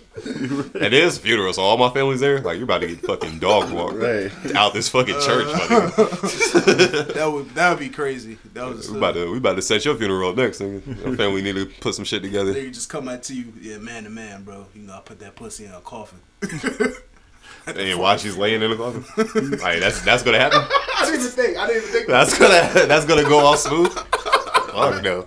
[0.79, 2.41] And it is funeral, so all my family's there.
[2.41, 4.31] Like you're about to get fucking dog walked Right.
[4.55, 5.47] out this fucking church.
[5.47, 7.15] my nigga.
[7.15, 8.39] That would that would be crazy.
[8.55, 10.61] That was we about to we about to set your funeral up next.
[10.61, 11.05] Nigga.
[11.05, 12.53] Your family need to put some shit together.
[12.53, 14.67] They just come back to you, yeah, man to man, bro.
[14.75, 16.21] You know, I put that pussy in a coffin.
[17.77, 20.61] And while she's laying in the coffin, like that's that's gonna happen.
[20.69, 21.57] I didn't even think.
[21.59, 22.07] I didn't even think.
[22.09, 23.93] That's gonna that's gonna go all smooth.
[23.93, 25.27] Fuck no.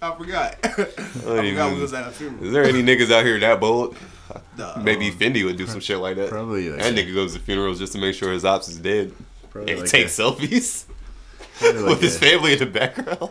[0.00, 0.56] I forgot.
[0.62, 2.44] I forgot even- we was at a funeral.
[2.44, 3.96] Is there any niggas out here that bold?
[4.56, 6.28] Nah, Maybe Fendi would do some shit like that.
[6.28, 9.12] Probably, like- that nigga goes to funerals just to make sure his ops is dead
[9.50, 10.84] Probably and like take a- selfies
[11.62, 13.30] like with his family in the background.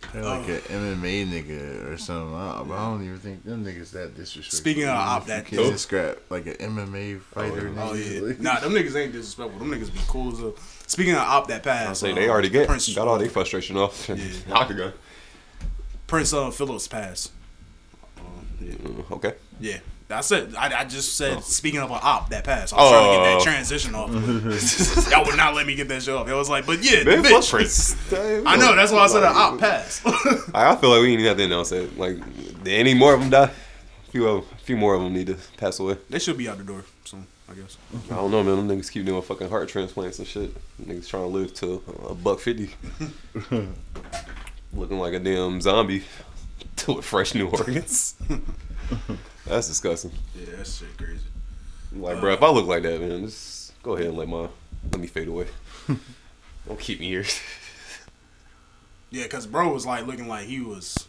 [0.00, 0.60] Probably like an
[0.96, 2.34] MMA nigga or something.
[2.34, 4.56] I, but I don't even think them niggas that disrespectful.
[4.58, 7.68] Speaking of Even op, if you that- can't scrap like an MMA fighter.
[7.76, 9.58] Oh nigga, yeah, nah, them niggas ain't disrespectful.
[9.58, 10.52] Them niggas be cool as a.
[10.86, 11.88] Speaking of op that pass.
[11.88, 14.08] I say uh, they already get Prince, got all their frustration off.
[14.52, 14.92] Octagon.
[16.06, 17.32] Prince uh, Phillips passed.
[18.62, 19.34] Mm, Okay.
[19.60, 19.78] Yeah,
[20.08, 20.54] I said.
[20.54, 21.38] I, I just said.
[21.38, 21.40] Oh.
[21.40, 23.38] Speaking of an op that passed, I was trying to get Oh.
[23.38, 24.10] that transition off.
[25.10, 26.28] Y'all would not let me get that shit off.
[26.28, 28.42] It was like, but yeah, Man, bitch.
[28.46, 28.76] I know.
[28.76, 30.02] That's why I said an op passed.
[30.54, 31.72] I feel like we ain't nothing else.
[31.72, 32.18] Like,
[32.62, 33.50] did any more of them die?
[34.06, 35.98] A few, of, a few more of them need to pass away.
[36.08, 37.76] they should be out the door soon, I guess.
[38.10, 38.66] I don't know, man.
[38.68, 40.54] Them niggas keep doing fucking heart transplants and shit.
[40.80, 42.70] Niggas trying to live to a buck fifty,
[44.72, 46.04] looking like a damn zombie
[46.76, 48.14] to with fresh new organs.
[49.46, 50.12] That's disgusting.
[50.34, 51.20] Yeah, that shit crazy.
[51.92, 54.48] Like, bro, if I look like that, man, just go ahead and let my
[54.90, 55.46] let me fade away.
[56.66, 57.24] Don't keep me here.
[59.08, 61.06] Yeah, cause bro was like looking like he was,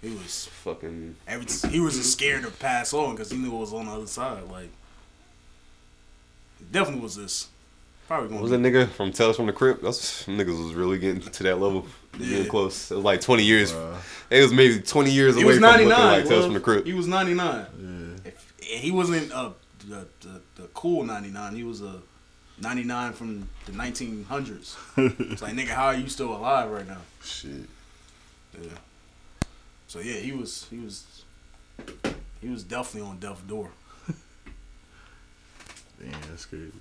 [0.00, 1.16] he was fucking.
[1.26, 3.92] every he was just scared to pass on because he knew what was on the
[3.92, 4.44] other side.
[4.44, 4.70] Like,
[6.70, 7.48] definitely was this.
[8.10, 9.84] Probably gonna was be- that nigga from Tales from the Crypt?
[9.84, 11.86] That's niggas was really getting to that level,
[12.18, 12.90] getting close.
[12.90, 13.72] It was like twenty years.
[14.30, 16.60] It was maybe twenty years He away was from ninety looking like Tales from the
[16.60, 16.88] Crypt.
[16.88, 18.20] He was ninety nine.
[18.24, 19.50] If he wasn't uh,
[19.88, 21.54] the, the the cool ninety nine.
[21.54, 22.00] He was a
[22.60, 24.76] ninety nine from the nineteen hundreds.
[24.96, 27.02] It's like nigga, how are you still alive right now?
[27.22, 27.68] Shit.
[28.60, 28.70] Yeah.
[29.86, 31.22] So yeah, he was he was
[32.40, 33.70] he was definitely on death's door.
[36.00, 36.72] Damn, that's crazy.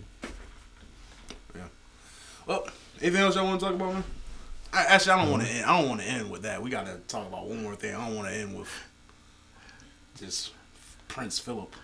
[2.49, 2.67] Well,
[2.99, 4.03] anything else y'all want to talk about, man?
[4.73, 5.65] I, actually, I don't want to end.
[5.65, 6.63] I don't want to end with that.
[6.63, 7.93] We got to talk about one more thing.
[7.93, 8.71] I don't want to end with
[10.17, 10.53] just
[11.07, 11.75] Prince Philip.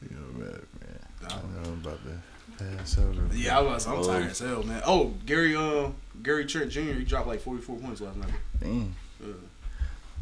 [0.00, 0.98] You know, man, man.
[1.24, 3.14] I don't know I'm about to pass out.
[3.34, 3.84] Yeah, I was.
[3.88, 4.80] I'm tired as hell, man.
[4.86, 5.88] Oh, Gary, uh,
[6.22, 6.80] Gary Trent Jr.
[6.80, 8.30] He dropped like 44 points last night.
[8.60, 8.94] Damn.
[9.20, 9.32] Yeah.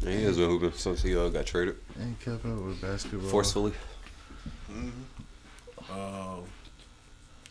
[0.01, 3.29] Yeah, he has been hooping since he uh, got traded Ain't kept up with basketball.
[3.29, 3.73] forcefully.
[4.67, 4.89] Hmm.
[5.91, 6.37] Uh,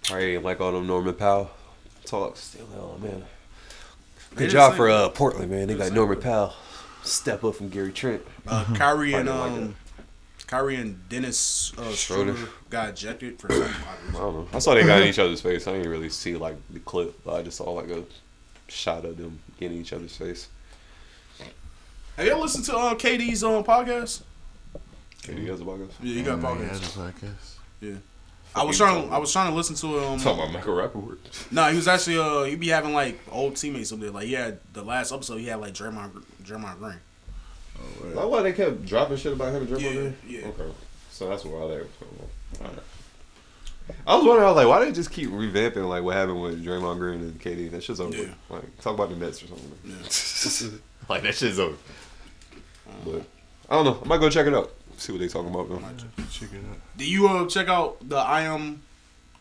[0.08, 1.50] Probably ain't like all them Norman Powell
[2.04, 2.40] talks.
[2.40, 3.24] Still, oh man,
[4.34, 5.68] good job for uh, Portland, man.
[5.68, 5.92] They got.
[5.92, 6.54] Norman Powell
[7.02, 8.22] step up from Gary Trent.
[8.46, 9.76] uh, Kyrie and Probably like um,
[10.46, 12.34] Kyrie and Dennis uh, Schroeder.
[12.34, 13.70] Schroeder got ejected for some odd
[14.08, 14.48] I don't know.
[14.52, 15.66] I saw they got in each other's face.
[15.66, 18.04] I didn't really see like the clip, but I just saw like a
[18.68, 20.48] shot of them getting each other's face.
[22.16, 24.22] Have y'all listened to uh, KD's um, podcast?
[25.22, 25.90] KD has a podcast.
[26.02, 26.96] Yeah, you got a Damn, nigga podcast.
[26.96, 27.54] had a podcast.
[27.80, 27.94] Yeah.
[28.54, 29.12] I was trying.
[29.12, 30.18] I was trying to listen to um.
[30.18, 31.18] Talking about Michael Rapaport.
[31.52, 34.10] No, he was actually uh he be having like old teammates up there.
[34.10, 36.94] Like he had the last episode he had like Draymond Draymond Green.
[38.08, 40.16] Is that why they kept dropping shit about him and Draymond Yeah, Green?
[40.26, 40.46] yeah.
[40.48, 40.72] Okay.
[41.12, 42.28] So that's why they were talking.
[42.60, 42.78] Alright.
[44.06, 46.64] I was wondering, I was like, why they just keep revamping like what happened with
[46.64, 47.70] Draymond Green and KD?
[47.70, 48.16] That shit's over.
[48.16, 48.34] Yeah.
[48.50, 49.72] Like, talk about the Nets or something.
[49.84, 50.78] Yeah.
[51.08, 51.76] like that shit's over.
[53.04, 53.22] But
[53.70, 54.00] I don't know.
[54.04, 54.72] I might go check it out.
[54.98, 55.68] See what they talking about.
[55.68, 55.80] Though.
[56.30, 56.76] Check it out.
[56.96, 58.82] Do you uh check out the I am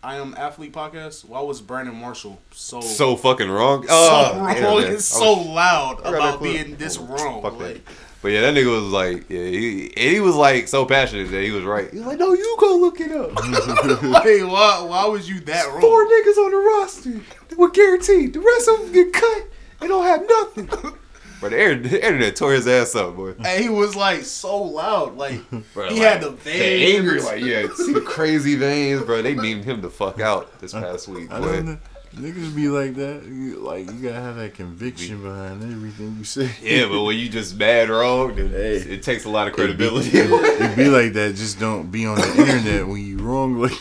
[0.04, 1.26] I am athlete podcast?
[1.26, 3.84] Why was Brandon Marshall so So fucking wrong.
[3.84, 6.54] so Oh, wrong yeah, and so was- loud I got that about clip.
[6.54, 7.42] being this Oh, wrong?
[7.42, 7.82] Fuck like, that.
[8.22, 11.44] But yeah, that nigga was like, yeah, he, and he was like so passionate that
[11.44, 11.90] he was right.
[11.92, 13.32] He was like, no, you go look it up.
[14.24, 15.82] Hey, why why was you that wrong?
[15.82, 17.12] Four niggas on the roster.
[17.50, 18.34] They were guaranteed.
[18.34, 19.44] The rest of them get cut
[19.82, 20.94] and don't have nothing.
[21.40, 21.62] But the
[22.04, 23.36] internet, tore his ass up, boy.
[23.46, 25.40] And he was like so loud, like
[25.74, 26.96] Bro, he like, had the veins.
[26.98, 29.22] angry, like yeah, see the crazy veins, bro.
[29.22, 31.32] They memed him the fuck out this past week.
[31.32, 31.78] I boy.
[32.16, 33.26] Niggas be like that.
[33.26, 36.50] You, like you gotta have that conviction behind everything you say.
[36.64, 38.78] Yeah, but when you just mad wrong, then Hey.
[38.78, 40.10] it takes a lot of credibility.
[40.14, 41.36] it be like that.
[41.36, 43.60] Just don't be on the internet when you wrong.
[43.62, 43.74] Like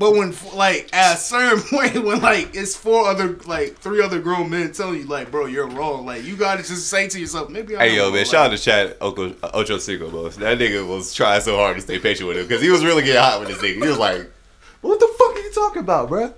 [0.00, 4.18] But when like at a certain point when like it's four other like three other
[4.18, 6.06] grown men telling you like, bro, you're wrong.
[6.06, 7.76] Like you gotta just say to yourself, maybe.
[7.76, 8.20] I Hey yo, am man!
[8.20, 8.24] wrong.
[8.24, 10.30] Shout out to Chad Ocho, uh, Ocho Cinco, bro.
[10.30, 13.02] That nigga was trying so hard to stay patient with him because he was really
[13.02, 13.74] getting hot with this nigga.
[13.74, 14.32] He was like,
[14.80, 16.32] "What the fuck are you talking about, bro?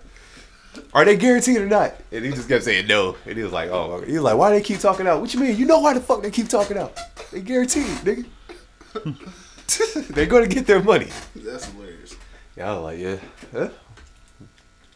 [0.93, 3.15] Are they guaranteed or not?" And he just kept saying no.
[3.27, 5.21] And he was like, "Oh," he was like, "Why they keep talking out?
[5.21, 5.57] What you mean?
[5.57, 6.99] You know why the fuck they keep talking out?
[7.31, 8.27] They guaranteed, nigga.
[10.09, 11.82] They're gonna get their money." That's hilarious.
[12.63, 13.17] Yeah, I like, yeah.
[13.51, 13.69] Huh?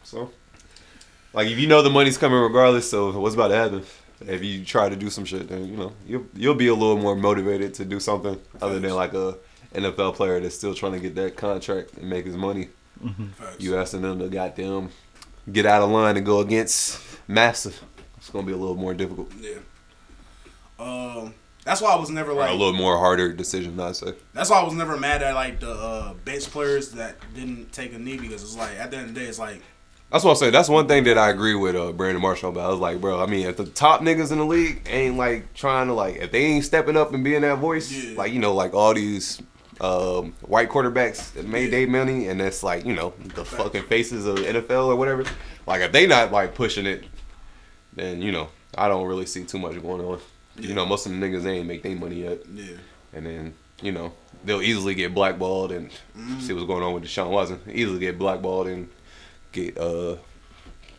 [0.04, 0.30] So,
[1.32, 3.82] like, if you know the money's coming regardless so what's about to happen,
[4.20, 6.96] if you try to do some shit, then you know you'll you'll be a little
[6.96, 9.36] more motivated to do something other than like a
[9.74, 12.68] NFL player that's still trying to get that contract and make his money.
[13.34, 13.56] Facts.
[13.58, 14.90] You asking them to goddamn
[15.50, 17.72] get out of line and go against Massa.
[18.16, 19.58] It's gonna be a little more difficult, Yeah.
[20.78, 21.34] Um,
[21.66, 22.50] that's why I was never or like.
[22.50, 24.14] a little more harder decision, I'd say.
[24.32, 27.92] That's why I was never mad at like the uh, bench players that didn't take
[27.92, 29.60] a knee because it's like at the end of the day, it's like
[30.10, 30.52] That's what I'm saying.
[30.52, 32.66] That's one thing that I agree with uh, Brandon Marshall about.
[32.66, 35.52] I was like, bro, I mean, if the top niggas in the league ain't like
[35.52, 38.16] trying to like, if they ain't stepping up and being that voice, Yeah.
[38.16, 39.42] like you know, like all these
[39.80, 41.78] um, white quarterbacks that made Yeah.
[41.80, 45.24] their money, and that's like you know the fucking faces of NFL or whatever.
[45.66, 47.04] Like if they not like pushing it,
[47.92, 48.48] then you know
[48.78, 50.20] I don't really see too much going on.
[50.58, 52.76] You know, most of the niggas they ain't make their money yet, yeah.
[53.12, 54.12] and then you know
[54.44, 56.40] they'll easily get blackballed and Mm-hmm.
[56.40, 57.60] see what's going on with Deshaun Watson.
[57.70, 58.88] Easily get blackballed and
[59.52, 60.16] get uh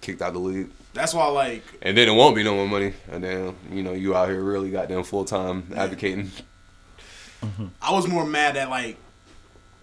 [0.01, 0.69] kicked out the league.
[0.93, 2.93] That's why like And then it won't be no more money.
[3.11, 6.31] And then, you know, you out here really goddamn full time advocating.
[7.81, 8.97] I was more mad at like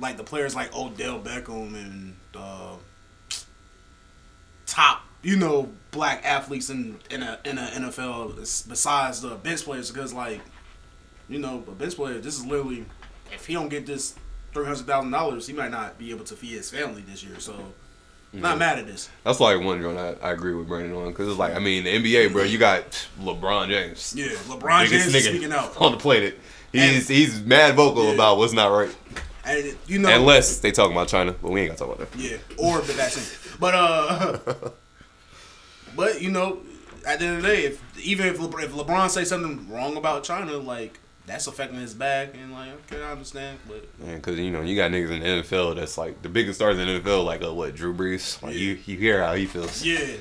[0.00, 2.74] like the players like Odell Beckham and uh,
[4.66, 8.36] top you know black athletes in in a in a NFL
[8.68, 10.40] besides the bench players because like
[11.28, 12.84] you know a bench player this is literally
[13.32, 14.14] if he don't get this
[14.52, 17.38] three hundred thousand dollars he might not be able to feed his family this year
[17.40, 17.54] so
[18.32, 21.08] not mad at this That's like one joint I, I agree with Brandon on.
[21.10, 22.82] Because it's like, I mean, the NBA, bro, you got
[23.20, 24.12] LeBron James.
[24.16, 26.40] yeah LeBron James speaking out on the planet.
[26.72, 28.14] He's he's mad vocal Yeah.
[28.14, 28.92] about what's not right.
[29.46, 32.18] and you know Unless they talking about China, but we ain't gotta talk about that.
[32.20, 33.54] Yeah, or the vaccine.
[33.60, 34.38] But uh,
[35.96, 36.60] but you know,
[37.06, 39.96] at the end of the day, if even if LeBron, if LeBron say something wrong
[39.96, 44.38] about China, like that's affecting his bag, and like okay, I understand, but Man, cause
[44.38, 47.00] you know you got niggas in the NFL that's like the biggest stars in the
[47.00, 48.42] NFL, like uh, what Drew Brees.
[48.42, 49.82] Like you, you hear how he feels.
[49.84, 50.16] yeah,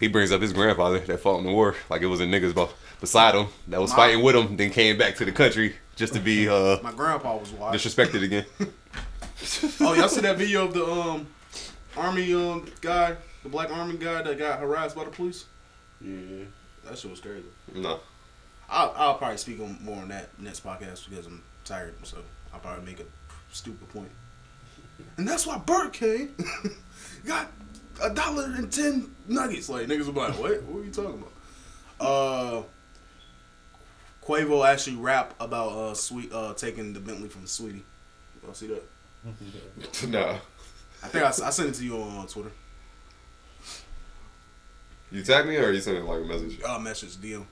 [0.00, 2.54] He brings up his grandfather that fought in the war, like it was a niggas
[2.54, 2.70] bo-
[3.00, 6.14] beside him that was My- fighting with him, then came back to the country just
[6.14, 8.44] to be uh my grandpa was disrespected again.
[9.80, 11.26] Oh, y'all see that video of the um
[11.96, 13.16] army um guy,
[13.46, 15.44] the black army guy that got harassed by the police?
[16.00, 16.44] yeah.
[16.84, 17.44] That shit was crazy.
[17.74, 18.00] No.
[18.68, 22.18] I'll, I'll probably speak on more on that next podcast because I'm tired, so
[22.52, 23.04] I'll probably make a
[23.52, 24.10] stupid point.
[25.16, 26.34] And that's why Burger King
[27.24, 27.50] got
[28.02, 29.68] a dollar and ten nuggets.
[29.68, 30.62] Like niggas will be like, what?
[30.62, 31.32] What are you talking about?
[32.00, 32.62] Uh,
[34.24, 37.82] Quavo actually rap about uh sweet uh taking the Bentley from Saweetie.
[38.44, 38.84] Y'all see that?
[40.08, 40.38] no.
[41.02, 42.50] I think I, I sent it to you on, uh, Twitter.
[45.10, 46.60] You tag me or you send it like a message?
[46.62, 47.46] Uh, message deal.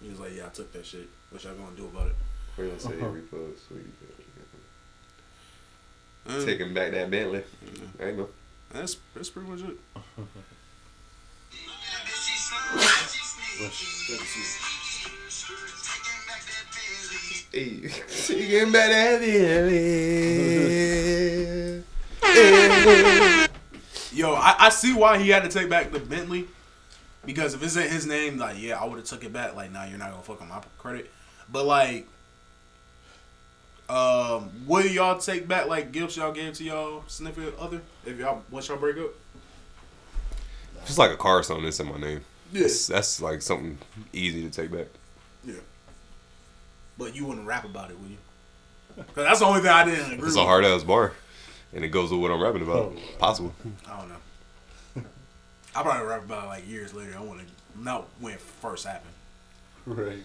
[0.00, 1.08] He was like, yeah, I took that shit.
[1.30, 2.16] What y'all gonna do about it?
[2.56, 3.58] Or you say repost.
[6.26, 7.42] Um, Taking back that Bentley.
[7.96, 8.28] There you go.
[8.70, 9.78] That's that's pretty much it.
[17.50, 17.88] Hey,
[18.26, 19.78] taking back that Bentley.
[24.18, 26.48] Yo, I, I see why he had to take back the Bentley.
[27.24, 29.54] Because if it's in his name, like, yeah, I would have took it back.
[29.54, 31.08] Like, nah, you're not gonna fuck on my credit.
[31.48, 32.08] But like,
[33.88, 38.42] um, will y'all take back like gifts y'all gave to y'all significant other if y'all
[38.50, 39.10] once y'all break up?
[40.84, 42.22] Just like a car or something that's in my name.
[42.52, 42.62] Yeah.
[42.62, 43.78] That's, that's like something
[44.12, 44.88] easy to take back.
[45.44, 45.54] Yeah.
[46.98, 48.16] But you wouldn't rap about it, would you?
[49.14, 50.26] Cause that's the only thing I didn't agree.
[50.26, 51.12] It's a hard ass bar.
[51.74, 52.94] And it goes with what I'm rapping about.
[52.96, 53.18] Oh.
[53.18, 53.52] Possible.
[53.86, 54.14] I don't know.
[55.74, 57.14] I probably rap about it like years later.
[57.16, 57.46] I want to
[57.82, 59.12] not when it first happened.
[59.86, 60.18] Right.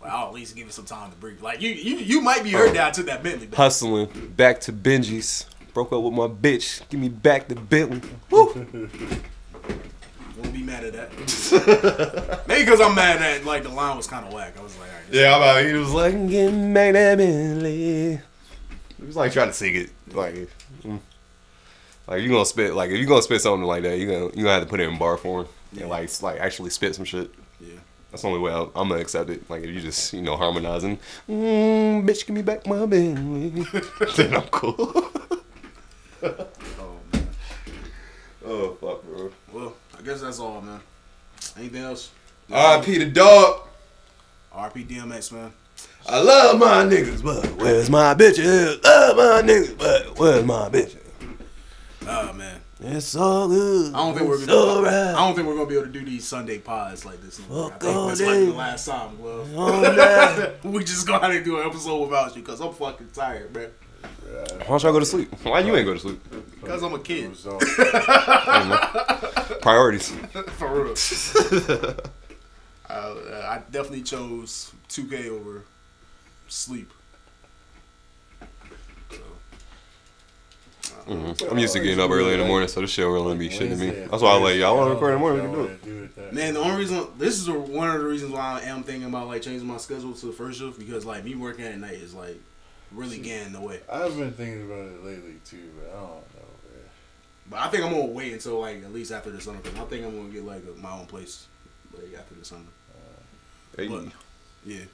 [0.00, 1.42] But I'll at least give it some time to breathe.
[1.42, 3.46] Like you, you, you might be hurt that I took that Bentley.
[3.46, 3.56] Back.
[3.56, 4.06] Hustling.
[4.36, 5.46] Back to Benji's.
[5.72, 6.88] Broke up with my bitch.
[6.88, 8.00] Give me back the Bentley.
[8.30, 8.46] Woo!
[10.36, 12.44] Won't be mad at that.
[12.48, 14.54] Maybe because I'm mad at like the line was kind of whack.
[14.58, 18.20] I was like, all right, Yeah, about, he was like, get back that Bentley.
[18.98, 19.90] He was like trying to sing it.
[20.12, 20.48] Like,
[20.84, 21.00] mm.
[22.06, 24.44] like you gonna spit, like, if you gonna spit something like that, you gonna, you
[24.44, 25.46] gonna have to put it in bar form.
[25.78, 27.30] And like, like actually spit some shit.
[27.60, 27.74] yeah.
[28.10, 29.48] That's the only way I'm, I'm gonna accept it.
[29.50, 30.98] Like, if you just, you know, harmonizing,
[31.28, 33.64] mm, bitch, give me back my Bentley.
[34.16, 35.10] then I'm cool.
[36.22, 37.28] Oh man.
[38.46, 39.30] Oh fuck, bro.
[39.52, 40.80] Well, I guess that's all, man.
[41.58, 42.12] Anything else?
[42.50, 42.96] R.I.P.
[42.96, 43.68] the dog.
[44.54, 45.52] RP DMX, man.
[46.06, 48.82] I love my niggas, but where's my bitches?
[48.84, 50.98] Love my niggas, but where's my bitches?
[52.06, 52.60] Oh man.
[52.80, 53.94] It's all good.
[53.94, 54.58] I don't think we're It's gonna.
[54.60, 55.12] all I right.
[55.16, 57.38] don't think we're gonna be able to do these Sunday pods like this.
[57.40, 57.66] anymore.
[57.66, 59.56] I Fuck think all this might be the last time, Glove.
[59.58, 60.64] All night.
[60.64, 63.70] we just gonna have to do an episode without you because I'm fucking tired, man.
[64.26, 65.32] Why don't y'all go to sleep?
[65.44, 66.20] Why you ain't go to sleep?
[66.60, 67.34] Because I'm a kid.
[67.34, 67.58] Hey.
[69.62, 70.10] Priorities.
[70.58, 70.94] For real.
[72.90, 73.14] uh,
[73.48, 75.64] I definitely chose 2K over
[76.48, 76.90] sleep.
[81.06, 81.50] Mhm.
[81.50, 83.50] I'm used to getting up early in the morning, so this shit will really be
[83.50, 83.90] shit to me.
[83.90, 85.42] That's why I like y'all want to record in the morning.
[85.44, 86.32] We can do it.
[86.32, 89.26] Man, the only reason this is one of the reasons why I am thinking about
[89.26, 92.14] like changing my schedule to the first shift because like me working at night is
[92.14, 92.40] like
[92.90, 93.80] really getting in the way.
[93.90, 96.90] I've been thinking about it lately too, but I don't know, man.
[97.50, 99.58] But I think I'm gonna wait until like at least after the summer.
[99.58, 101.46] Cause I think I'm gonna get like a, my own place
[101.92, 102.62] like after the summer.
[103.76, 103.88] Hey.
[103.88, 104.04] But,
[104.64, 104.84] yeah.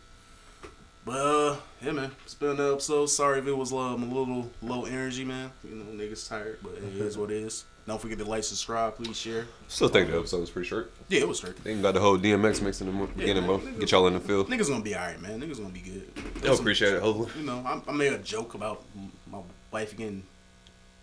[1.04, 3.06] But uh, yeah, man, it's been an episode.
[3.06, 5.50] Sorry if it was um, a little low energy, man.
[5.64, 7.64] You know, niggas tired, but it is what it is.
[7.86, 9.46] Don't forget to like, subscribe, please share.
[9.68, 10.92] Still think the episode was pretty short.
[11.08, 11.56] Yeah, it was short.
[11.64, 13.58] They ain't got the whole DMX mix in the beginning, bro.
[13.58, 14.48] Get y'all in the field.
[14.48, 15.40] Niggas gonna be alright, man.
[15.40, 16.14] Niggas gonna be good.
[16.42, 17.30] They'll appreciate it, hopefully.
[17.40, 18.84] You know, I, I made a joke about
[19.30, 19.40] my
[19.72, 20.22] wife getting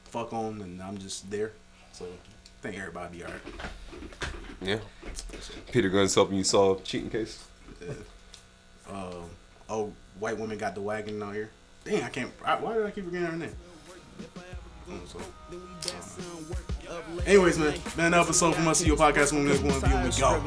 [0.06, 1.54] fuck on, and I'm just there.
[1.92, 3.42] So I think everybody be alright.
[4.62, 4.80] Yeah.
[5.72, 7.44] Peter Gunz's helping you solve cheating case.
[8.90, 9.30] Um,
[9.70, 11.50] oh, white women got the wagon out here.
[11.84, 12.32] Dang, I can't.
[12.44, 13.56] I, why did I keep forgetting her name?
[14.90, 15.20] Oh, so,
[16.90, 19.34] um, anyways, man, man, the episode from us to your podcast.
[19.34, 20.40] One next one view and we go.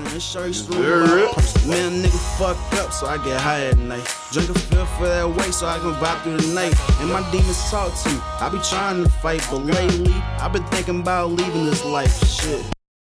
[1.68, 4.06] Man, nigga fucked up, so I get high at night.
[4.32, 6.74] Drink a fifth for that way, so I can vibe through the night.
[7.00, 8.18] And my demons talk to me.
[8.40, 12.24] I be trying to fight, but lately, I've been thinking about leaving this life.
[12.26, 12.64] Shit.